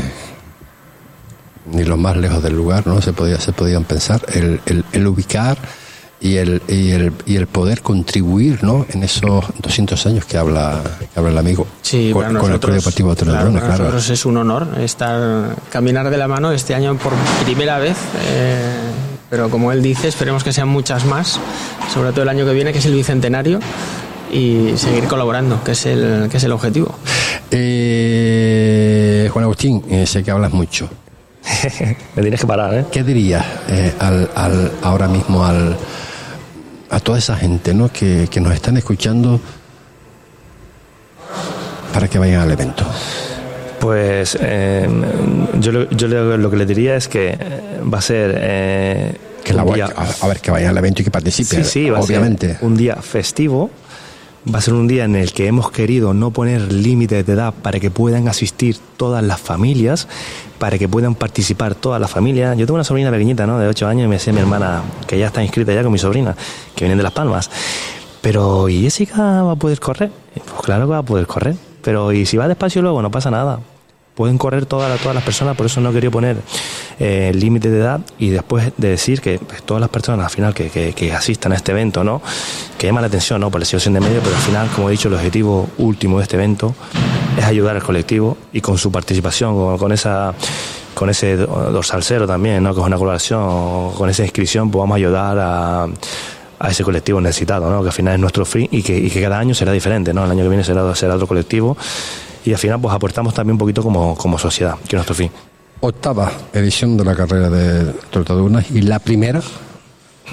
ni 1.72 1.84
los 1.84 1.98
más 1.98 2.16
lejos 2.16 2.42
del 2.44 2.56
lugar 2.56 2.86
no 2.88 3.02
se 3.02 3.14
podía 3.14 3.40
se 3.42 3.52
podían 3.52 3.84
pensar. 3.84 4.22
El, 4.32 4.62
el- 4.68 4.86
el 4.94 5.08
ubicar 5.08 5.58
y 6.20 6.38
el, 6.38 6.62
y 6.68 6.92
el 6.92 7.14
y 7.28 7.36
el 7.36 7.46
poder 7.48 7.82
contribuir 7.84 8.64
no 8.64 8.86
en 8.90 9.04
esos 9.04 9.46
200 9.62 10.04
años 10.08 10.26
que 10.26 10.38
habla 10.38 10.82
que 11.14 11.20
habla 11.20 11.30
el 11.32 11.38
amigo 11.38 11.68
Sí, 11.84 12.10
con, 12.12 12.24
con 12.24 12.32
el 12.32 12.38
Club 12.38 12.48
nosotros, 12.50 12.76
Deportivo 12.76 13.16
claro, 13.16 13.32
Tortodona 13.34 13.60
para 13.60 13.66
claro, 13.76 13.84
nosotros 13.84 14.10
es 14.10 14.26
un 14.26 14.38
honor 14.38 14.68
estar 14.80 15.56
caminar 15.72 16.10
de 16.10 16.18
la 16.18 16.28
mano 16.28 16.52
este 16.52 16.74
año 16.74 16.96
por 16.98 17.14
primera 17.46 17.78
vez. 17.78 17.98
eh, 18.30 18.76
pero 19.30 19.50
como 19.50 19.72
él 19.74 19.82
dice, 19.84 20.08
esperemos 20.08 20.44
que 20.44 20.54
sean 20.54 20.70
muchas 20.70 21.04
más, 21.06 21.38
sobre 21.94 22.12
todo 22.12 22.22
el 22.24 22.30
año 22.30 22.46
que 22.46 22.54
viene, 22.54 22.72
que 22.72 22.80
es 22.80 22.86
el 22.86 22.94
bicentenario, 22.94 23.60
y 24.32 24.72
seguir 24.78 25.04
colaborando, 25.04 25.62
que 25.66 25.72
es 25.74 25.86
el, 25.86 26.30
que 26.32 26.38
es 26.38 26.44
el 26.46 26.54
objetivo. 26.54 26.96
Eh, 27.52 29.30
Juan 29.32 29.44
Agustín 29.44 29.84
eh, 29.90 30.06
sé 30.08 30.24
que 30.24 30.32
hablas 30.32 30.52
mucho 30.54 30.88
Me 32.16 32.22
tienes 32.22 32.40
que 32.42 32.48
parar, 32.48 32.74
¿eh? 32.74 32.86
¿Qué 32.92 33.04
dirías 33.04 33.46
eh, 33.70 33.94
al, 34.00 34.30
al- 34.36 34.72
ahora 34.82 35.08
mismo 35.08 35.46
al, 35.46 35.76
a 36.90 37.00
toda 37.00 37.18
esa 37.18 37.36
gente 37.36 37.74
¿no? 37.74 37.92
que, 37.92 38.28
que 38.30 38.40
nos 38.40 38.54
están 38.54 38.78
escuchando 38.78 39.40
para 41.94 42.08
que 42.08 42.20
vayan 42.20 42.42
al 42.42 42.52
evento? 42.52 42.86
Pues 43.80 44.38
eh, 44.42 44.88
yo, 45.60 45.72
lo- 45.72 45.90
yo 45.92 46.08
lo, 46.08 46.50
que 46.50 46.58
le 46.58 46.66
diría 46.66 46.96
es 46.96 47.08
que 47.08 47.30
eh, 47.40 47.82
va 47.92 48.00
a 48.00 48.02
ser... 48.02 48.36
eh, 48.38 49.16
Que 49.44 49.54
la, 49.54 49.64
día- 49.64 49.90
a, 49.96 50.26
a 50.26 50.28
ver, 50.28 50.40
que 50.40 50.52
vayan 50.52 50.70
al 50.72 50.78
evento 50.78 51.02
y 51.02 51.06
que 51.06 51.12
participen, 51.12 51.64
Sí, 51.64 51.86
sí, 51.86 51.90
va 51.90 52.00
obviamente. 52.00 52.52
a 52.54 52.56
ser 52.60 52.66
un 52.66 52.76
día 52.78 52.96
festivo. 52.98 53.70
Va 54.54 54.60
a 54.60 54.62
ser 54.62 54.76
un 54.76 54.88
día 54.88 55.04
en 55.04 55.16
el 55.18 55.34
que 55.34 55.46
hemos 55.48 55.72
querido 55.72 56.14
no 56.14 56.32
poner 56.32 56.72
límites 56.72 57.26
de 57.26 57.34
edad 57.34 57.54
para 57.54 57.82
que 57.82 57.92
puedan 57.92 58.30
asistir 58.30 58.78
todas 58.96 59.22
las 59.22 59.42
familias, 59.42 60.08
para 60.60 60.78
que 60.78 60.88
puedan 60.88 61.16
participar 61.16 61.76
todas 61.76 62.00
las 62.02 62.10
familias. 62.10 62.58
Yo 62.58 62.66
tengo 62.66 62.76
una 62.76 62.84
sobrina 62.84 63.12
pequeñita, 63.12 63.46
¿no? 63.48 63.60
De 63.60 63.68
8 63.68 63.88
años 63.88 64.06
y 64.06 64.08
me 64.08 64.16
decía 64.16 64.34
mi 64.34 64.40
hermana, 64.40 64.82
que 65.08 65.18
ya 65.18 65.28
está 65.28 65.44
inscrita 65.44 65.74
ya 65.74 65.84
con 65.84 65.92
mi 65.92 66.00
sobrina, 66.00 66.36
que 66.76 66.86
vienen 66.86 66.98
de 66.98 67.04
Las 67.04 67.14
Palmas. 67.14 67.50
Pero, 68.22 68.68
¿y 68.70 68.82
Jessica 68.82 69.44
va 69.44 69.52
a 69.54 69.56
poder 69.56 69.80
correr? 69.80 70.12
Pues 70.34 70.62
claro 70.64 70.86
que 70.86 70.92
va 70.92 70.98
a 71.00 71.04
poder 71.04 71.28
correr. 71.28 71.56
Pero, 71.84 72.12
¿y 72.12 72.26
si 72.26 72.36
va 72.38 72.48
despacio 72.48 72.82
luego? 72.82 73.02
No 73.02 73.12
pasa 73.12 73.32
nada. 73.32 73.60
Pueden 74.16 74.40
correr 74.40 74.66
todas, 74.66 74.90
las- 74.90 75.00
todas 75.00 75.14
las 75.14 75.24
personas, 75.24 75.56
por 75.56 75.68
eso 75.68 75.80
no 75.80 75.94
quería 75.94 76.10
poner 76.10 76.38
eh, 77.00 77.32
límite 77.36 77.70
de 77.70 77.78
edad 77.78 78.00
y 78.18 78.30
después 78.30 78.72
de 78.76 78.90
decir 78.90 79.22
que 79.22 79.38
pues, 79.38 79.62
todas 79.62 79.80
las 79.80 79.92
personas 79.92 80.26
al 80.26 80.32
final 80.32 80.54
que, 80.56 80.70
que- 80.72 80.94
que 80.94 81.14
asistan 81.14 81.52
a 81.52 81.56
este 81.56 81.72
evento, 81.72 82.04
¿no? 82.04 82.20
Que 82.80 82.88
llama 82.88 83.02
la 83.02 83.08
atención, 83.08 83.40
¿no? 83.40 83.52
Por 83.52 83.60
la 83.62 83.66
situación 83.66 83.94
de 83.94 84.00
medio, 84.00 84.20
pero 84.24 84.36
al 84.36 84.42
final, 84.42 84.68
como 84.76 84.90
he 84.90 84.94
dicho, 84.94 85.08
el 85.08 85.14
objetivo 85.14 85.70
último 85.78 86.18
de 86.18 86.24
este 86.24 86.36
evento 86.36 86.74
es 87.38 87.46
ayudar 87.46 87.76
al 87.76 87.84
colectivo 87.84 88.36
y 88.52 88.60
con 88.62 88.78
su 88.78 88.92
participación, 88.92 89.78
con, 89.78 89.92
esa 89.92 90.34
con 90.94 91.10
ese 91.10 91.38
do- 91.38 91.46
dorsal 91.72 92.04
cero 92.04 92.26
también, 92.28 92.64
¿no? 92.64 92.74
Que 92.74 92.82
es 92.82 92.86
una 92.88 92.98
colaboración, 92.98 93.92
con 93.94 94.10
esa 94.10 94.24
inscripción, 94.24 94.72
vamos 94.72 94.92
a 94.92 94.96
ayudar 94.98 95.38
a, 95.40 95.84
a 96.60 96.70
ese 96.72 96.84
colectivo 96.84 97.22
necesitado, 97.22 97.70
¿no? 97.70 97.82
Que 97.84 97.90
al 97.90 97.94
final 97.94 98.16
es 98.16 98.20
nuestro 98.20 98.44
fin 98.46 98.68
y 98.72 98.82
que, 98.82 98.98
y 98.98 99.10
que 99.10 99.22
cada 99.22 99.38
año 99.40 99.54
será 99.54 99.72
diferente, 99.72 100.14
¿no? 100.14 100.26
El 100.26 100.32
año 100.32 100.44
que 100.44 100.50
viene 100.50 100.64
será, 100.64 100.94
será 100.96 101.16
otro 101.16 101.28
colectivo 101.28 101.78
y 102.44 102.52
al 102.54 102.58
final 102.60 102.82
pues 102.82 102.94
aportamos 102.96 103.34
también 103.34 103.54
un 103.54 103.60
poquito 103.60 103.84
como, 103.84 104.16
como 104.18 104.38
sociedad, 104.40 104.76
que 104.80 104.88
es 104.88 104.94
nuestro 104.94 105.14
fin. 105.16 105.30
Octava 105.80 106.32
edición 106.54 106.98
de 106.98 107.06
la 107.06 107.16
carrera 107.16 107.50
de 107.52 107.92
Tortadunas 108.10 108.66
y 108.72 108.82
la 108.82 108.98
primera 108.98 109.42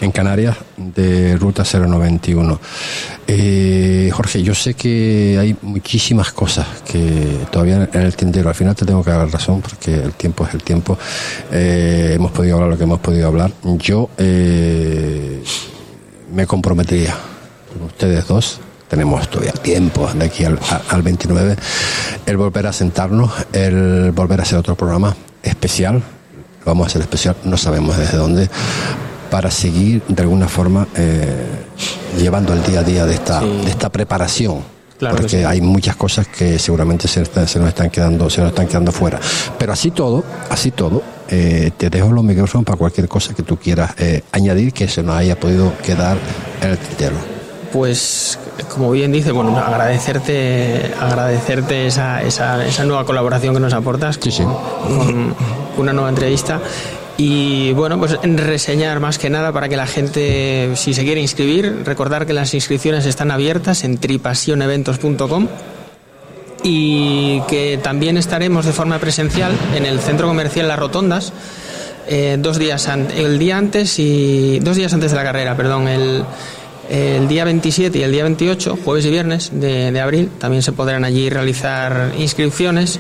en 0.01 0.11
Canarias 0.11 0.57
de 0.77 1.37
Ruta 1.37 1.65
091. 1.65 2.61
Eh, 3.27 4.11
Jorge, 4.13 4.43
yo 4.43 4.55
sé 4.55 4.75
que 4.75 5.37
hay 5.41 5.57
muchísimas 5.63 6.33
cosas 6.33 6.67
que 6.85 7.39
todavía 7.51 7.89
en 7.93 8.01
el 8.03 8.17
tintero. 8.17 8.49
Al 8.49 8.55
final 8.55 8.75
te 8.75 8.85
tengo 8.85 9.03
que 9.03 9.11
dar 9.11 9.29
razón 9.31 9.61
porque 9.61 9.95
el 9.95 10.13
tiempo 10.13 10.47
es 10.47 10.55
el 10.55 10.63
tiempo. 10.63 10.99
Eh, 11.51 12.13
hemos 12.15 12.33
podido 12.33 12.57
hablar 12.57 12.71
lo 12.71 12.79
que 12.79 12.85
hemos 12.85 13.01
podido 13.01 13.29
hablar. 13.29 13.53
Yo 13.79 14.11
eh, 14.19 15.43
me 16.33 16.47
comprometería 16.47 17.15
con 17.73 17.87
ustedes 17.87 18.27
dos. 18.27 18.61
Tenemos 18.89 19.29
todavía 19.29 19.53
tiempo 19.53 20.09
de 20.13 20.27
aquí 20.27 20.45
al, 20.45 20.59
al 20.89 21.03
29. 21.03 21.57
El 22.27 22.37
volver 22.37 22.67
a 22.67 22.73
sentarnos, 22.73 23.33
el 23.53 24.13
volver 24.13 24.41
a 24.41 24.43
hacer 24.43 24.59
otro 24.59 24.77
programa 24.77 25.17
especial. 25.43 25.95
Lo 25.95 26.67
vamos 26.67 26.85
a 26.85 26.89
hacer 26.89 27.03
especial, 27.03 27.37
no 27.45 27.57
sabemos 27.59 27.99
desde 27.99 28.17
dónde, 28.17 28.49
para 29.35 29.51
seguir 29.51 30.01
de 30.07 30.23
alguna 30.23 30.47
forma 30.47 30.87
eh, 30.95 31.27
llevando 32.17 32.53
el 32.53 32.63
día 32.63 32.79
a 32.79 32.83
día 32.85 33.05
de 33.05 33.15
esta, 33.15 33.41
de 33.41 33.69
esta 33.69 33.91
preparación. 33.91 34.63
Claro 34.97 35.17
porque 35.17 35.39
sí. 35.39 35.45
hay 35.45 35.61
muchas 35.61 35.97
cosas 35.97 36.29
que 36.29 36.57
seguramente 36.57 37.09
se, 37.09 37.19
nos 37.19 37.69
están 37.69 37.91
quedando 37.91 38.31
se 38.31 38.41
nos 38.41 38.51
están 38.51 38.69
quedando 38.69 38.93
fuera 38.93 39.19
pero 39.59 39.73
así 39.73 39.91
todo 39.91 40.23
así 40.51 40.71
todo 40.71 41.03
eh, 41.29 41.73
te 41.77 41.91
dejo 41.91 42.13
los 42.13 42.23
micrófonos 42.23 42.65
para 42.65 42.79
cualquier 42.79 43.09
cosa 43.09 43.35
que 43.35 43.43
tú 43.43 43.57
quieras 43.57 43.95
eh, 43.99 44.23
añadir 44.31 44.73
que 44.73 44.87
se 44.87 45.03
nos 45.03 45.17
haya 45.17 45.35
podido 45.35 45.77
quedar 45.79 46.17
en 46.63 46.71
el 46.71 46.79
tintero 46.79 47.17
Pues, 47.73 48.39
como 48.73 48.93
bien 48.93 49.11
dice, 49.11 49.33
bueno, 49.33 49.59
agradecerte, 49.59 50.93
agradecerte 51.01 51.89
esa, 51.89 52.23
esa, 52.23 52.65
esa 52.65 52.85
nueva 52.85 53.05
colaboración 53.05 53.53
que 53.53 53.59
nos 53.59 53.73
aportas 53.73 54.17
con, 54.17 54.31
con 54.31 55.35
una 55.77 55.93
nueva 55.93 56.11
entrevista. 56.11 56.61
Y 57.17 57.73
bueno, 57.73 57.99
pues 57.99 58.19
reseñar 58.23 58.99
más 58.99 59.19
que 59.19 59.31
nada 59.31 59.53
para 59.53 59.69
que 59.69 59.77
la 59.77 59.87
gente, 59.87 60.71
si 60.75 60.95
se 60.95 61.05
quiere 61.05 61.21
inscribir, 61.21 61.83
recordar 61.85 62.27
que 62.27 62.33
las 62.33 62.55
inscripciones 62.55 63.07
están 63.07 63.31
abiertas 63.31 63.85
en 63.85 63.99
tripasioneventos.com 63.99 65.47
y 66.65 67.41
que 67.43 67.79
también 67.83 68.17
estaremos 68.17 68.67
de 68.67 68.73
forma 68.73 68.99
presencial 68.99 69.53
en 69.77 69.87
el 69.87 70.01
centro 70.01 70.27
comercial 70.27 70.67
Las 70.67 70.79
Rotondas 70.79 71.33
eh, 72.07 72.37
dos 72.39 72.59
días 72.59 72.89
el 73.17 73.39
día 73.39 73.59
antes 73.59 73.99
y 73.99 74.59
dos 74.61 74.77
días 74.77 74.93
antes 74.93 75.11
de 75.11 75.17
la 75.17 75.23
carrera, 75.23 75.57
perdón, 75.57 75.89
el, 75.89 76.25
el 76.91 77.29
día 77.29 77.45
27 77.45 77.99
y 77.99 78.03
el 78.03 78.13
día 78.13 78.25
28, 78.25 78.79
jueves 78.85 79.07
y 79.07 79.11
viernes 79.11 79.51
de 79.53 80.01
abril, 80.01 80.31
también 80.39 80.63
se 80.63 80.73
podrán 80.73 81.05
allí 81.05 81.31
realizar 81.31 82.13
inscripciones. 82.19 82.99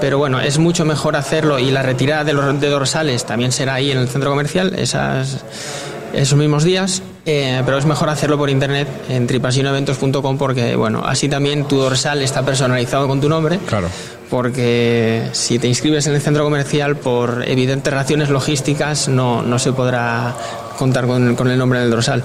Pero 0.00 0.18
bueno, 0.18 0.40
es 0.40 0.58
mucho 0.58 0.84
mejor 0.84 1.16
hacerlo 1.16 1.58
y 1.58 1.70
la 1.70 1.82
retirada 1.82 2.24
de 2.24 2.32
los 2.32 2.60
de 2.60 2.68
dorsales 2.68 3.24
también 3.24 3.52
será 3.52 3.74
ahí 3.74 3.90
en 3.90 3.98
el 3.98 4.08
centro 4.08 4.30
comercial 4.30 4.74
esas, 4.76 5.44
esos 6.12 6.38
mismos 6.38 6.64
días, 6.64 7.02
eh, 7.26 7.62
pero 7.64 7.78
es 7.78 7.86
mejor 7.86 8.08
hacerlo 8.10 8.36
por 8.36 8.50
internet 8.50 8.88
en 9.08 9.26
tripasioneventos.com 9.26 10.38
porque 10.38 10.76
bueno, 10.76 11.02
así 11.04 11.28
también 11.28 11.64
tu 11.64 11.76
dorsal 11.76 12.22
está 12.22 12.42
personalizado 12.42 13.08
con 13.08 13.20
tu 13.20 13.28
nombre. 13.28 13.58
Claro. 13.66 13.88
Porque 14.30 15.28
si 15.32 15.58
te 15.58 15.68
inscribes 15.68 16.06
en 16.06 16.14
el 16.14 16.20
centro 16.20 16.44
comercial 16.44 16.96
por 16.96 17.44
evidentes 17.46 17.92
razones 17.92 18.30
logísticas 18.30 19.08
no, 19.08 19.42
no 19.42 19.58
se 19.58 19.72
podrá 19.72 20.34
contar 20.78 21.06
con, 21.06 21.36
con 21.36 21.48
el 21.48 21.58
nombre 21.58 21.80
del 21.80 21.90
dorsal. 21.90 22.22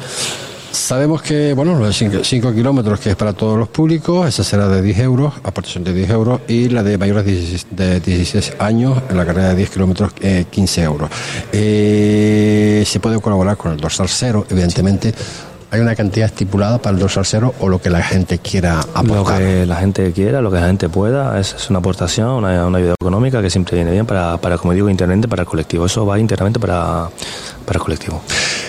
Sabemos 0.71 1.21
que, 1.21 1.53
bueno, 1.53 1.77
los 1.79 1.95
5 1.97 2.53
kilómetros 2.53 2.99
que 2.99 3.09
es 3.11 3.15
para 3.15 3.33
todos 3.33 3.57
los 3.57 3.69
públicos, 3.69 4.27
esa 4.27 4.43
será 4.43 4.67
de 4.67 4.81
10 4.81 4.99
euros, 4.99 5.33
aportación 5.43 5.83
de 5.83 5.93
10 5.93 6.09
euros, 6.11 6.41
y 6.47 6.69
la 6.69 6.83
de 6.83 6.97
mayores 6.97 7.25
de 7.25 7.31
16, 7.31 7.67
de 7.71 7.99
16 7.99 8.53
años, 8.59 9.01
en 9.09 9.17
la 9.17 9.25
carrera 9.25 9.49
de 9.49 9.55
10 9.55 9.69
kilómetros, 9.71 10.11
eh, 10.21 10.45
15 10.49 10.83
euros. 10.83 11.09
Eh, 11.51 12.83
se 12.85 12.99
puede 12.99 13.19
colaborar 13.19 13.57
con 13.57 13.71
el 13.71 13.77
dorsal 13.79 14.07
cero, 14.09 14.45
evidentemente. 14.49 15.13
¿Hay 15.71 15.81
una 15.81 15.95
cantidad 15.95 16.25
estipulada 16.25 16.79
para 16.79 16.95
el 16.95 16.99
dorsal 16.99 17.25
cero 17.25 17.53
o 17.59 17.69
lo 17.69 17.79
que 17.79 17.91
la 17.91 18.01
gente 18.01 18.39
quiera 18.39 18.75
Lo 18.75 18.99
aportar? 18.99 19.39
que 19.39 19.65
la 19.67 19.75
gente 19.75 20.11
quiera, 20.13 20.41
lo 20.41 20.49
que 20.49 20.59
la 20.59 20.65
gente 20.65 20.89
pueda, 20.89 21.39
es, 21.39 21.53
es 21.53 21.69
una 21.69 21.77
aportación, 21.77 22.29
una, 22.29 22.65
una 22.65 22.79
ayuda 22.79 22.95
económica 22.99 23.39
que 23.39 23.51
siempre 23.51 23.75
viene 23.75 23.91
bien 23.91 24.07
para, 24.07 24.37
para, 24.37 24.57
como 24.57 24.73
digo, 24.73 24.89
internamente 24.89 25.27
para 25.27 25.43
el 25.43 25.47
colectivo. 25.47 25.85
Eso 25.85 26.07
va 26.07 26.17
internamente 26.17 26.59
para, 26.59 27.09
para 27.65 27.77
el 27.77 27.83
colectivo. 27.83 28.23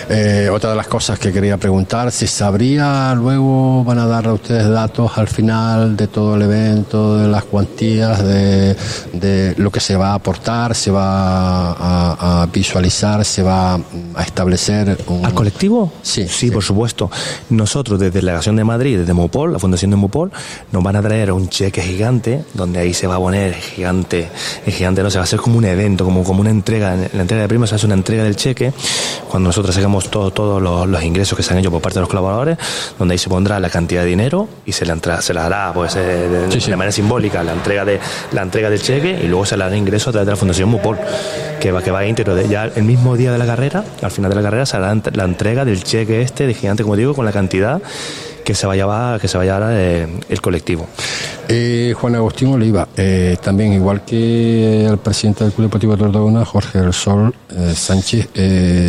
Eh, 0.09 0.49
otra 0.51 0.71
de 0.71 0.75
las 0.75 0.87
cosas 0.87 1.19
que 1.19 1.31
quería 1.31 1.57
preguntar, 1.57 2.11
si 2.11 2.27
sabría 2.27 3.13
luego, 3.15 3.83
van 3.83 3.99
a 3.99 4.05
dar 4.05 4.27
a 4.27 4.33
ustedes 4.33 4.67
datos 4.69 5.17
al 5.17 5.27
final 5.27 5.95
de 5.95 6.07
todo 6.07 6.35
el 6.35 6.41
evento, 6.43 7.17
de 7.17 7.27
las 7.27 7.43
cuantías, 7.43 8.23
de, 8.23 8.75
de 9.13 9.55
lo 9.57 9.71
que 9.71 9.79
se 9.79 9.95
va 9.95 10.11
a 10.11 10.13
aportar, 10.15 10.75
se 10.75 10.91
va 10.91 11.71
a, 11.71 12.41
a 12.41 12.45
visualizar, 12.47 13.23
se 13.25 13.43
va 13.43 13.75
a 13.75 14.23
establecer 14.23 14.97
un... 15.07 15.25
¿Al 15.25 15.33
colectivo? 15.33 15.91
Sí, 16.01 16.27
sí, 16.27 16.51
por 16.51 16.63
supuesto. 16.63 17.09
Nosotros, 17.49 17.99
desde 17.99 18.19
Delegación 18.19 18.55
de 18.55 18.63
Madrid, 18.63 18.99
desde 18.99 19.13
Mupol, 19.13 19.53
la 19.53 19.59
Fundación 19.59 19.91
de 19.91 19.97
Mupol, 19.97 20.31
nos 20.71 20.83
van 20.83 20.95
a 20.95 21.01
traer 21.01 21.31
un 21.31 21.49
cheque 21.49 21.81
gigante, 21.81 22.43
donde 22.53 22.79
ahí 22.79 22.93
se 22.93 23.07
va 23.07 23.15
a 23.15 23.19
poner 23.19 23.53
gigante, 23.53 24.29
el 24.65 24.73
gigante, 24.73 25.03
no 25.03 25.09
se 25.09 25.17
va 25.17 25.23
a 25.23 25.25
hacer 25.25 25.39
como 25.39 25.57
un 25.57 25.65
evento, 25.65 26.05
como, 26.05 26.23
como 26.23 26.41
una 26.41 26.49
entrega, 26.49 26.95
la 27.13 27.21
entrega 27.21 27.41
de 27.41 27.47
premios 27.47 27.69
se 27.69 27.75
hace 27.75 27.85
una 27.85 27.95
entrega 27.95 28.23
del 28.23 28.35
cheque, 28.35 28.73
cuando 29.29 29.49
nosotros 29.49 29.75
hagamos 29.77 29.90
todo, 29.99 30.31
todos 30.31 30.61
los, 30.61 30.87
los 30.87 31.03
ingresos 31.03 31.35
que 31.37 31.43
se 31.43 31.53
han 31.53 31.59
hecho 31.59 31.71
por 31.71 31.81
parte 31.81 31.95
de 31.95 32.01
los 32.01 32.09
colaboradores, 32.09 32.57
donde 32.97 33.13
ahí 33.13 33.17
se 33.17 33.29
pondrá 33.29 33.59
la 33.59 33.69
cantidad 33.69 34.01
de 34.01 34.07
dinero 34.07 34.47
y 34.65 34.71
se 34.71 34.85
la, 34.85 34.93
entra- 34.93 35.21
se 35.21 35.33
la 35.33 35.45
hará 35.45 35.71
pues, 35.73 35.95
eh, 35.95 35.99
de, 36.29 36.75
manera 36.75 36.91
simbólica 36.91 37.43
la 37.43 37.53
entrega, 37.53 37.85
de, 37.85 37.99
la 38.31 38.41
entrega 38.41 38.69
del 38.69 38.81
cheque 38.81 39.19
y 39.23 39.27
luego 39.27 39.45
se 39.45 39.57
le 39.57 39.63
hará 39.63 39.75
ingreso 39.75 40.09
a 40.09 40.13
través 40.13 40.25
de 40.27 40.31
la 40.31 40.37
Fundación 40.37 40.69
Mupol, 40.69 40.97
que 41.59 41.71
va, 41.71 41.81
que 41.81 41.91
va 41.91 42.05
íntegro. 42.05 42.35
De, 42.35 42.47
ya 42.47 42.65
el 42.65 42.83
mismo 42.83 43.15
día 43.17 43.31
de 43.31 43.37
la 43.37 43.45
carrera, 43.45 43.83
al 44.01 44.11
final 44.11 44.29
de 44.29 44.35
la 44.35 44.41
carrera, 44.41 44.65
se 44.65 44.77
hará 44.77 44.95
la 45.13 45.23
entrega 45.23 45.65
del 45.65 45.83
cheque 45.83 46.21
este 46.21 46.47
de 46.47 46.53
gigante, 46.53 46.83
como 46.83 46.95
digo, 46.95 47.13
con 47.13 47.25
la 47.25 47.31
cantidad 47.31 47.81
que 48.43 48.53
se 48.55 48.67
va 48.67 48.73
a 48.73 48.75
llevar, 48.75 49.19
que 49.19 49.27
se 49.27 49.37
va 49.37 49.43
a 49.43 49.47
eh, 49.73 50.07
el 50.29 50.41
colectivo. 50.41 50.87
Eh, 51.47 51.93
Juan 51.99 52.15
Agustín 52.15 52.49
Oliva, 52.53 52.87
eh, 52.95 53.37
también 53.41 53.73
igual 53.73 54.05
que 54.05 54.85
el 54.85 54.97
presidente 54.97 55.43
del 55.43 55.53
Club 55.53 55.67
Deportivo 55.67 55.97
Tortogona, 55.97 56.45
Jorge 56.45 56.79
del 56.79 56.93
Sol 56.93 57.33
Sánchez, 57.75 58.29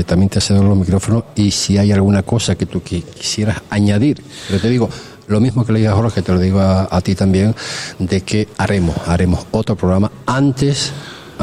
también 0.06 0.28
te 0.28 0.40
cedo 0.40 0.62
los 0.62 0.76
micrófonos 0.76 1.24
y 1.34 1.50
si 1.50 1.78
hay 1.78 1.90
alguna 1.92 2.22
cosa 2.22 2.54
que 2.54 2.66
tú 2.66 2.80
qui- 2.80 3.02
quisieras 3.02 3.62
añadir, 3.70 4.22
pero 4.48 4.60
te 4.60 4.68
digo, 4.68 4.88
lo 5.26 5.40
mismo 5.40 5.64
que 5.64 5.72
le 5.72 5.78
dije 5.80 5.90
a 5.90 5.94
Jorge, 5.94 6.22
te 6.22 6.32
lo 6.32 6.38
digo 6.38 6.60
a, 6.60 6.88
a 6.90 7.00
ti 7.00 7.14
también, 7.14 7.54
de 7.98 8.20
que 8.20 8.48
haremos, 8.58 8.96
haremos 9.06 9.46
otro 9.50 9.74
programa 9.76 10.10
antes 10.26 10.92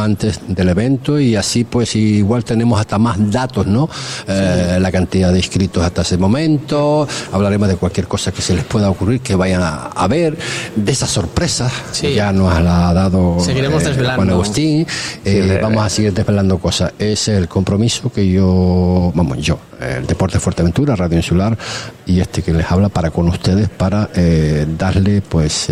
antes 0.04 0.40
del 0.48 0.70
evento 0.70 1.20
y 1.20 1.36
así 1.36 1.64
pues 1.64 1.96
igual 1.96 2.44
tenemos 2.44 2.80
hasta 2.80 2.98
más 2.98 3.18
datos, 3.32 3.68
¿no? 3.68 3.90
Eh, 4.28 4.78
la 4.80 4.92
cantidad 4.92 5.32
de 5.32 5.38
inscritos 5.40 5.84
hasta 5.84 6.02
ese 6.02 6.18
momento, 6.18 7.08
hablaremos 7.32 7.68
de 7.68 7.76
cualquier 7.76 8.08
cosa 8.08 8.32
que 8.32 8.42
se 8.42 8.54
les 8.56 8.64
pueda 8.64 8.90
ocurrir, 8.90 9.22
que 9.22 9.36
vayan 9.36 9.62
a, 9.62 9.88
a 9.88 10.08
ver, 10.08 10.38
de 10.76 10.92
esas 10.92 11.10
sorpresas, 11.10 11.72
Sí. 11.92 12.14
ya 12.14 12.32
nos 12.32 12.60
la 12.62 12.90
ha 12.90 12.94
dado 12.94 13.38
Seguiremos 13.40 13.84
desvelando. 13.84 14.16
Juan 14.16 14.30
Agustín, 14.32 14.86
Eh, 15.26 15.60
vamos 15.62 15.86
a 15.86 15.90
seguir 15.90 16.14
desvelando 16.14 16.58
cosas, 16.58 16.94
es 17.00 17.28
el 17.28 17.48
compromiso 17.48 18.12
que 18.12 18.28
yo, 18.30 19.12
vamos, 19.16 19.38
yo, 19.40 19.60
el 19.80 20.06
Deporte 20.08 20.40
Fuerteventura, 20.40 20.96
Radio 20.96 21.18
Insular 21.18 21.58
y 22.06 22.20
este 22.20 22.42
que 22.42 22.54
les 22.54 22.70
habla 22.72 22.90
para 22.90 23.12
con 23.12 23.28
ustedes 23.30 23.70
para 23.70 24.10
eh, 24.16 24.66
darle 24.78 25.22
pues... 25.22 25.70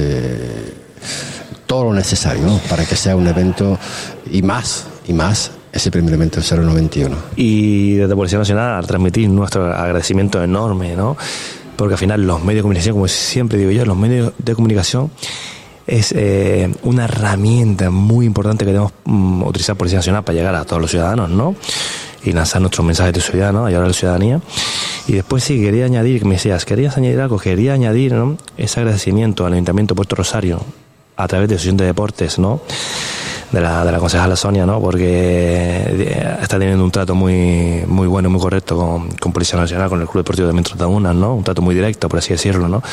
todo 1.68 1.84
lo 1.84 1.94
necesario 1.94 2.44
¿no? 2.44 2.58
para 2.70 2.86
que 2.86 2.96
sea 2.96 3.16
un 3.16 3.28
evento 3.28 3.78
y 4.32 4.42
más, 4.42 4.88
y 5.08 5.14
más 5.14 5.52
ese 5.72 5.92
primer 5.92 6.14
evento 6.14 6.42
del 6.42 6.66
091. 6.66 7.16
Y 7.36 7.96
desde 7.96 8.16
Policía 8.16 8.40
Nacional 8.40 8.78
al 8.78 8.88
transmitir 8.88 9.30
nuestro 9.30 9.66
agradecimiento 9.66 10.44
enorme, 10.44 10.96
¿no? 10.96 11.16
Porque 11.76 11.94
al 11.94 12.00
final 12.00 12.26
los 12.26 12.40
medios 12.40 12.60
de 12.60 12.62
comunicación, 12.64 12.96
como 12.96 13.08
siempre 13.08 13.60
digo 13.60 13.70
yo, 13.70 13.86
los 13.86 13.96
medios 13.96 14.34
de 14.40 14.56
comunicación 14.56 15.12
es 15.86 16.12
eh, 16.14 16.74
una 16.82 17.06
herramienta 17.06 17.92
muy 17.92 18.26
importante 18.26 18.66
que 18.66 18.72
debemos 18.72 18.94
mm, 19.06 19.44
utilizar 19.44 19.76
Policía 19.76 20.00
Nacional 20.00 20.24
para 20.24 20.36
llegar 20.36 20.56
a 20.56 20.66
todos 20.66 20.82
los 20.82 20.90
ciudadanos, 20.90 21.30
¿no? 21.30 21.56
Y 22.24 22.32
lanzar 22.32 22.62
nuestros 22.62 22.86
mensajes 22.86 23.14
de 23.14 23.22
ciudad, 23.22 23.54
¿no? 23.54 23.66
Ayudar 23.66 23.84
a 23.84 23.88
la 23.88 23.94
ciudadanía. 23.94 24.42
Y 25.08 25.14
después 25.14 25.44
sí, 25.44 25.62
quería 25.62 25.86
añadir, 25.86 26.20
que 26.20 26.26
me 26.26 26.36
decías, 26.36 26.66
¿querías 26.66 26.98
añadir 26.98 27.22
algo? 27.22 27.38
Quería 27.38 27.74
añadir, 27.74 28.14
¿no? 28.14 28.38
Ese 28.58 28.80
agradecimiento 28.80 29.46
al 29.46 29.54
Ayuntamiento 29.54 29.94
de 29.94 29.98
Puerto 29.98 30.16
Rosario 30.16 30.62
a 31.18 31.28
través 31.28 31.50
de 31.50 31.56
Asociación 31.56 31.78
de 31.78 31.86
Deportes, 31.86 32.40
¿no? 32.40 32.62
de 33.52 33.62
la, 33.62 33.86
de 33.86 33.92
la 33.94 33.98
concejala 34.00 34.36
Sonia, 34.36 34.66
¿no? 34.66 34.82
Porque 34.82 35.06
eh, 35.08 36.38
está 36.42 36.60
teniendo 36.60 36.84
un 36.84 36.92
trato 36.92 37.16
muy, 37.16 37.82
muy 37.88 38.06
bueno 38.06 38.28
y 38.28 38.32
muy 38.34 38.42
correcto 38.42 38.76
con, 38.76 39.08
con 39.12 39.32
Policía 39.32 39.58
Nacional, 39.58 39.88
con 39.88 40.02
el 40.02 40.06
Club 40.08 40.18
Deportivo 40.26 40.50
de 40.52 40.62
Tabunas, 40.78 41.16
¿no? 41.16 41.34
Un 41.36 41.44
trato 41.46 41.62
muy 41.62 41.74
directo, 41.74 42.10
por 42.10 42.20
así 42.20 42.34
decirlo, 42.34 42.68
¿no? 42.68 42.84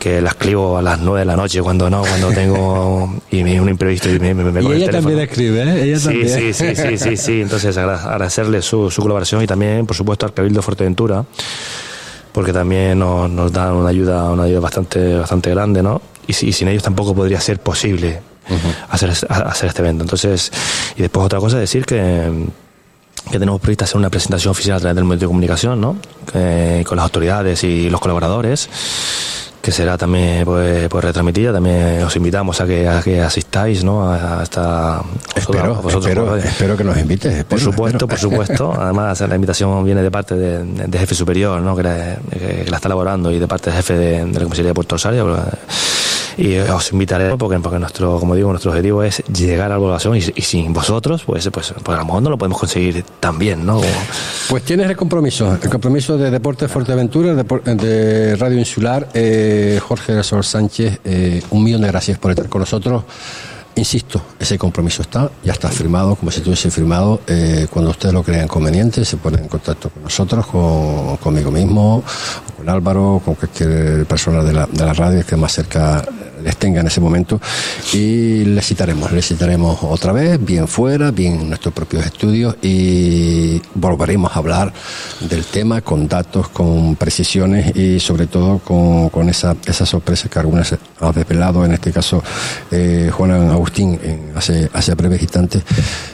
Que 0.00 0.20
la 0.20 0.30
escribo 0.30 0.78
a 0.78 0.82
las 0.82 0.98
nueve 0.98 1.20
de 1.20 1.26
la 1.26 1.36
noche 1.36 1.62
cuando 1.62 1.88
no, 1.88 2.00
cuando 2.02 2.32
tengo 2.32 3.14
y 3.30 3.44
me 3.44 3.60
un 3.60 3.68
imprevisto 3.68 4.10
y 4.10 4.18
me, 4.18 4.34
me, 4.34 4.42
me 4.50 4.60
Y 4.60 4.64
coge 4.64 4.76
el 4.76 4.82
ella 4.82 4.90
también 4.90 5.20
escribe, 5.20 5.62
¿eh? 5.62 5.84
Ella 5.84 5.98
sí, 6.00 6.04
también. 6.06 6.28
sí, 6.28 6.52
sí, 6.52 6.74
sí, 6.74 6.98
sí, 6.98 7.16
sí. 7.16 7.40
Entonces 7.40 7.76
agra- 7.78 8.02
agradecerle 8.02 8.62
su, 8.62 8.90
su 8.90 9.00
colaboración 9.00 9.42
y 9.44 9.46
también, 9.46 9.86
por 9.86 9.94
supuesto, 9.94 10.26
al 10.26 10.34
Cabildo 10.34 10.60
Fuerteventura, 10.60 11.24
porque 12.32 12.52
también 12.52 12.98
nos, 12.98 13.30
nos 13.30 13.52
dan 13.52 13.74
una 13.74 13.90
ayuda, 13.90 14.28
una 14.32 14.42
ayuda 14.42 14.58
bastante, 14.58 15.14
bastante 15.18 15.50
grande, 15.50 15.84
¿no? 15.84 16.02
Y, 16.26 16.32
si- 16.34 16.48
y 16.48 16.52
sin 16.52 16.68
ellos 16.68 16.82
tampoco 16.82 17.14
podría 17.14 17.40
ser 17.40 17.58
posible 17.60 18.20
hacer, 18.90 19.10
hacer 19.28 19.68
este 19.68 19.82
evento. 19.82 20.04
Entonces, 20.04 20.50
y 20.96 21.02
después 21.02 21.24
otra 21.26 21.38
cosa, 21.40 21.58
decir 21.58 21.84
que 21.86 22.46
que 23.30 23.38
tenemos 23.38 23.60
prevista 23.60 23.84
hacer 23.84 23.98
una 23.98 24.10
presentación 24.10 24.50
oficial 24.50 24.78
a 24.78 24.80
través 24.80 24.96
del 24.96 25.04
medio 25.04 25.20
de 25.20 25.26
comunicación, 25.26 25.80
¿no? 25.80 25.96
Que- 26.32 26.82
con 26.86 26.96
las 26.96 27.04
autoridades 27.04 27.62
y 27.62 27.88
los 27.88 28.00
colaboradores, 28.00 28.68
que 29.60 29.70
será 29.70 29.96
también 29.96 30.44
pues, 30.44 30.88
pues 30.88 31.04
retransmitida. 31.04 31.52
También 31.52 32.02
os 32.02 32.16
invitamos 32.16 32.60
a 32.60 32.66
que, 32.66 32.88
a 32.88 33.00
que 33.00 33.20
asistáis, 33.20 33.84
¿no? 33.84 34.10
A, 34.12 34.42
esta 34.42 35.02
Espero, 35.36 35.76
vosotros, 35.76 36.06
espero, 36.06 36.36
espero 36.36 36.76
que 36.76 36.82
nos 36.82 36.98
invites. 36.98 37.44
por 37.44 37.60
supuesto, 37.60 38.08
por 38.08 38.18
supuesto. 38.18 38.74
Además, 38.78 39.20
la 39.20 39.34
invitación 39.36 39.84
viene 39.84 40.02
de 40.02 40.10
parte 40.10 40.34
de, 40.34 40.64
de 40.88 40.98
jefe 40.98 41.14
superior, 41.14 41.60
¿no? 41.60 41.76
que, 41.76 41.84
la, 41.84 42.16
que 42.28 42.66
la 42.68 42.76
está 42.76 42.88
elaborando, 42.88 43.30
y 43.30 43.38
de 43.38 43.46
parte 43.46 43.70
del 43.70 43.76
jefe 43.76 43.94
de, 43.96 44.24
de 44.24 44.32
la 44.32 44.42
comisaría 44.44 44.70
de 44.70 44.74
Puerto 44.74 44.96
Rosario. 44.96 45.38
Y 46.36 46.56
os 46.58 46.92
invitaré 46.92 47.36
porque, 47.36 47.58
porque 47.58 47.78
nuestro, 47.78 48.18
como 48.18 48.34
digo, 48.34 48.50
nuestro 48.50 48.70
objetivo 48.70 49.02
es 49.02 49.22
llegar 49.26 49.70
a 49.70 49.74
la 49.74 49.80
población 49.80 50.16
y, 50.16 50.18
y 50.18 50.42
sin 50.42 50.72
vosotros, 50.72 51.22
pues, 51.24 51.48
pues, 51.50 51.74
pues 51.82 51.96
a 51.96 52.00
lo 52.00 52.06
mejor 52.06 52.22
no 52.22 52.30
lo 52.30 52.38
podemos 52.38 52.58
conseguir 52.58 53.04
tan 53.20 53.38
bien, 53.38 53.64
¿no? 53.64 53.80
Pues 54.48 54.62
tienes 54.64 54.88
el 54.88 54.96
compromiso, 54.96 55.58
el 55.62 55.70
compromiso 55.70 56.16
de 56.16 56.30
Deportes 56.30 56.70
Fuerteventura, 56.70 57.34
de, 57.34 58.36
Radio 58.36 58.58
Insular, 58.58 59.08
eh, 59.14 59.80
Jorge 59.82 60.12
de 60.12 60.22
Sol 60.22 60.44
Sánchez, 60.44 61.00
eh, 61.04 61.42
un 61.50 61.64
millón 61.64 61.82
de 61.82 61.88
gracias 61.88 62.18
por 62.18 62.30
estar 62.30 62.48
con 62.48 62.60
nosotros. 62.60 63.04
Insisto, 63.74 64.20
ese 64.38 64.58
compromiso 64.58 65.00
está, 65.00 65.30
ya 65.42 65.52
está 65.52 65.70
firmado, 65.70 66.14
como 66.14 66.30
si 66.30 66.38
estuviese 66.38 66.70
firmado. 66.70 67.20
Eh, 67.26 67.66
cuando 67.70 67.90
ustedes 67.90 68.12
lo 68.12 68.22
crean 68.22 68.46
conveniente, 68.46 69.04
se 69.04 69.16
ponen 69.16 69.44
en 69.44 69.48
contacto 69.48 69.88
con 69.88 70.02
nosotros, 70.02 70.46
con, 70.46 71.16
conmigo 71.16 71.50
mismo, 71.50 72.04
con 72.56 72.68
Álvaro, 72.68 73.22
con 73.24 73.34
cualquier 73.34 74.04
persona 74.04 74.42
de 74.44 74.52
la, 74.52 74.66
de 74.66 74.84
la 74.84 74.92
radio 74.92 75.24
que 75.24 75.36
más 75.36 75.52
cerca 75.52 76.04
les 76.42 76.56
tenga 76.56 76.80
en 76.80 76.86
ese 76.86 77.00
momento 77.00 77.40
y 77.92 78.44
les 78.44 78.66
citaremos, 78.66 79.12
les 79.12 79.26
citaremos 79.26 79.78
otra 79.82 80.12
vez, 80.12 80.44
bien 80.44 80.66
fuera, 80.68 81.10
bien 81.10 81.40
en 81.40 81.48
nuestros 81.48 81.74
propios 81.74 82.04
estudios 82.06 82.56
y 82.62 83.60
volveremos 83.74 84.32
a 84.34 84.38
hablar 84.38 84.72
del 85.20 85.44
tema 85.44 85.80
con 85.80 86.08
datos, 86.08 86.48
con 86.48 86.96
precisiones 86.96 87.74
y 87.76 88.00
sobre 88.00 88.26
todo 88.26 88.58
con, 88.58 89.08
con 89.10 89.28
esa, 89.28 89.56
esa 89.66 89.86
sorpresa 89.86 90.28
que 90.28 90.38
algunas 90.38 90.74
ha 91.00 91.12
desvelado, 91.12 91.64
en 91.64 91.72
este 91.72 91.92
caso 91.92 92.22
eh, 92.70 93.10
Juan 93.12 93.32
Agustín 93.32 93.98
en- 94.02 94.32
hace, 94.36 94.68
hace 94.72 94.94
breves 94.94 95.20
instantes 95.22 95.62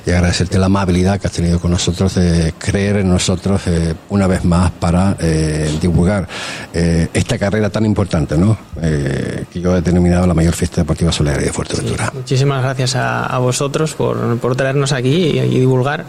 y 0.07 0.11
agradecerte 0.11 0.59
la 0.59 0.67
amabilidad 0.67 1.21
que 1.21 1.27
has 1.27 1.33
tenido 1.33 1.61
con 1.61 1.71
nosotros 1.71 2.15
de 2.15 2.53
creer 2.59 2.97
en 2.97 3.09
nosotros 3.09 3.63
eh, 3.67 3.95
una 4.09 4.27
vez 4.27 4.45
más 4.45 4.71
para 4.73 5.17
eh, 5.21 5.71
divulgar 5.81 6.27
eh, 6.75 7.09
esta 7.13 7.39
carrera 7.39 7.71
tan 7.71 7.85
importante, 7.87 8.37
¿no? 8.37 8.57
Eh, 8.83 9.45
que 9.53 9.61
yo 9.61 9.77
he 9.77 9.81
denominado 9.83 10.18
la 10.27 10.35
mayor 10.35 10.55
fiesta 10.55 10.81
deportiva 10.81 11.13
solidaria 11.13 11.47
de 11.47 11.53
Fuerteventura. 11.53 12.11
Muchísimas 12.15 12.63
gracias 12.63 12.97
a, 12.97 13.27
a 13.27 13.39
vosotros 13.39 13.95
por, 13.95 14.39
por 14.39 14.57
traernos 14.57 14.93
aquí 14.93 15.15
y, 15.15 15.39
y 15.39 15.61
divulgar. 15.61 16.05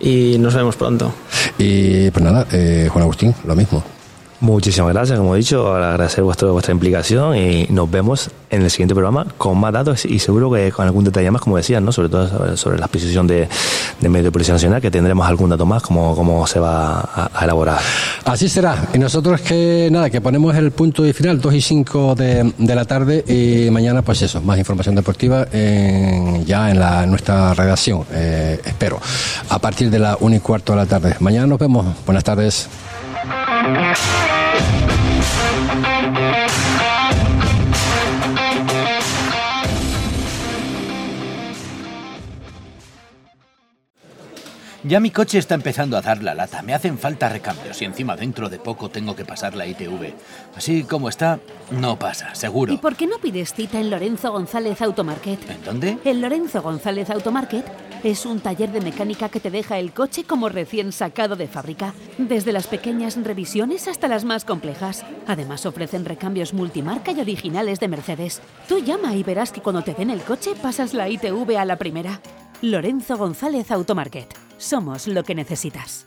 Y 0.00 0.36
nos 0.38 0.54
vemos 0.54 0.76
pronto. 0.76 1.14
Y 1.56 2.10
pues 2.10 2.22
nada, 2.22 2.46
eh, 2.52 2.88
Juan 2.92 3.02
Agustín, 3.02 3.34
lo 3.46 3.56
mismo. 3.56 3.82
Muchísimas 4.38 4.92
gracias, 4.92 5.18
como 5.18 5.34
he 5.34 5.38
dicho, 5.38 5.74
agradecer 5.74 6.22
vuestro, 6.22 6.52
vuestra 6.52 6.72
implicación 6.72 7.34
y 7.36 7.66
nos 7.70 7.90
vemos 7.90 8.28
en 8.50 8.62
el 8.62 8.70
siguiente 8.70 8.94
programa 8.94 9.26
con 9.38 9.58
más 9.58 9.72
datos 9.72 10.04
y 10.04 10.18
seguro 10.18 10.50
que 10.52 10.70
con 10.70 10.84
algún 10.84 11.04
detalle 11.04 11.30
más, 11.30 11.40
como 11.40 11.56
decían, 11.56 11.86
¿no? 11.86 11.90
sobre 11.90 12.10
todo 12.10 12.54
sobre, 12.56 12.78
la 12.78 12.84
adquisición 12.84 13.26
de, 13.26 13.48
de 13.98 14.08
medios 14.10 14.24
de 14.24 14.32
Policía 14.32 14.52
Nacional, 14.52 14.82
que 14.82 14.90
tendremos 14.90 15.26
algún 15.26 15.48
dato 15.48 15.64
más, 15.64 15.82
como, 15.82 16.14
cómo 16.14 16.46
se 16.46 16.60
va 16.60 17.30
a, 17.34 17.44
elaborar. 17.44 17.78
Así 18.26 18.50
será. 18.50 18.88
Y 18.92 18.98
nosotros 18.98 19.40
que 19.40 19.88
nada, 19.90 20.10
que 20.10 20.20
ponemos 20.20 20.54
el 20.54 20.70
punto 20.70 21.06
y 21.06 21.14
final, 21.14 21.40
2 21.40 21.54
y 21.54 21.60
5 21.62 22.14
de, 22.14 22.52
de 22.58 22.74
la 22.74 22.84
tarde 22.84 23.24
y 23.26 23.70
mañana 23.70 24.02
pues 24.02 24.20
eso, 24.20 24.42
más 24.42 24.58
información 24.58 24.94
deportiva 24.94 25.46
en- 25.50 26.44
ya 26.44 26.70
en 26.70 26.78
la 26.78 27.06
nuestra 27.06 27.54
redacción, 27.54 28.04
eh, 28.12 28.60
espero, 28.66 29.00
a 29.48 29.58
partir 29.58 29.90
de 29.90 29.98
la 29.98 30.18
1 30.20 30.36
y 30.36 30.40
cuarto 30.40 30.72
de 30.74 30.76
la 30.76 30.86
tarde. 30.86 31.16
Mañana 31.20 31.46
nos 31.46 31.58
vemos. 31.58 31.86
Buenas 32.04 32.22
tardes. 32.22 32.68
Música 33.62 34.85
Ya 44.86 45.00
mi 45.00 45.10
coche 45.10 45.38
está 45.38 45.56
empezando 45.56 45.96
a 45.96 46.00
dar 46.00 46.22
la 46.22 46.32
lata. 46.32 46.62
Me 46.62 46.72
hacen 46.72 46.96
falta 46.96 47.28
recambios 47.28 47.82
y 47.82 47.86
encima 47.86 48.14
dentro 48.14 48.48
de 48.48 48.60
poco 48.60 48.88
tengo 48.88 49.16
que 49.16 49.24
pasar 49.24 49.56
la 49.56 49.66
ITV. 49.66 50.14
Así 50.54 50.84
como 50.84 51.08
está, 51.08 51.40
no 51.72 51.98
pasa, 51.98 52.36
seguro. 52.36 52.72
¿Y 52.72 52.76
por 52.76 52.94
qué 52.94 53.08
no 53.08 53.18
pides 53.18 53.52
cita 53.52 53.80
en 53.80 53.90
Lorenzo 53.90 54.30
González 54.30 54.80
Automarket? 54.80 55.50
¿En 55.50 55.64
dónde? 55.64 55.98
En 56.04 56.20
Lorenzo 56.20 56.62
González 56.62 57.10
Automarket 57.10 57.64
es 58.04 58.24
un 58.26 58.38
taller 58.38 58.70
de 58.70 58.80
mecánica 58.80 59.28
que 59.28 59.40
te 59.40 59.50
deja 59.50 59.76
el 59.80 59.92
coche 59.92 60.22
como 60.22 60.48
recién 60.48 60.92
sacado 60.92 61.34
de 61.34 61.48
fábrica, 61.48 61.92
desde 62.16 62.52
las 62.52 62.68
pequeñas 62.68 63.16
revisiones 63.16 63.88
hasta 63.88 64.06
las 64.06 64.24
más 64.24 64.44
complejas. 64.44 65.04
Además 65.26 65.66
ofrecen 65.66 66.04
recambios 66.04 66.54
multimarca 66.54 67.10
y 67.10 67.20
originales 67.20 67.80
de 67.80 67.88
Mercedes. 67.88 68.40
Tú 68.68 68.78
llama 68.78 69.16
y 69.16 69.24
verás 69.24 69.50
que 69.50 69.62
cuando 69.62 69.82
te 69.82 69.94
den 69.94 70.10
el 70.10 70.22
coche 70.22 70.52
pasas 70.62 70.94
la 70.94 71.08
ITV 71.08 71.56
a 71.58 71.64
la 71.64 71.76
primera. 71.76 72.20
Lorenzo 72.62 73.18
González 73.18 73.70
Automarket. 73.70 74.34
Somos 74.56 75.06
lo 75.08 75.24
que 75.24 75.34
necesitas. 75.34 76.06